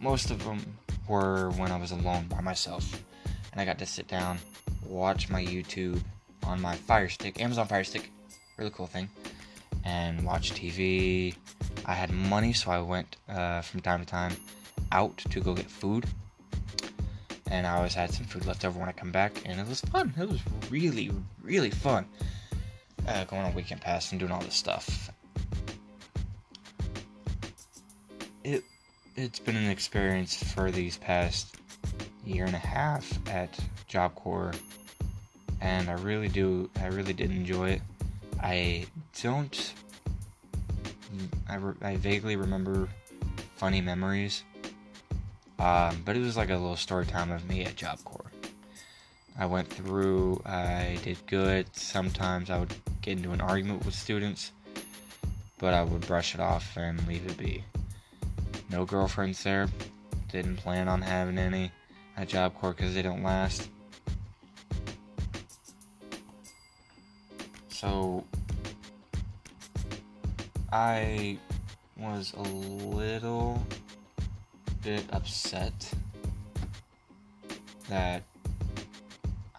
most 0.00 0.30
of 0.30 0.42
them 0.44 0.58
were 1.06 1.50
when 1.50 1.70
I 1.70 1.76
was 1.76 1.90
alone 1.90 2.26
by 2.28 2.40
myself, 2.40 3.02
and 3.52 3.60
I 3.60 3.64
got 3.64 3.78
to 3.80 3.86
sit 3.86 4.08
down, 4.08 4.38
watch 4.86 5.28
my 5.28 5.44
YouTube 5.44 6.00
on 6.44 6.60
my 6.62 6.74
Fire 6.76 7.10
Stick, 7.10 7.40
Amazon 7.40 7.66
Fire 7.66 7.84
Stick, 7.84 8.10
really 8.56 8.70
cool 8.70 8.86
thing, 8.86 9.08
and 9.84 10.24
watch 10.24 10.52
TV. 10.52 11.34
I 11.86 11.94
had 11.94 12.10
money, 12.10 12.52
so 12.52 12.70
I 12.70 12.80
went 12.80 13.16
uh, 13.28 13.60
from 13.62 13.80
time 13.80 14.00
to 14.00 14.06
time 14.06 14.32
out 14.90 15.16
to 15.18 15.40
go 15.40 15.54
get 15.54 15.70
food. 15.70 16.06
And 17.50 17.66
I 17.66 17.76
always 17.76 17.94
had 17.94 18.12
some 18.12 18.24
food 18.24 18.46
left 18.46 18.64
over 18.64 18.78
when 18.78 18.88
I 18.88 18.92
come 18.92 19.12
back, 19.12 19.42
and 19.44 19.60
it 19.60 19.66
was 19.66 19.80
fun. 19.82 20.14
It 20.18 20.28
was 20.28 20.40
really, 20.70 21.10
really 21.42 21.70
fun 21.70 22.06
uh, 23.06 23.24
going 23.24 23.42
on 23.42 23.54
weekend 23.54 23.80
pass 23.80 24.10
and 24.12 24.20
doing 24.20 24.32
all 24.32 24.40
this 24.40 24.54
stuff. 24.54 25.10
It 28.44 28.64
it's 29.14 29.38
been 29.38 29.56
an 29.56 29.70
experience 29.70 30.34
for 30.52 30.70
these 30.70 30.96
past 30.96 31.56
year 32.24 32.46
and 32.46 32.54
a 32.54 32.58
half 32.58 33.18
at 33.28 33.58
Job 33.86 34.14
Corps, 34.14 34.52
and 35.60 35.88
I 35.88 35.94
really 35.94 36.28
do. 36.28 36.70
I 36.80 36.86
really 36.86 37.12
did 37.12 37.30
enjoy 37.30 37.70
it. 37.70 37.82
I 38.42 38.86
don't. 39.22 39.74
I, 41.48 41.56
re- 41.56 41.74
I 41.82 41.96
vaguely 41.96 42.36
remember 42.36 42.88
funny 43.56 43.80
memories, 43.80 44.42
um, 45.58 46.02
but 46.04 46.16
it 46.16 46.20
was 46.20 46.36
like 46.36 46.50
a 46.50 46.56
little 46.56 46.76
story 46.76 47.06
time 47.06 47.30
of 47.30 47.48
me 47.48 47.64
at 47.64 47.76
Job 47.76 48.02
Corps. 48.04 48.32
I 49.38 49.46
went 49.46 49.68
through. 49.68 50.42
I 50.44 50.98
did 51.04 51.18
good. 51.26 51.66
Sometimes 51.76 52.50
I 52.50 52.58
would 52.58 52.74
get 53.00 53.16
into 53.18 53.32
an 53.32 53.40
argument 53.40 53.84
with 53.84 53.94
students, 53.94 54.52
but 55.58 55.74
I 55.74 55.82
would 55.82 56.06
brush 56.06 56.34
it 56.34 56.40
off 56.40 56.76
and 56.76 57.06
leave 57.06 57.26
it 57.26 57.38
be. 57.38 57.64
No 58.70 58.84
girlfriends 58.84 59.42
there. 59.42 59.68
Didn't 60.30 60.56
plan 60.56 60.88
on 60.88 61.02
having 61.02 61.38
any 61.38 61.70
at 62.16 62.28
Job 62.28 62.54
Corps 62.58 62.72
because 62.72 62.94
they 62.94 63.02
don't 63.02 63.22
last. 63.22 63.68
So 67.82 68.22
I 70.70 71.36
was 71.96 72.32
a 72.36 72.42
little 72.42 73.60
bit 74.84 75.04
upset 75.12 75.92
that 77.88 78.22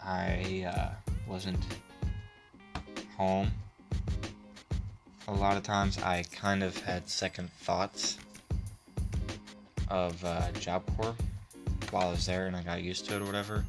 I 0.01 0.71
uh, 0.73 0.91
wasn't 1.27 1.59
home. 3.17 3.51
A 5.27 5.33
lot 5.33 5.57
of 5.57 5.63
times 5.63 5.97
I 5.97 6.23
kind 6.31 6.63
of 6.63 6.77
had 6.77 7.09
second 7.09 7.51
thoughts 7.51 8.19
of 9.89 10.23
uh, 10.23 10.49
Job 10.61 10.83
Corps 10.95 11.15
while 11.91 12.07
I 12.07 12.11
was 12.11 12.25
there 12.25 12.47
and 12.47 12.55
I 12.55 12.63
got 12.63 12.83
used 12.83 13.03
to 13.09 13.17
it 13.17 13.21
or 13.21 13.25
whatever. 13.25 13.65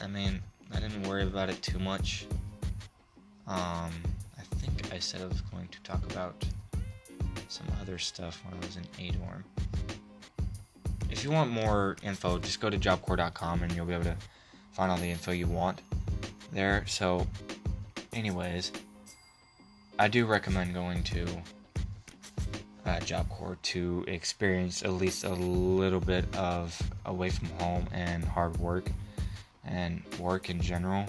I 0.00 0.06
mean, 0.06 0.40
I 0.72 0.78
didn't 0.78 1.02
worry 1.02 1.24
about 1.24 1.50
it 1.50 1.60
too 1.62 1.80
much. 1.80 2.28
Um, 3.46 3.92
I 4.38 4.42
think 4.56 4.92
I 4.92 4.98
said 4.98 5.22
I 5.22 5.26
was 5.26 5.40
going 5.40 5.68
to 5.68 5.80
talk 5.82 6.04
about 6.10 6.44
some 7.48 7.66
other 7.80 7.98
stuff 7.98 8.42
when 8.44 8.54
I 8.54 8.66
was 8.66 8.76
in 8.76 8.84
A 8.98 9.10
dorm. 9.12 9.44
If 11.10 11.22
you 11.22 11.30
want 11.30 11.50
more 11.50 11.96
info, 12.02 12.38
just 12.38 12.60
go 12.60 12.68
to 12.68 12.76
jobcorps.com 12.78 13.62
and 13.62 13.72
you'll 13.72 13.86
be 13.86 13.94
able 13.94 14.04
to 14.04 14.16
find 14.72 14.90
all 14.90 14.98
the 14.98 15.10
info 15.10 15.30
you 15.30 15.46
want 15.46 15.80
there. 16.52 16.84
So, 16.86 17.26
anyways, 18.12 18.72
I 19.98 20.08
do 20.08 20.26
recommend 20.26 20.74
going 20.74 21.02
to 21.04 21.26
uh, 22.84 23.00
Job 23.00 23.28
Corps 23.28 23.58
to 23.62 24.04
experience 24.06 24.82
at 24.82 24.92
least 24.92 25.24
a 25.24 25.32
little 25.32 26.00
bit 26.00 26.24
of 26.36 26.80
away 27.04 27.30
from 27.30 27.48
home 27.60 27.86
and 27.92 28.24
hard 28.24 28.56
work 28.58 28.90
and 29.64 30.02
work 30.18 30.50
in 30.50 30.60
general. 30.60 31.06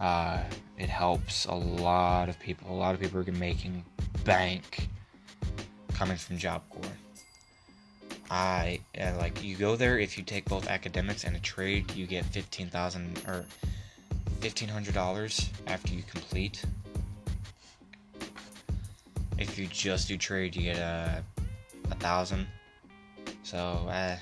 Uh, 0.00 0.40
it 0.82 0.88
helps 0.88 1.44
a 1.44 1.54
lot 1.54 2.28
of 2.28 2.38
people. 2.40 2.68
A 2.68 2.74
lot 2.74 2.92
of 2.92 3.00
people 3.00 3.20
are 3.20 3.32
making 3.32 3.84
bank 4.24 4.88
coming 5.94 6.16
from 6.16 6.36
Job 6.36 6.62
Corps. 6.70 6.98
I 8.28 8.80
uh, 9.00 9.12
like 9.16 9.44
you 9.44 9.54
go 9.54 9.76
there 9.76 10.00
if 10.00 10.18
you 10.18 10.24
take 10.24 10.44
both 10.46 10.66
academics 10.66 11.22
and 11.22 11.36
a 11.36 11.38
trade, 11.38 11.92
you 11.92 12.06
get 12.06 12.24
fifteen 12.24 12.68
thousand 12.68 13.22
or 13.28 13.44
fifteen 14.40 14.68
hundred 14.68 14.94
dollars 14.94 15.48
after 15.68 15.94
you 15.94 16.02
complete. 16.02 16.64
If 19.38 19.56
you 19.56 19.68
just 19.68 20.08
do 20.08 20.16
trade, 20.16 20.56
you 20.56 20.62
get 20.62 20.78
a 20.78 21.22
a 21.92 21.94
thousand. 21.94 22.48
So 23.44 23.58
uh, 23.88 24.16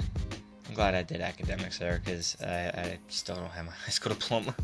I'm 0.69 0.75
glad 0.75 0.95
I 0.95 1.05
did 1.05 1.23
academics 1.23 1.79
there 1.79 2.03
because 2.05 2.37
I, 2.43 2.69
I 2.75 2.99
still 3.09 3.37
don't 3.37 3.47
have 3.47 3.65
my 3.65 3.73
high 3.87 3.91
school 3.93 4.13
diploma. 4.13 4.55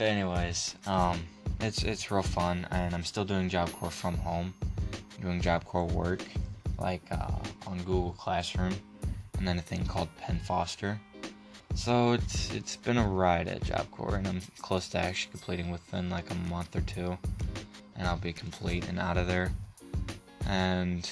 But 0.00 0.08
anyways, 0.08 0.76
um, 0.86 1.20
it's 1.60 1.82
it's 1.82 2.10
real 2.10 2.22
fun, 2.22 2.66
and 2.70 2.94
I'm 2.94 3.04
still 3.04 3.26
doing 3.26 3.50
Job 3.50 3.70
Corps 3.72 3.90
from 3.90 4.16
home, 4.16 4.54
doing 5.20 5.42
Job 5.42 5.66
Corps 5.66 5.84
work 5.84 6.22
like 6.78 7.02
uh, 7.10 7.36
on 7.66 7.76
Google 7.80 8.16
Classroom, 8.16 8.72
and 9.36 9.46
then 9.46 9.58
a 9.58 9.60
thing 9.60 9.84
called 9.84 10.08
Penn 10.16 10.38
Foster. 10.38 10.98
So 11.74 12.12
it's 12.12 12.50
it's 12.54 12.76
been 12.76 12.96
a 12.96 13.06
ride 13.06 13.46
at 13.46 13.62
Job 13.62 13.90
Corps, 13.90 14.14
and 14.14 14.26
I'm 14.26 14.40
close 14.62 14.88
to 14.88 14.98
actually 14.98 15.32
completing 15.32 15.70
within 15.70 16.08
like 16.08 16.30
a 16.30 16.34
month 16.48 16.74
or 16.74 16.80
two, 16.80 17.18
and 17.94 18.08
I'll 18.08 18.16
be 18.16 18.32
complete 18.32 18.88
and 18.88 18.98
out 18.98 19.18
of 19.18 19.26
there. 19.26 19.52
And 20.46 21.10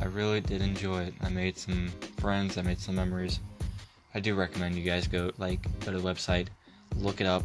I 0.00 0.04
really 0.04 0.40
did 0.40 0.62
enjoy 0.62 1.02
it. 1.02 1.14
I 1.20 1.30
made 1.30 1.58
some 1.58 1.88
friends. 2.18 2.58
I 2.58 2.62
made 2.62 2.78
some 2.78 2.94
memories. 2.94 3.40
I 4.14 4.20
do 4.20 4.36
recommend 4.36 4.76
you 4.76 4.84
guys 4.84 5.08
go 5.08 5.32
like 5.36 5.60
go 5.80 5.90
to 5.90 5.98
the 5.98 6.08
website, 6.08 6.46
look 6.96 7.20
it 7.20 7.26
up, 7.26 7.42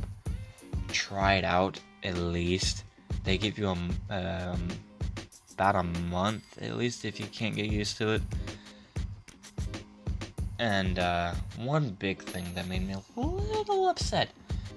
try 0.88 1.36
it 1.36 1.43
out 1.43 1.80
at 2.03 2.17
least. 2.17 2.84
They 3.23 3.38
give 3.38 3.57
you 3.57 3.67
a 3.67 3.77
um, 4.09 4.67
about 5.53 5.75
a 5.75 5.84
month 5.84 6.57
at 6.61 6.77
least 6.77 7.03
if 7.03 7.19
you 7.19 7.25
can't 7.27 7.55
get 7.55 7.65
used 7.65 7.97
to 7.97 8.09
it. 8.13 8.21
And 10.57 10.99
uh, 10.99 11.34
one 11.57 11.89
big 11.91 12.21
thing 12.21 12.45
that 12.55 12.67
made 12.67 12.88
me 12.88 12.93
a 12.93 13.19
little 13.19 13.88
upset. 13.89 14.30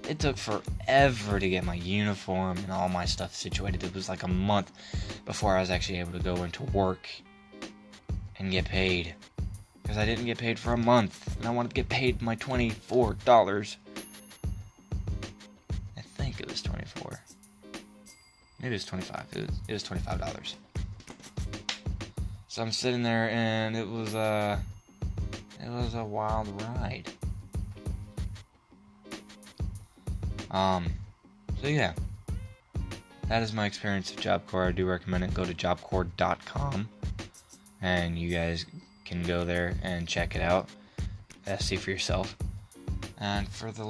It 0.07 0.19
took 0.19 0.37
forever 0.37 1.39
to 1.39 1.49
get 1.49 1.63
my 1.63 1.75
uniform 1.75 2.57
and 2.57 2.71
all 2.71 2.89
my 2.89 3.05
stuff 3.05 3.33
situated. 3.33 3.83
It 3.83 3.95
was 3.95 4.09
like 4.09 4.23
a 4.23 4.27
month 4.27 4.71
before 5.25 5.55
I 5.55 5.61
was 5.61 5.69
actually 5.69 5.99
able 5.99 6.11
to 6.13 6.19
go 6.19 6.43
into 6.43 6.63
work 6.63 7.07
and 8.37 8.51
get 8.51 8.65
paid. 8.65 9.15
Because 9.81 9.97
I 9.97 10.05
didn't 10.05 10.25
get 10.25 10.37
paid 10.37 10.57
for 10.57 10.73
a 10.73 10.77
month, 10.77 11.35
and 11.37 11.45
I 11.45 11.51
wanted 11.51 11.69
to 11.69 11.75
get 11.75 11.89
paid 11.89 12.21
my 12.21 12.35
$24. 12.37 13.75
I 16.53 16.55
think 16.55 16.69
it 16.69 16.93
was 16.93 16.93
24 16.93 17.19
Maybe 18.61 18.69
it 18.69 18.75
was 18.75 18.85
25 18.85 19.25
It 19.67 19.73
was, 19.73 19.83
$25. 19.83 20.53
So 22.47 22.61
I'm 22.61 22.71
sitting 22.71 23.01
there, 23.01 23.29
and 23.31 23.75
it 23.75 23.87
was, 23.87 24.13
a 24.13 24.61
it 25.59 25.69
was 25.69 25.95
a 25.95 26.03
wild 26.03 26.47
ride. 26.61 27.11
Um, 30.51 30.93
so 31.59 31.67
yeah, 31.67 31.93
that 33.27 33.41
is 33.41 33.51
my 33.51 33.65
experience 33.65 34.11
of 34.11 34.17
Job 34.17 34.45
Corps. 34.45 34.67
I 34.67 34.71
do 34.71 34.85
recommend 34.85 35.23
it. 35.23 35.33
Go 35.33 35.43
to 35.43 35.53
jobcorps.com, 35.53 36.87
and 37.81 38.19
you 38.19 38.29
guys 38.29 38.67
can 39.03 39.23
go 39.23 39.43
there 39.43 39.75
and 39.81 40.07
check 40.07 40.35
it 40.35 40.41
out. 40.41 40.69
See 41.59 41.75
for 41.75 41.89
yourself. 41.89 42.37
And 43.23 43.47
for 43.47 43.71
the 43.71 43.85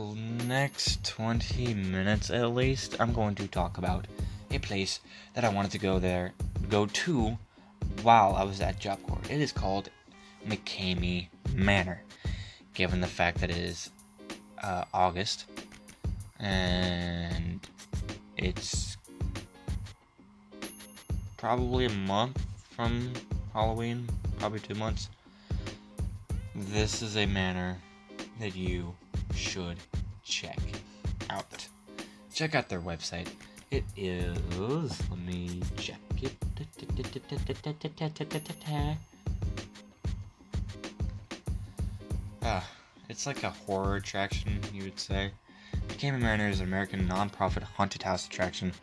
next 0.46 1.04
20 1.06 1.74
minutes 1.74 2.30
at 2.30 2.54
least, 2.54 2.96
I'm 3.00 3.14
going 3.14 3.34
to 3.36 3.48
talk 3.48 3.80
about 3.80 4.06
a 4.52 4.60
place 4.60 5.00
that 5.34 5.44
I 5.44 5.50
wanted 5.50 5.72
to 5.72 5.80
go 5.80 5.98
there, 5.98 6.34
go 6.70 6.86
to 6.86 7.40
while 8.04 8.36
I 8.36 8.44
was 8.44 8.62
at 8.62 8.80
Job 8.80 9.00
Corps. 9.08 9.24
It 9.32 9.42
is 9.42 9.52
called 9.52 9.90
McKamey 10.48 11.30
Manor, 11.56 12.04
given 12.76 13.02
the 13.02 13.08
fact 13.08 13.40
that 13.40 13.50
it 13.50 13.58
is 13.58 13.90
uh, 14.62 14.86
August 14.94 15.46
and 16.40 17.60
it's 18.38 18.98
probably 21.38 21.86
a 21.86 21.90
month 21.90 22.40
from 22.76 23.12
Halloween, 23.52 24.08
probably 24.38 24.60
two 24.60 24.76
months. 24.76 25.10
This 26.54 27.02
is 27.02 27.18
a 27.18 27.26
manor 27.26 27.80
that 28.40 28.56
you 28.56 28.94
should 29.36 29.78
check 30.24 30.60
out. 31.30 31.68
Check 32.34 32.56
out 32.56 32.70
their 32.70 32.82
website. 32.82 33.28
It 33.72 33.84
is. 33.96 35.10
Let 35.10 35.20
me 35.20 35.62
check 35.78 36.00
it. 36.22 36.36
Ah, 42.44 42.68
it's 43.10 43.26
like 43.26 43.44
a 43.44 43.50
horror 43.50 43.96
attraction, 43.96 44.60
you 44.74 44.84
would 44.84 45.00
say. 45.00 45.32
McKamey 45.88 46.20
Manor 46.20 46.50
is 46.50 46.60
an 46.60 46.68
American 46.68 47.08
non-profit 47.08 47.64
haunted 47.64 48.04
house 48.04 48.28
attraction 48.28 48.74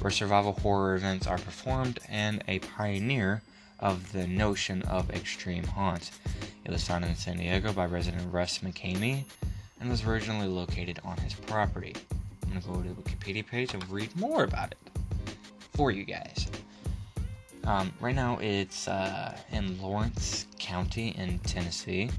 where 0.00 0.10
survival 0.10 0.52
horror 0.52 0.94
events 0.94 1.26
are 1.26 1.38
performed 1.38 1.98
and 2.08 2.42
a 2.46 2.58
pioneer 2.60 3.42
of 3.80 4.12
the 4.12 4.26
notion 4.26 4.82
of 4.82 5.10
extreme 5.10 5.64
haunts. 5.64 6.10
It 6.64 6.70
was 6.70 6.86
founded 6.86 7.10
in 7.10 7.16
San 7.16 7.36
Diego 7.36 7.72
by 7.72 7.86
resident 7.86 8.32
Russ 8.32 8.58
McKamey 8.60 9.24
and 9.80 9.90
was 9.90 10.04
originally 10.04 10.48
located 10.48 10.98
on 11.04 11.16
his 11.18 11.34
property. 11.34 11.94
I'm 12.42 12.50
going 12.50 12.62
to 12.62 12.68
go 12.68 12.74
to 12.82 12.88
the 12.88 13.02
Wikipedia 13.02 13.46
page 13.46 13.74
and 13.74 13.86
read 13.90 14.14
more 14.16 14.44
about 14.44 14.72
it 14.72 14.78
for 15.74 15.90
you 15.90 16.04
guys. 16.04 16.48
Um, 17.64 17.92
right 18.00 18.14
now, 18.14 18.38
it's 18.40 18.88
uh, 18.88 19.36
in 19.52 19.80
Lawrence 19.80 20.46
County 20.58 21.14
in 21.18 21.38
Tennessee, 21.40 22.10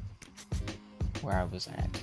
where 1.22 1.36
I 1.36 1.44
was 1.44 1.68
at. 1.68 2.02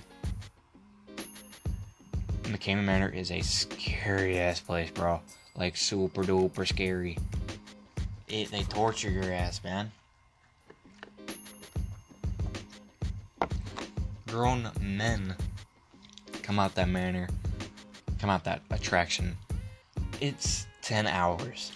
McKamey 2.44 2.84
Manor 2.84 3.08
is 3.08 3.30
a 3.30 3.40
scary 3.40 4.38
ass 4.38 4.60
place, 4.60 4.90
bro. 4.90 5.20
Like 5.56 5.76
super 5.76 6.22
duper 6.22 6.66
scary. 6.66 7.18
It 8.28 8.50
they 8.50 8.62
torture 8.64 9.10
your 9.10 9.32
ass, 9.32 9.62
man. 9.62 9.92
Grown 14.32 14.70
men 14.80 15.36
come 16.42 16.58
out 16.58 16.74
that 16.76 16.88
manor, 16.88 17.28
come 18.18 18.30
out 18.30 18.44
that 18.44 18.62
attraction. 18.70 19.36
It's 20.22 20.66
ten 20.80 21.06
hours. 21.06 21.72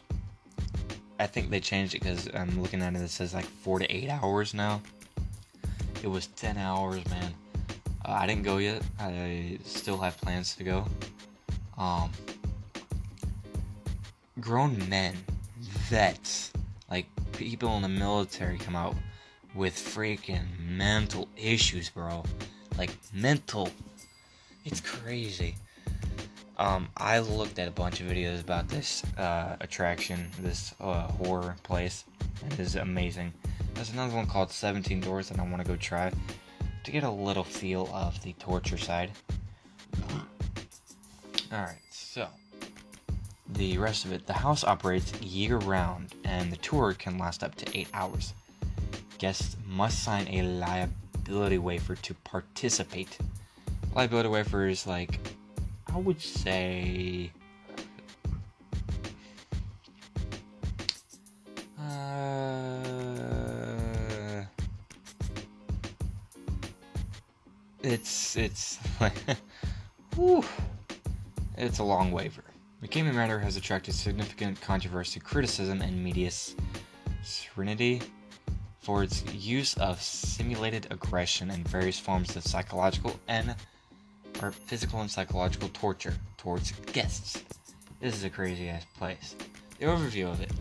I 1.20 1.26
think 1.26 1.50
they 1.50 1.61
changed 1.61 1.94
it 1.94 2.00
because 2.00 2.30
I'm 2.32 2.62
looking 2.62 2.80
at 2.80 2.94
it. 2.94 3.02
It 3.02 3.11
says 3.11 3.34
like 3.34 3.44
four 3.44 3.78
to 3.78 3.94
eight 3.94 4.09
hours 4.09 4.54
now. 4.54 4.80
It 6.02 6.07
was 6.07 6.28
ten 6.28 6.57
hours, 6.57 7.07
man. 7.11 7.34
Uh, 8.07 8.12
I 8.12 8.26
didn't 8.26 8.44
go 8.44 8.57
yet. 8.57 8.80
I 8.98 9.59
still 9.66 9.98
have 9.98 10.16
plans 10.16 10.57
to 10.57 10.64
go. 10.64 10.86
Um, 11.76 12.11
grown 14.40 14.88
men, 14.88 15.14
vets, 15.90 16.54
like 16.90 17.04
people 17.32 17.76
in 17.76 17.82
the 17.82 17.88
military 17.90 18.57
come 18.57 18.76
out 18.76 18.94
with 19.54 19.74
freaking 19.74 20.44
mental 20.61 21.28
issues, 21.36 21.88
bro. 21.88 22.22
Like 22.78 22.90
mental. 23.12 23.70
It's 24.64 24.80
crazy. 24.80 25.54
Um, 26.58 26.88
I 26.96 27.18
looked 27.18 27.58
at 27.58 27.68
a 27.68 27.70
bunch 27.70 28.00
of 28.00 28.06
videos 28.06 28.40
about 28.40 28.68
this 28.68 29.04
uh, 29.18 29.56
attraction, 29.60 30.30
this 30.40 30.74
uh, 30.80 31.06
horror 31.08 31.56
place. 31.62 32.04
And 32.42 32.52
it 32.52 32.60
is 32.60 32.76
amazing. 32.76 33.32
There's 33.74 33.92
another 33.92 34.14
one 34.14 34.26
called 34.26 34.50
17 34.50 35.00
Doors 35.00 35.28
that 35.28 35.38
I 35.38 35.42
want 35.42 35.58
to 35.58 35.68
go 35.68 35.76
try 35.76 36.10
to 36.84 36.90
get 36.90 37.04
a 37.04 37.10
little 37.10 37.44
feel 37.44 37.90
of 37.92 38.22
the 38.22 38.32
torture 38.34 38.78
side. 38.78 39.10
Alright, 41.52 41.76
so 41.90 42.26
the 43.50 43.78
rest 43.78 44.04
of 44.04 44.12
it. 44.12 44.26
The 44.26 44.32
house 44.32 44.64
operates 44.64 45.12
year 45.20 45.58
round 45.58 46.14
and 46.24 46.50
the 46.50 46.56
tour 46.56 46.94
can 46.94 47.18
last 47.18 47.42
up 47.42 47.54
to 47.56 47.78
8 47.78 47.88
hours. 47.92 48.34
Guests 49.18 49.56
must 49.66 50.02
sign 50.02 50.26
a 50.28 50.42
liability 50.42 51.05
waiver 51.28 51.96
to 51.96 52.14
participate. 52.14 53.18
Liability 53.94 54.28
waiver 54.28 54.68
is 54.68 54.86
like, 54.86 55.18
I 55.92 55.98
would 55.98 56.20
say. 56.20 57.30
uh, 61.78 63.02
it's 67.82 68.36
it's 68.36 68.78
whew, 70.14 70.44
it's 71.56 71.78
a 71.78 71.84
long 71.84 72.12
waiver. 72.12 72.44
McKamey 72.82 73.14
Manor 73.14 73.38
has 73.38 73.56
attracted 73.56 73.94
significant 73.94 74.60
controversy, 74.60 75.18
criticism, 75.20 75.80
and 75.80 76.02
media 76.02 76.30
serenity 77.22 78.02
for 78.87 79.03
its 79.03 79.24
use 79.34 79.74
of 79.78 80.01
simulated 80.01 80.87
aggression 80.93 81.51
and 81.51 81.66
various 81.66 81.99
forms 81.99 82.37
of 82.37 82.45
psychological 82.45 83.18
and 83.26 83.53
or 84.41 84.53
physical 84.53 85.01
and 85.01 85.11
psychological 85.11 85.68
torture 85.70 86.14
towards 86.37 86.70
guests. 86.93 87.43
This 87.99 88.14
is 88.14 88.22
a 88.22 88.30
crazy 88.30 88.68
ass 88.68 88.84
place. 88.97 89.34
The 89.80 89.87
overview 89.87 90.30
of 90.30 90.41
it. 90.41 90.53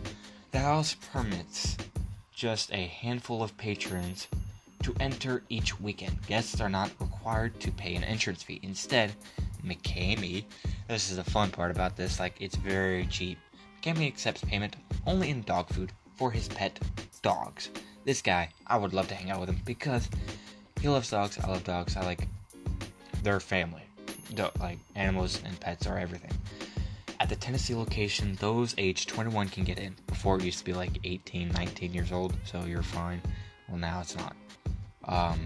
The 0.50 0.58
house 0.58 0.96
permits 1.12 1.76
just 2.34 2.72
a 2.72 2.88
handful 2.88 3.44
of 3.44 3.56
patrons 3.58 4.26
to 4.82 4.92
enter 4.98 5.44
each 5.48 5.80
weekend. 5.80 6.26
Guests 6.26 6.60
are 6.60 6.68
not 6.68 6.90
required 6.98 7.60
to 7.60 7.70
pay 7.70 7.94
an 7.94 8.02
entrance 8.02 8.42
fee. 8.42 8.58
Instead, 8.64 9.12
McKamey, 9.64 10.42
this 10.88 11.12
is 11.12 11.16
the 11.18 11.30
fun 11.30 11.52
part 11.52 11.70
about 11.70 11.96
this, 11.96 12.18
like 12.18 12.34
it's 12.40 12.56
very 12.56 13.06
cheap. 13.06 13.38
McKamey 13.80 14.08
accepts 14.08 14.42
payment 14.42 14.74
only 15.06 15.30
in 15.30 15.42
dog 15.42 15.68
food 15.68 15.92
for 16.16 16.32
his 16.32 16.48
pet 16.48 16.80
dogs. 17.22 17.70
This 18.06 18.22
guy, 18.22 18.48
I 18.66 18.78
would 18.78 18.94
love 18.94 19.08
to 19.08 19.14
hang 19.14 19.30
out 19.30 19.40
with 19.40 19.50
him 19.50 19.60
because 19.66 20.08
he 20.80 20.88
loves 20.88 21.10
dogs. 21.10 21.38
I 21.38 21.48
love 21.48 21.64
dogs. 21.64 21.96
I 21.96 22.04
like 22.06 22.26
their 23.22 23.40
family. 23.40 23.82
Like 24.58 24.78
animals 24.94 25.42
and 25.44 25.60
pets 25.60 25.86
are 25.86 25.98
everything. 25.98 26.32
At 27.20 27.28
the 27.28 27.36
Tennessee 27.36 27.74
location, 27.74 28.36
those 28.40 28.74
age 28.78 29.06
21 29.06 29.48
can 29.48 29.64
get 29.64 29.78
in. 29.78 29.94
Before 30.06 30.38
it 30.38 30.44
used 30.44 30.60
to 30.60 30.64
be 30.64 30.72
like 30.72 31.00
18, 31.04 31.50
19 31.50 31.92
years 31.92 32.12
old, 32.12 32.32
so 32.44 32.64
you're 32.64 32.82
fine. 32.82 33.20
Well, 33.68 33.78
now 33.78 34.00
it's 34.00 34.16
not 34.16 34.36
um, 35.06 35.40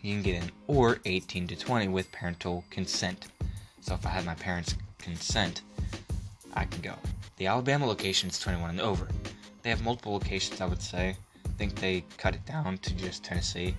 you 0.00 0.14
can 0.14 0.22
get 0.22 0.42
in, 0.42 0.50
or 0.66 0.98
18 1.04 1.48
to 1.48 1.56
20 1.56 1.88
with 1.88 2.10
parental 2.12 2.64
consent. 2.70 3.26
So 3.80 3.94
if 3.94 4.06
I 4.06 4.10
have 4.10 4.26
my 4.26 4.34
parents' 4.34 4.74
consent, 4.98 5.62
I 6.54 6.64
can 6.64 6.82
go. 6.82 6.94
The 7.36 7.46
Alabama 7.46 7.86
location 7.86 8.28
is 8.28 8.38
21 8.38 8.70
and 8.70 8.80
over. 8.80 9.08
They 9.62 9.70
have 9.70 9.82
multiple 9.82 10.12
locations, 10.12 10.60
I 10.60 10.66
would 10.66 10.82
say. 10.82 11.16
Think 11.58 11.74
they 11.76 12.04
cut 12.18 12.34
it 12.34 12.44
down 12.44 12.78
to 12.78 12.94
just 12.94 13.24
Tennessee. 13.24 13.74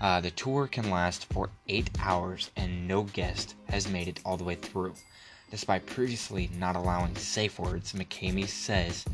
Uh, 0.00 0.20
the 0.20 0.32
tour 0.32 0.66
can 0.66 0.90
last 0.90 1.32
for 1.32 1.48
8 1.68 1.90
hours, 2.00 2.50
and 2.56 2.88
no 2.88 3.04
guest 3.04 3.54
has 3.68 3.88
made 3.88 4.08
it 4.08 4.20
all 4.24 4.36
the 4.36 4.44
way 4.44 4.56
through. 4.56 4.94
Despite 5.50 5.86
previously 5.86 6.50
not 6.58 6.76
allowing 6.76 7.14
safe 7.14 7.58
words, 7.58 7.92
McKamey 7.92 8.48
says 8.48 9.04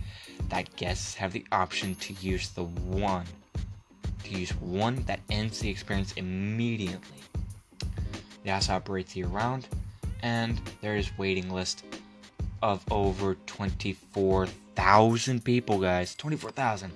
that 0.48 0.74
guests 0.76 1.14
have 1.14 1.32
the 1.32 1.44
option 1.52 1.94
to 1.96 2.14
use 2.14 2.50
the 2.50 2.64
one 2.64 3.26
to 4.28 4.38
use 4.38 4.50
one 4.50 5.02
that 5.04 5.20
ends 5.30 5.60
the 5.60 5.68
experience 5.70 6.12
immediately. 6.12 7.18
It 8.44 8.50
also 8.50 8.74
operates 8.74 9.16
year 9.16 9.26
round, 9.26 9.68
and 10.22 10.60
there 10.80 10.96
is 10.96 11.16
waiting 11.18 11.50
list 11.50 11.84
of 12.62 12.84
over 12.90 13.36
24,000 13.46 15.44
people, 15.44 15.78
guys. 15.78 16.14
24,000. 16.14 16.92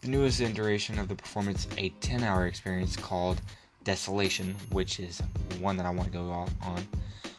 The 0.00 0.08
newest 0.08 0.40
iteration 0.40 0.98
of 0.98 1.08
the 1.08 1.16
performance, 1.16 1.66
a 1.76 1.88
10 1.88 2.22
hour 2.22 2.46
experience 2.46 2.96
called 2.96 3.40
Desolation, 3.82 4.54
which 4.70 5.00
is 5.00 5.20
one 5.60 5.76
that 5.76 5.86
I 5.86 5.90
want 5.90 6.12
to 6.12 6.18
go 6.18 6.30
on, 6.30 6.86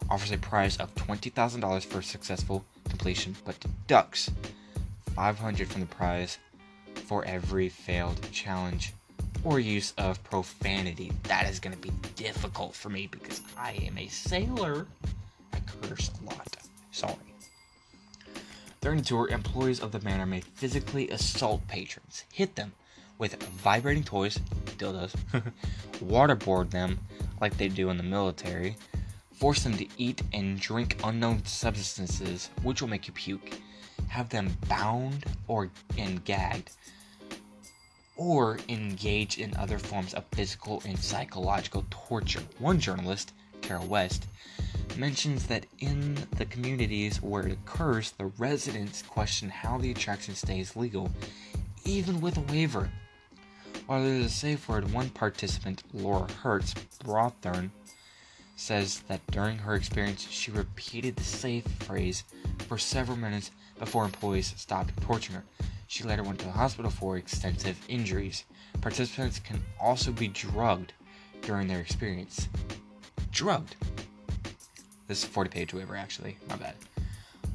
offers 0.10 0.32
a 0.32 0.38
prize 0.38 0.76
of 0.78 0.93
$20,000 0.95 1.86
for 1.86 2.01
successful 2.01 2.66
completion, 2.89 3.36
but 3.45 3.57
deducts 3.62 4.30
500 5.16 5.70
from 5.70 5.82
the 5.82 5.88
prize 5.88 6.38
for 6.95 7.24
every 7.26 7.70
failed 7.70 8.20
challenge 8.34 8.93
or 9.45 9.60
use 9.60 9.93
of 9.97 10.22
profanity. 10.26 11.14
That 11.24 11.49
is 11.49 11.60
going 11.60 11.76
to 11.76 11.82
be 11.82 11.91
difficult 12.18 12.76
for 12.76 12.89
me 12.89 13.07
because 13.07 13.41
I 13.57 13.72
am 13.88 13.97
a 13.97 14.07
sailor. 14.07 14.86
I 15.53 15.60
curse 15.82 16.12
a 16.22 16.26
lot. 16.26 16.57
Sorry. 16.91 17.28
During 18.82 18.99
the 18.99 19.05
tour, 19.05 19.27
employees 19.27 19.82
of 19.82 19.91
the 19.91 19.99
manor 19.99 20.25
may 20.25 20.39
physically 20.39 21.09
assault 21.09 21.67
patrons, 21.67 22.23
hit 22.32 22.55
them 22.55 22.73
with 23.17 23.41
vibrating 23.43 24.05
toys, 24.05 24.39
dildos, 24.77 25.13
waterboard 25.99 26.69
them 26.71 26.99
like 27.41 27.57
they 27.57 27.67
do 27.67 27.89
in 27.89 27.97
the 27.97 28.03
military, 28.03 28.77
force 29.34 29.63
them 29.63 29.75
to 29.77 29.88
eat 29.97 30.21
and 30.32 30.59
drink 30.59 30.97
unknown 31.03 31.45
substances 31.45 32.49
which 32.63 32.82
will 32.82 32.88
make 32.88 33.07
you 33.07 33.13
puke, 33.13 33.59
have 34.07 34.30
them 34.30 34.57
bound 34.69 35.25
or 35.47 35.69
and 35.97 36.23
gagged, 36.23 36.71
or 38.15 38.59
engage 38.69 39.38
in 39.38 39.55
other 39.57 39.77
forms 39.77 40.13
of 40.13 40.23
physical 40.32 40.82
and 40.86 40.97
psychological 40.97 41.86
torture. 41.89 42.43
One 42.59 42.80
journalist, 42.80 43.34
Carol 43.61 43.88
West, 43.88 44.25
mentions 45.00 45.47
that 45.47 45.66
in 45.80 46.18
the 46.38 46.45
communities 46.45 47.22
where 47.22 47.47
it 47.47 47.54
occurs, 47.54 48.12
the 48.12 48.26
residents 48.38 49.02
question 49.02 49.50
how 49.50 49.78
the 49.78 49.91
attraction 49.91 50.36
stays 50.36 50.76
legal, 50.76 51.10
even 51.86 52.20
with 52.20 52.38
a 52.38 52.54
waiver. 52.54 52.89
While 53.88 54.04
it 54.04 54.10
is 54.10 54.26
a 54.26 54.30
safe 54.30 54.68
word, 54.68 54.91
one 54.91 55.10
participant, 55.10 55.84
Laura 55.93 56.28
Hertz 56.43 56.74
Brothern, 57.04 57.72
says 58.58 59.00
that 59.08 59.26
during 59.32 59.58
her 59.58 59.74
experience, 59.76 60.28
she 60.30 60.52
repeated 60.52 61.16
the 61.16 61.24
safe 61.24 61.66
phrase 61.80 62.26
for 62.68 62.78
several 62.78 63.18
minutes 63.18 63.52
before 63.80 64.04
employees 64.04 64.54
stopped 64.58 65.02
torturing 65.02 65.38
her. 65.38 65.45
She 65.88 66.04
later 66.04 66.24
went 66.24 66.39
to 66.39 66.45
the 66.45 66.52
hospital 66.52 66.91
for 66.91 67.16
extensive 67.16 67.80
injuries. 67.88 68.43
Participants 68.82 69.39
can 69.39 69.64
also 69.80 70.12
be 70.12 70.28
drugged 70.28 70.91
during 71.41 71.68
their 71.68 71.80
experience. 71.80 72.50
Drugged. 73.32 73.78
This 75.10 75.24
is 75.24 75.24
a 75.24 75.30
40 75.30 75.49
page 75.49 75.74
waiver, 75.74 75.95
actually. 75.95 76.38
My 76.47 76.55
bad. 76.55 76.76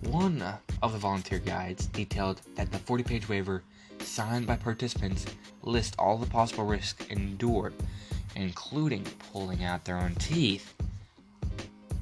One 0.00 0.42
of 0.82 0.92
the 0.92 0.98
volunteer 0.98 1.38
guides 1.38 1.86
detailed 1.86 2.40
that 2.56 2.72
the 2.72 2.80
40 2.80 3.04
page 3.04 3.28
waiver 3.28 3.62
signed 4.00 4.48
by 4.48 4.56
participants 4.56 5.24
lists 5.62 5.94
all 5.96 6.18
the 6.18 6.26
possible 6.26 6.64
risks 6.64 7.06
endured, 7.10 7.72
including 8.34 9.06
pulling 9.32 9.62
out 9.62 9.84
their 9.84 9.98
own 9.98 10.16
teeth. 10.16 10.74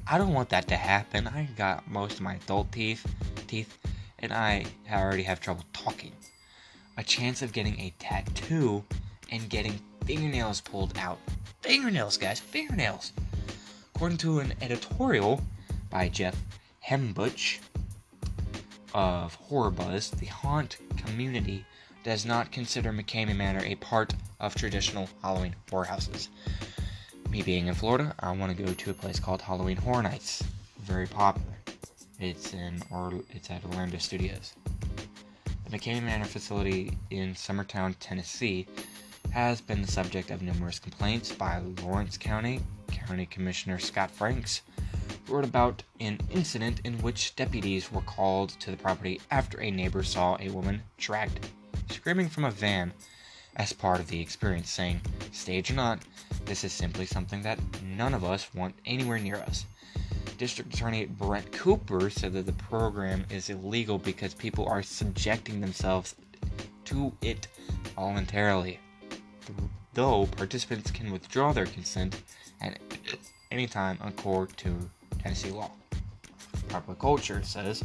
I 0.07 0.17
don't 0.17 0.33
want 0.33 0.49
that 0.49 0.67
to 0.69 0.75
happen. 0.75 1.27
I 1.27 1.47
got 1.55 1.87
most 1.87 2.15
of 2.15 2.21
my 2.21 2.33
adult 2.33 2.71
teeth, 2.71 3.05
teeth, 3.45 3.77
and 4.17 4.33
I 4.33 4.65
already 4.91 5.21
have 5.21 5.39
trouble 5.39 5.65
talking. 5.71 6.13
A 6.97 7.03
chance 7.03 7.43
of 7.43 7.53
getting 7.53 7.79
a 7.79 7.93
tattoo 7.99 8.83
and 9.31 9.47
getting 9.49 9.79
fingernails 10.03 10.61
pulled 10.61 10.97
out. 10.97 11.19
Fingernails, 11.61 12.17
guys, 12.17 12.39
fingernails. 12.39 13.13
According 13.95 14.17
to 14.17 14.39
an 14.39 14.53
editorial 14.61 15.41
by 15.89 16.09
Jeff 16.09 16.35
Heimbuch 16.85 17.59
of 18.93 19.35
Horror 19.35 19.71
Buzz, 19.71 20.09
the 20.09 20.25
haunt 20.25 20.77
community 20.97 21.65
does 22.03 22.25
not 22.25 22.51
consider 22.51 22.91
McKamey 22.91 23.35
Manor 23.35 23.63
a 23.63 23.75
part 23.75 24.13
of 24.39 24.55
traditional 24.55 25.07
Halloween 25.21 25.55
horror 25.69 25.85
houses. 25.85 26.29
Me 27.29 27.43
being 27.43 27.67
in 27.67 27.75
Florida, 27.75 28.13
I 28.19 28.31
want 28.31 28.55
to 28.55 28.63
go 28.63 28.73
to 28.73 28.91
a 28.91 28.93
place 28.93 29.19
called 29.19 29.41
Halloween 29.41 29.77
Horror 29.77 30.03
Nights. 30.03 30.43
Very 30.79 31.07
popular. 31.07 31.53
It's 32.19 32.53
in 32.53 32.81
or 32.91 33.13
it's 33.29 33.49
at 33.51 33.63
Orlando 33.63 33.99
Studios. 33.99 34.53
The 35.45 35.77
McKamey 35.77 36.03
Manor 36.03 36.25
facility 36.25 36.97
in 37.09 37.35
Summertown, 37.35 37.95
Tennessee, 37.99 38.67
has 39.31 39.61
been 39.61 39.81
the 39.81 39.91
subject 39.91 40.29
of 40.29 40.41
numerous 40.41 40.79
complaints 40.79 41.31
by 41.31 41.59
Lawrence 41.81 42.17
County, 42.17 42.59
County 43.07 43.25
Commissioner 43.25 43.79
Scott 43.79 44.11
Franks 44.11 44.61
wrote 45.27 45.43
about 45.43 45.83
an 45.99 46.19
incident 46.29 46.81
in 46.83 47.01
which 47.01 47.35
deputies 47.35 47.91
were 47.91 48.01
called 48.01 48.49
to 48.59 48.71
the 48.71 48.77
property 48.77 49.21
after 49.31 49.61
a 49.61 49.71
neighbor 49.71 50.03
saw 50.03 50.37
a 50.39 50.49
woman 50.49 50.81
dragged, 50.97 51.47
screaming 51.89 52.29
from 52.29 52.45
a 52.45 52.51
van 52.51 52.93
as 53.55 53.73
part 53.73 53.99
of 53.99 54.07
the 54.07 54.19
experience, 54.19 54.69
saying, 54.69 54.99
Stage 55.31 55.71
or 55.71 55.75
not, 55.75 55.99
this 56.45 56.63
is 56.63 56.73
simply 56.73 57.05
something 57.05 57.41
that 57.43 57.59
none 57.83 58.13
of 58.13 58.23
us 58.23 58.53
want 58.53 58.75
anywhere 58.85 59.19
near 59.19 59.37
us. 59.37 59.65
District 60.37 60.73
Attorney 60.73 61.05
Brent 61.05 61.51
Cooper 61.51 62.09
said 62.09 62.33
that 62.33 62.45
the 62.45 62.53
program 62.53 63.25
is 63.29 63.49
illegal 63.49 63.97
because 63.97 64.33
people 64.33 64.65
are 64.67 64.81
subjecting 64.81 65.61
themselves 65.61 66.15
to 66.85 67.13
it 67.21 67.47
voluntarily. 67.95 68.79
Though 69.93 70.25
participants 70.25 70.89
can 70.89 71.11
withdraw 71.11 71.53
their 71.53 71.67
consent, 71.67 72.21
at 72.63 72.79
any 73.53 73.67
time 73.67 73.99
according 74.03 74.55
to 74.55 74.75
Tennessee 75.19 75.51
law. 75.51 75.69
Popular 76.69 76.95
culture 76.95 77.41
says 77.43 77.83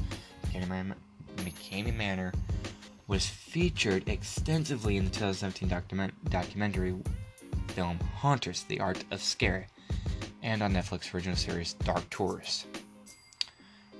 McKamey 1.37 1.95
Manor 1.95 2.33
was 3.07 3.27
featured 3.27 4.09
extensively 4.09 4.97
in 4.97 5.05
the 5.05 5.11
2017 5.11 5.69
document- 5.69 6.31
documentary 6.31 6.95
film 7.69 7.99
Haunters, 8.16 8.64
The 8.64 8.81
Art 8.81 9.05
of 9.11 9.23
Scare, 9.23 9.66
and 10.43 10.62
on 10.62 10.73
Netflix 10.73 11.14
original 11.14 11.37
series 11.37 11.75
Dark 11.75 12.09
Tourist. 12.11 12.66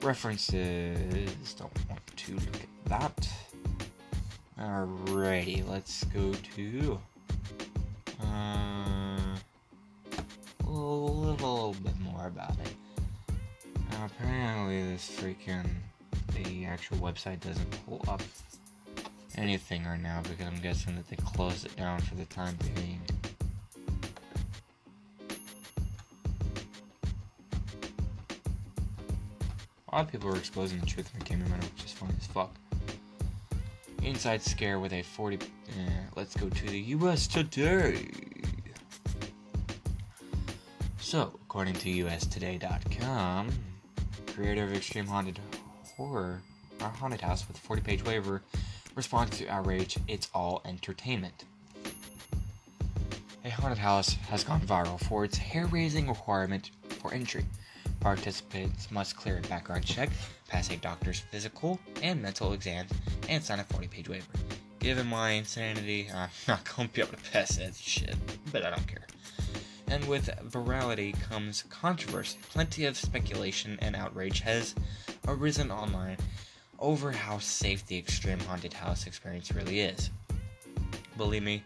References, 0.03 1.55
don't 1.55 1.73
want 1.89 2.01
to 2.17 2.35
look 2.35 2.63
at 2.63 2.85
that. 2.87 3.29
Alrighty, 4.59 5.69
let's 5.69 6.05
go 6.05 6.33
to. 6.57 6.99
Uh, 8.21 9.08
little 11.31 11.77
bit 11.83 11.99
more 12.01 12.27
about 12.27 12.53
it. 12.61 12.75
Now, 13.91 14.07
apparently, 14.07 14.83
this 14.83 15.11
freaking 15.21 15.69
the 16.35 16.65
actual 16.67 16.99
website 16.99 17.41
doesn't 17.41 17.87
pull 17.87 18.05
up 18.09 18.23
anything 19.37 19.85
right 19.85 20.01
now 20.01 20.21
because 20.23 20.47
I'm 20.47 20.61
guessing 20.61 20.97
that 20.97 21.09
they 21.09 21.17
closed 21.17 21.67
it 21.67 21.77
down 21.77 22.01
for 22.01 22.15
the 22.15 22.25
time 22.27 22.57
being. 22.75 23.01
A 29.91 29.97
lot 29.97 30.05
of 30.05 30.13
people 30.13 30.29
are 30.31 30.37
exposing 30.37 30.81
the 30.81 30.87
truth 30.87 31.13
of 31.15 31.21
McKamey 31.21 31.49
Manor, 31.49 31.65
which 31.75 31.85
is 31.87 31.93
funny 31.93 32.15
as 32.21 32.27
fuck. 32.27 32.55
Inside 34.03 34.43
scare 34.43 34.79
with 34.79 34.93
a 34.93 35.03
40. 35.03 35.37
Uh, 35.37 35.81
let's 36.15 36.37
go 36.37 36.49
to 36.49 36.67
the 36.67 36.79
US 36.79 37.27
today. 37.27 38.09
So, 41.09 41.33
according 41.43 41.73
to 41.73 42.05
USToday.com, 42.05 43.49
creator 44.27 44.65
of 44.65 44.75
Extreme 44.75 45.07
Haunted 45.07 45.41
Horror, 45.97 46.43
our 46.83 46.91
haunted 46.91 47.23
house 47.23 47.49
with 47.49 47.57
a 47.57 47.61
40 47.61 47.81
page 47.81 48.05
waiver, 48.05 48.43
responds 48.95 49.39
to 49.39 49.49
outrage, 49.49 49.97
it's 50.07 50.29
all 50.35 50.61
entertainment. 50.67 51.47
A 53.43 53.49
haunted 53.49 53.79
house 53.79 54.13
has 54.29 54.45
gone 54.45 54.61
viral 54.61 55.03
for 55.09 55.25
its 55.25 55.39
hair 55.39 55.65
raising 55.69 56.09
requirement 56.09 56.73
for 57.01 57.15
entry. 57.15 57.47
Participants 58.01 58.91
must 58.91 59.17
clear 59.17 59.39
a 59.39 59.49
background 59.49 59.87
check, 59.87 60.11
pass 60.47 60.71
a 60.71 60.77
doctor's 60.77 61.21
physical 61.21 61.81
and 62.03 62.21
mental 62.21 62.53
exams, 62.53 62.91
and 63.31 63.43
sign 63.43 63.61
a 63.61 63.65
40 63.65 63.89
page 63.89 64.11
waiver. 64.11 64.27
Given 64.79 65.07
my 65.07 65.31
insanity, 65.31 66.11
I'm 66.15 66.29
not 66.47 66.69
gonna 66.77 66.91
be 66.91 67.01
able 67.01 67.13
to 67.13 67.31
pass 67.33 67.57
that 67.57 67.75
shit, 67.77 68.15
but 68.53 68.63
I 68.63 68.69
don't 68.69 68.87
care 68.87 69.07
and 69.91 70.07
with 70.07 70.29
virality 70.45 71.19
comes 71.29 71.63
controversy. 71.71 72.39
Plenty 72.51 72.85
of 72.85 72.97
speculation 72.97 73.79
and 73.81 73.97
outrage 73.97 74.41
has 74.41 74.75
arisen 75.27 75.71
online 75.71 76.17
over 76.79 77.11
how 77.13 77.39
safe 77.39 77.87
the 77.87 77.99
extreme 77.99 78.41
haunted 78.41 78.73
house 78.73 79.07
experience 79.07 79.53
really 79.53 79.81
is. 79.81 80.11
Believe 81.17 81.43
me, 81.43 81.65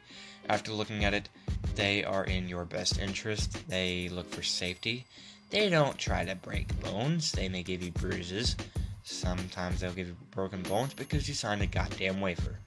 after 0.49 0.73
looking 0.73 1.05
at 1.05 1.15
it, 1.15 1.29
they 1.75 2.05
are 2.05 2.25
in 2.25 2.49
your 2.49 2.65
best 2.65 2.99
interest. 2.99 3.69
They 3.69 4.09
look 4.09 4.31
for 4.31 4.43
safety. 4.43 5.07
They 5.51 5.69
don't 5.69 5.99
try 5.99 6.25
to 6.25 6.35
break 6.35 6.81
bones. 6.81 7.33
They 7.33 7.49
may 7.49 7.63
give 7.63 7.83
you 7.83 7.93
bruises. 7.93 8.57
Sometimes 9.03 9.81
they'll 9.81 9.93
give 9.93 10.09
you 10.09 10.17
broken 10.31 10.63
bones 10.63 10.95
because 10.95 11.29
you 11.29 11.35
signed 11.35 11.63
a 11.63 11.67
goddamn 11.67 12.21
waiver. 12.21 12.59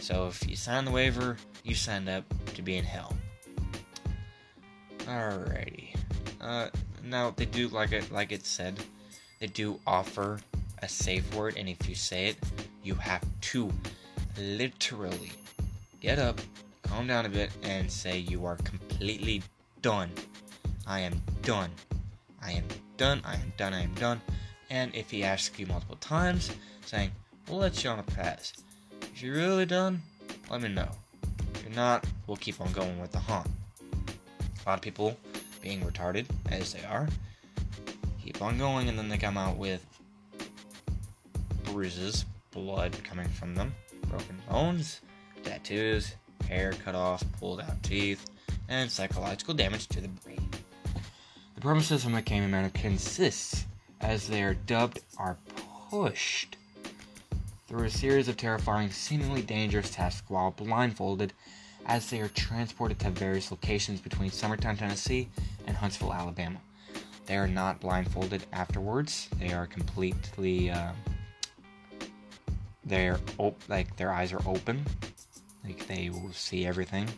So 0.00 0.28
if 0.28 0.48
you 0.48 0.56
sign 0.56 0.84
the 0.84 0.90
waiver, 0.90 1.36
you 1.64 1.74
signed 1.74 2.08
up 2.08 2.24
to 2.54 2.62
be 2.62 2.76
in 2.76 2.84
hell. 2.84 3.14
Alrighty. 5.06 5.94
Uh, 6.40 6.68
now 7.04 7.30
they 7.30 7.44
do 7.44 7.68
like 7.68 7.92
it 7.92 8.10
like 8.10 8.32
it 8.32 8.46
said, 8.46 8.78
they 9.40 9.46
do 9.46 9.78
offer 9.86 10.40
a 10.82 10.88
safe 10.88 11.34
word, 11.34 11.56
and 11.56 11.68
if 11.68 11.88
you 11.88 11.94
say 11.94 12.28
it, 12.28 12.36
you 12.82 12.94
have 12.94 13.24
to 13.40 13.70
literally 14.38 15.32
get 16.00 16.18
up, 16.18 16.40
calm 16.82 17.06
down 17.06 17.26
a 17.26 17.28
bit, 17.28 17.50
and 17.62 17.90
say 17.90 18.18
you 18.18 18.46
are 18.46 18.56
completely 18.56 19.42
done. 19.82 20.10
I 20.86 21.00
am 21.00 21.20
done. 21.42 21.70
I 22.42 22.52
am 22.52 22.64
done. 22.96 23.20
I 23.24 23.34
am 23.34 23.52
done. 23.56 23.74
I 23.74 23.82
am 23.82 23.94
done. 23.94 24.20
And 24.70 24.94
if 24.94 25.10
he 25.10 25.24
asks 25.24 25.58
you 25.58 25.66
multiple 25.66 25.96
times, 25.96 26.50
saying, 26.86 27.10
We'll 27.48 27.58
let 27.58 27.82
you 27.82 27.90
on 27.90 27.98
a 27.98 28.04
pass. 28.04 28.52
If 29.02 29.22
you're 29.22 29.34
really 29.34 29.66
done, 29.66 30.02
let 30.50 30.60
me 30.60 30.68
know. 30.68 30.88
If 31.54 31.64
you're 31.64 31.74
not, 31.74 32.04
we'll 32.26 32.36
keep 32.36 32.60
on 32.60 32.70
going 32.72 33.00
with 33.00 33.10
the 33.10 33.18
haunt. 33.18 33.48
A 34.64 34.68
lot 34.68 34.74
of 34.74 34.82
people, 34.82 35.16
being 35.62 35.80
retarded 35.80 36.26
as 36.50 36.72
they 36.72 36.84
are, 36.84 37.08
keep 38.22 38.42
on 38.42 38.58
going 38.58 38.88
and 38.88 38.98
then 38.98 39.08
they 39.08 39.18
come 39.18 39.36
out 39.36 39.56
with 39.56 39.84
bruises, 41.64 42.24
blood 42.50 42.96
coming 43.04 43.28
from 43.28 43.54
them, 43.54 43.74
broken 44.08 44.40
bones, 44.48 45.00
tattoos, 45.42 46.14
hair 46.48 46.72
cut 46.84 46.94
off, 46.94 47.22
pulled 47.38 47.60
out 47.60 47.82
teeth, 47.82 48.26
and 48.68 48.90
psychological 48.90 49.54
damage 49.54 49.86
to 49.88 50.00
the 50.00 50.08
brain. 50.08 50.48
The 51.54 51.60
promises 51.60 52.04
of 52.04 52.12
McKamey 52.12 52.48
Manor 52.48 52.70
consists, 52.70 53.66
as 54.00 54.28
they 54.28 54.42
are 54.42 54.54
dubbed, 54.54 55.00
are 55.18 55.36
pushed 55.90 56.56
through 57.68 57.84
a 57.84 57.90
series 57.90 58.28
of 58.28 58.36
terrifying, 58.36 58.90
seemingly 58.90 59.42
dangerous 59.42 59.90
tasks 59.90 60.28
while 60.28 60.50
blindfolded 60.50 61.32
as 61.86 62.08
they 62.10 62.20
are 62.20 62.28
transported 62.28 62.98
to 63.00 63.10
various 63.10 63.50
locations 63.50 64.00
between 64.00 64.30
Summertown, 64.30 64.78
Tennessee 64.78 65.28
and 65.66 65.76
Huntsville, 65.76 66.12
Alabama. 66.12 66.58
They 67.26 67.36
are 67.36 67.48
not 67.48 67.80
blindfolded 67.80 68.44
afterwards. 68.52 69.28
They 69.38 69.52
are 69.52 69.66
completely, 69.66 70.70
uh, 70.70 70.92
they're 72.84 73.18
op- 73.38 73.62
like 73.68 73.96
their 73.96 74.12
eyes 74.12 74.32
are 74.32 74.42
open, 74.46 74.84
like 75.64 75.86
they 75.86 76.10
will 76.10 76.32
see 76.32 76.66
everything. 76.66 77.08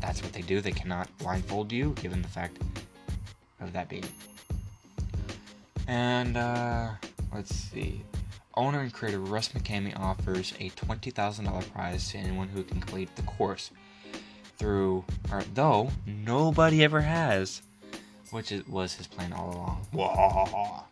That's 0.00 0.22
what 0.22 0.32
they 0.32 0.42
do. 0.42 0.60
They 0.60 0.72
cannot 0.72 1.08
blindfold 1.18 1.70
you, 1.70 1.90
given 2.00 2.22
the 2.22 2.28
fact 2.28 2.58
of 3.60 3.72
that 3.74 3.88
being. 3.88 4.04
And 5.86 6.36
uh, 6.36 6.92
let's 7.34 7.54
see. 7.54 8.02
Owner 8.54 8.80
and 8.80 8.92
creator 8.92 9.20
Russ 9.20 9.50
McKamey 9.50 9.98
offers 9.98 10.52
a 10.58 10.70
$20,000 10.70 11.72
prize 11.72 12.10
to 12.10 12.18
anyone 12.18 12.48
who 12.48 12.62
can 12.62 12.80
complete 12.80 13.14
the 13.16 13.22
course. 13.22 13.70
Through, 14.58 15.04
or 15.32 15.42
though 15.54 15.90
nobody 16.04 16.84
ever 16.84 17.00
has, 17.00 17.62
which 18.30 18.52
is, 18.52 18.66
was 18.68 18.94
his 18.94 19.06
plan 19.06 19.32
all 19.32 19.54
along. 19.54 19.86
Whoa. 19.92 20.84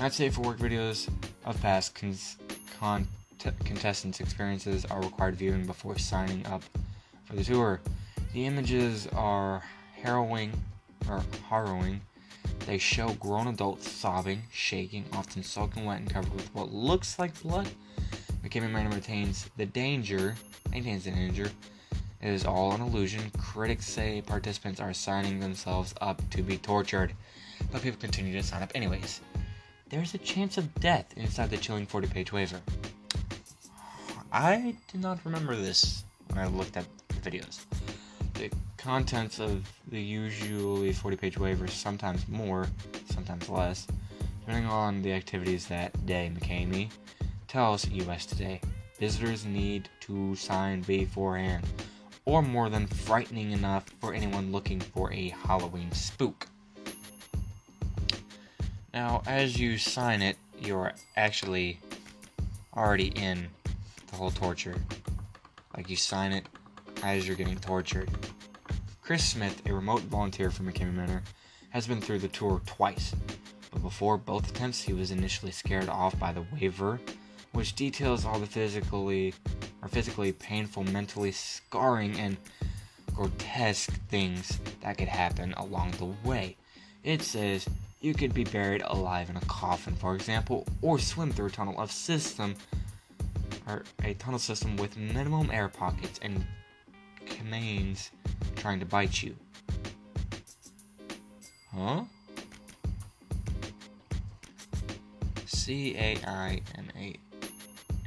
Not 0.00 0.12
safe 0.12 0.34
for 0.34 0.42
work 0.42 0.58
videos 0.58 1.08
of 1.44 1.60
past 1.62 1.94
cons- 1.94 2.36
con- 2.78 3.08
t- 3.38 3.50
contestants' 3.64 4.20
experiences 4.20 4.84
are 4.84 5.00
required 5.00 5.36
viewing 5.36 5.64
before 5.66 5.96
signing 5.98 6.44
up 6.46 6.62
for 7.24 7.36
the 7.36 7.44
tour. 7.44 7.80
The 8.34 8.44
images 8.44 9.06
are 9.14 9.62
harrowing, 10.02 10.52
or 11.08 11.22
harrowing 11.48 12.02
they 12.60 12.78
show 12.78 13.10
grown 13.14 13.48
adults 13.48 13.90
sobbing, 13.90 14.42
shaking, 14.50 15.04
often 15.12 15.42
soaking 15.42 15.84
wet 15.84 16.00
and 16.00 16.10
covered 16.10 16.34
with 16.34 16.54
what 16.54 16.72
looks 16.72 17.18
like 17.18 17.40
blood. 17.42 17.68
McKamey 18.42 18.70
Manor 18.70 18.90
maintains 18.90 19.48
the 19.56 19.66
danger, 19.66 20.34
maintains 20.70 21.04
the 21.04 21.10
danger. 21.10 21.50
It 22.20 22.30
is 22.30 22.44
all 22.46 22.72
an 22.72 22.80
illusion. 22.80 23.30
Critics 23.38 23.86
say 23.86 24.22
participants 24.22 24.80
are 24.80 24.94
signing 24.94 25.40
themselves 25.40 25.94
up 26.00 26.22
to 26.30 26.42
be 26.42 26.56
tortured, 26.56 27.12
but 27.70 27.82
people 27.82 28.00
continue 28.00 28.32
to 28.32 28.42
sign 28.42 28.62
up 28.62 28.72
anyways. 28.74 29.20
There's 29.90 30.14
a 30.14 30.18
chance 30.18 30.56
of 30.56 30.74
death 30.76 31.12
inside 31.16 31.50
the 31.50 31.56
chilling 31.56 31.86
40 31.86 32.08
page 32.08 32.32
waiver. 32.32 32.60
I 34.32 34.74
did 34.90 35.00
not 35.00 35.24
remember 35.24 35.54
this 35.54 36.02
when 36.28 36.38
I 36.38 36.46
looked 36.46 36.76
at 36.76 36.86
the 37.08 37.30
videos. 37.30 37.60
The 38.34 38.50
contents 38.84 39.40
of 39.40 39.66
the 39.88 40.00
usually 40.00 40.92
40 40.92 41.16
page 41.16 41.36
waivers, 41.36 41.70
sometimes 41.70 42.28
more, 42.28 42.66
sometimes 43.10 43.48
less, 43.48 43.86
depending 44.40 44.66
on 44.66 45.00
the 45.00 45.10
activities 45.10 45.66
that 45.66 46.04
day. 46.04 46.30
McKamey 46.38 46.90
tells 47.48 47.88
US 47.88 48.26
Today 48.26 48.60
visitors 49.00 49.46
need 49.46 49.88
to 50.00 50.34
sign 50.34 50.82
beforehand, 50.82 51.66
or 52.26 52.42
more 52.42 52.68
than 52.68 52.86
frightening 52.86 53.52
enough 53.52 53.86
for 54.02 54.12
anyone 54.12 54.52
looking 54.52 54.80
for 54.80 55.10
a 55.14 55.30
Halloween 55.30 55.90
spook. 55.92 56.46
Now, 58.92 59.22
as 59.26 59.58
you 59.58 59.78
sign 59.78 60.20
it, 60.20 60.36
you're 60.60 60.92
actually 61.16 61.80
already 62.76 63.08
in 63.16 63.48
the 64.10 64.16
whole 64.16 64.30
torture. 64.30 64.76
Like, 65.74 65.88
you 65.88 65.96
sign 65.96 66.32
it 66.32 66.46
as 67.02 67.26
you're 67.26 67.36
getting 67.36 67.58
tortured. 67.58 68.10
Chris 69.04 69.22
Smith, 69.22 69.60
a 69.66 69.74
remote 69.74 70.00
volunteer 70.04 70.50
for 70.50 70.62
McKamey 70.62 70.94
Manor, 70.94 71.22
has 71.68 71.86
been 71.86 72.00
through 72.00 72.20
the 72.20 72.28
tour 72.28 72.62
twice, 72.64 73.14
but 73.70 73.82
before 73.82 74.16
both 74.16 74.48
attempts, 74.48 74.80
he 74.80 74.94
was 74.94 75.10
initially 75.10 75.52
scared 75.52 75.90
off 75.90 76.18
by 76.18 76.32
the 76.32 76.46
waiver, 76.54 76.98
which 77.52 77.74
details 77.74 78.24
all 78.24 78.38
the 78.38 78.46
physically 78.46 79.34
or 79.82 79.88
physically 79.88 80.32
painful, 80.32 80.84
mentally 80.84 81.32
scarring, 81.32 82.18
and 82.18 82.38
grotesque 83.14 83.92
things 84.08 84.58
that 84.80 84.96
could 84.96 85.08
happen 85.08 85.52
along 85.58 85.90
the 85.98 86.10
way. 86.26 86.56
It 87.02 87.20
says 87.20 87.68
you 88.00 88.14
could 88.14 88.32
be 88.32 88.44
buried 88.44 88.80
alive 88.86 89.28
in 89.28 89.36
a 89.36 89.40
coffin, 89.42 89.96
for 89.96 90.14
example, 90.14 90.66
or 90.80 90.98
swim 90.98 91.30
through 91.30 91.48
a 91.48 91.50
tunnel 91.50 91.78
of 91.78 91.92
system 91.92 92.54
or 93.68 93.84
a 94.02 94.14
tunnel 94.14 94.38
system 94.38 94.78
with 94.78 94.96
minimum 94.96 95.50
air 95.50 95.68
pockets 95.68 96.18
and 96.22 96.46
canaines 97.26 98.10
trying 98.56 98.80
to 98.80 98.86
bite 98.86 99.22
you. 99.22 99.34
Huh? 101.74 102.04
C 105.46 105.96
A 105.96 106.18
I 106.26 106.60
N 106.76 106.92
A 106.96 107.16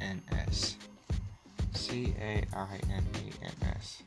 N 0.00 0.22
S. 0.30 0.76
C 1.74 2.14
A 2.20 2.44
I 2.56 2.80
N 2.90 3.04
A 3.14 3.44
N 3.44 3.74
S. 3.76 4.02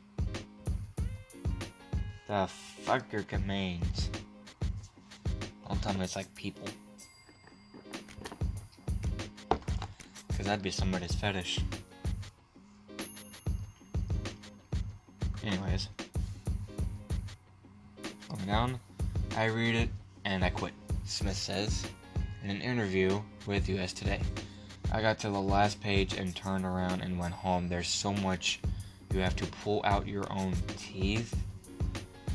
The 2.26 2.48
fucker 2.86 3.30
remains. 3.30 4.10
Don't 5.68 5.82
tell 5.82 5.94
me 5.94 6.04
it's 6.04 6.16
like 6.16 6.34
people. 6.34 6.68
Because 10.28 10.46
that'd 10.46 10.62
be 10.62 10.70
somebody's 10.70 11.14
fetish. 11.14 11.60
Anyways. 15.44 15.88
Going 18.28 18.46
down, 18.46 18.80
I 19.36 19.46
read 19.46 19.74
it 19.74 19.88
and 20.24 20.44
I 20.44 20.50
quit, 20.50 20.72
Smith 21.04 21.36
says 21.36 21.86
in 22.44 22.50
an 22.50 22.60
interview 22.60 23.20
with 23.46 23.68
US 23.68 23.92
Today. 23.92 24.20
I 24.92 25.00
got 25.00 25.18
to 25.20 25.30
the 25.30 25.40
last 25.40 25.80
page 25.80 26.14
and 26.14 26.34
turned 26.34 26.64
around 26.64 27.00
and 27.00 27.18
went 27.18 27.34
home. 27.34 27.68
There's 27.68 27.88
so 27.88 28.12
much 28.12 28.60
you 29.12 29.20
have 29.20 29.36
to 29.36 29.46
pull 29.46 29.80
out 29.84 30.06
your 30.06 30.30
own 30.32 30.54
teeth. 30.76 31.34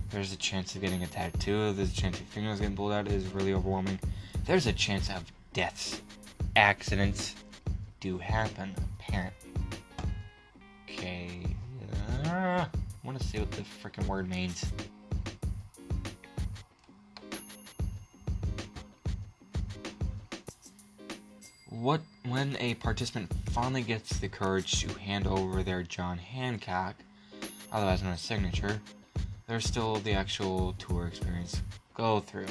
There's 0.10 0.34
a 0.34 0.38
chance 0.38 0.76
of 0.76 0.82
getting 0.82 1.04
a 1.04 1.08
tattoo. 1.08 1.74
There's 1.74 1.92
a 1.92 1.96
chance 1.96 2.20
your 2.20 2.28
fingernails 2.28 2.60
getting 2.60 2.76
pulled 2.76 2.94
out. 2.94 3.08
It 3.08 3.14
is 3.14 3.28
really 3.28 3.54
overwhelming. 3.54 4.00
There's 4.46 4.68
a 4.68 4.74
chance 4.74 5.10
of 5.10 5.24
deaths. 5.54 6.02
Accidents 6.56 7.36
do 8.00 8.18
happen, 8.18 8.74
apparently. 9.00 9.52
Okay. 10.90 11.42
Uh, 12.26 12.66
want 13.08 13.18
to 13.22 13.26
see 13.26 13.40
what 13.40 13.50
the 13.52 13.62
freaking 13.62 14.06
word 14.06 14.30
means. 14.30 14.66
What 21.70 22.02
when 22.28 22.58
a 22.60 22.74
participant 22.76 23.32
finally 23.52 23.82
gets 23.82 24.20
the 24.20 24.28
courage 24.28 24.82
to 24.82 25.00
hand 25.00 25.26
over 25.26 25.64
their 25.64 25.84
John 25.84 26.18
Hancock, 26.18 26.96
otherwise 27.72 28.04
known 28.04 28.12
as 28.12 28.20
signature, 28.20 28.82
there's 29.48 29.66
still 29.66 29.96
the 29.96 30.12
actual 30.12 30.74
tour 30.74 31.08
experience 31.08 31.62
go 31.94 32.20
through. 32.20 32.48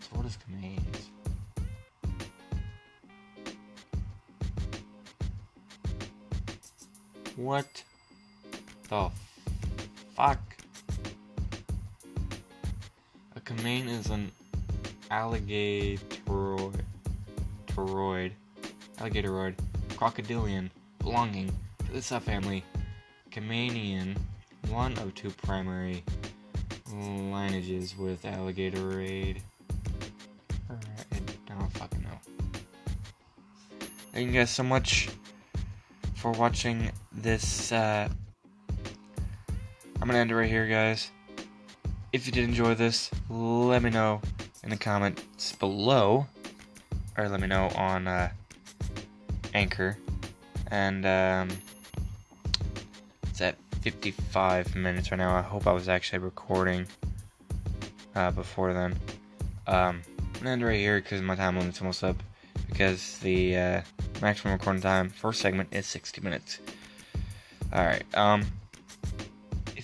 So 0.00 0.08
what 0.12 0.26
is 0.26 0.36
commands? 0.36 1.08
What 7.36 7.82
the 8.90 9.08
fuck? 10.16 10.40
A 13.36 13.40
Kamane 13.40 13.88
is 13.88 14.10
an 14.10 14.32
alligatoroid, 15.12 16.00
toroid, 17.68 18.32
alligatoroid, 18.98 19.54
crocodilian 19.96 20.70
belonging 20.98 21.56
to 21.86 21.92
the 21.92 22.00
subfamily 22.00 22.64
Caymanian, 23.30 24.16
one 24.68 24.98
of 24.98 25.14
two 25.14 25.30
primary 25.30 26.02
lineages 26.92 27.96
with 27.96 28.22
alligatoroid. 28.22 29.40
I 30.68 30.74
don't 31.48 31.72
fucking 31.74 32.02
know. 32.02 32.18
Thank 34.12 34.26
you 34.26 34.32
guys 34.32 34.50
so 34.50 34.64
much 34.64 35.10
for 36.16 36.32
watching 36.32 36.90
this. 37.12 37.70
Uh, 37.70 38.08
I'm 40.00 40.08
gonna 40.08 40.18
end 40.18 40.30
it 40.30 40.34
right 40.34 40.48
here, 40.48 40.66
guys. 40.66 41.10
If 42.12 42.24
you 42.24 42.32
did 42.32 42.44
enjoy 42.44 42.74
this, 42.74 43.10
let 43.28 43.82
me 43.82 43.90
know 43.90 44.22
in 44.64 44.70
the 44.70 44.76
comments 44.76 45.52
below, 45.52 46.26
or 47.18 47.28
let 47.28 47.38
me 47.38 47.46
know 47.46 47.68
on 47.76 48.08
uh, 48.08 48.30
Anchor. 49.52 49.98
And 50.70 51.04
um, 51.04 51.48
it's 53.28 53.42
at 53.42 53.56
55 53.82 54.74
minutes 54.74 55.10
right 55.10 55.18
now. 55.18 55.36
I 55.36 55.42
hope 55.42 55.66
I 55.66 55.72
was 55.72 55.88
actually 55.88 56.20
recording 56.20 56.86
uh, 58.14 58.30
before 58.30 58.72
then. 58.72 58.92
Um, 59.66 60.02
I'm 60.18 60.32
gonna 60.32 60.50
end 60.50 60.64
right 60.64 60.78
here 60.78 61.00
because 61.00 61.20
my 61.20 61.34
time 61.34 61.58
limit's 61.58 61.80
almost 61.82 62.02
up. 62.02 62.16
Because 62.68 63.18
the 63.18 63.56
uh, 63.56 63.80
maximum 64.22 64.54
recording 64.54 64.80
time 64.80 65.10
for 65.10 65.34
segment 65.34 65.68
is 65.72 65.84
60 65.86 66.22
minutes. 66.22 66.58
Alright, 67.72 68.04
um, 68.16 68.46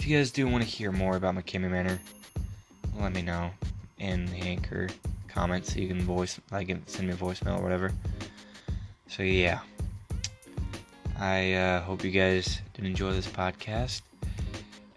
if 0.07 0.11
you 0.11 0.18
guys 0.18 0.30
do 0.30 0.46
want 0.46 0.62
to 0.62 0.70
hear 0.70 0.92
more 0.92 1.16
about 1.16 1.34
McKamey 1.34 1.68
Manor, 1.68 1.98
let 2.96 3.12
me 3.12 3.22
know 3.22 3.50
in 3.98 4.26
the 4.26 4.36
anchor 4.36 4.86
comments 5.26 5.72
so 5.72 5.80
you 5.80 5.88
can 5.88 6.00
voice 6.00 6.38
like 6.52 6.68
send 6.86 7.09
me 7.09 7.12
a 7.12 7.16
voicemail 7.16 7.59
or 7.59 7.62
whatever. 7.64 7.90
So 9.09 9.24
yeah. 9.24 9.59
I 11.18 11.54
uh, 11.54 11.80
hope 11.80 12.04
you 12.04 12.12
guys 12.12 12.61
did 12.74 12.84
enjoy 12.84 13.14
this 13.14 13.26
podcast. 13.26 14.02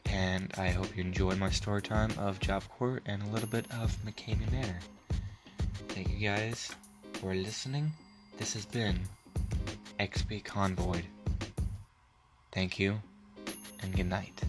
And 0.05 0.53
I 0.59 0.69
hope 0.69 0.95
you 0.95 1.03
enjoyed 1.03 1.39
my 1.39 1.49
story 1.49 1.81
time 1.81 2.11
of 2.19 2.39
Job 2.39 2.61
Corps 2.77 3.01
and 3.07 3.23
a 3.23 3.27
little 3.29 3.49
bit 3.49 3.65
of 3.71 3.97
McKamey 4.05 4.51
Manor. 4.51 4.77
Thank 5.87 6.09
you 6.09 6.19
guys 6.19 6.69
for 7.13 7.33
listening. 7.33 7.91
This 8.37 8.53
has 8.53 8.67
been 8.67 8.99
XP 9.99 10.43
Convoy. 10.43 11.01
Thank 12.51 12.77
you 12.77 12.99
and 13.81 13.95
good 13.95 14.05
night. 14.05 14.39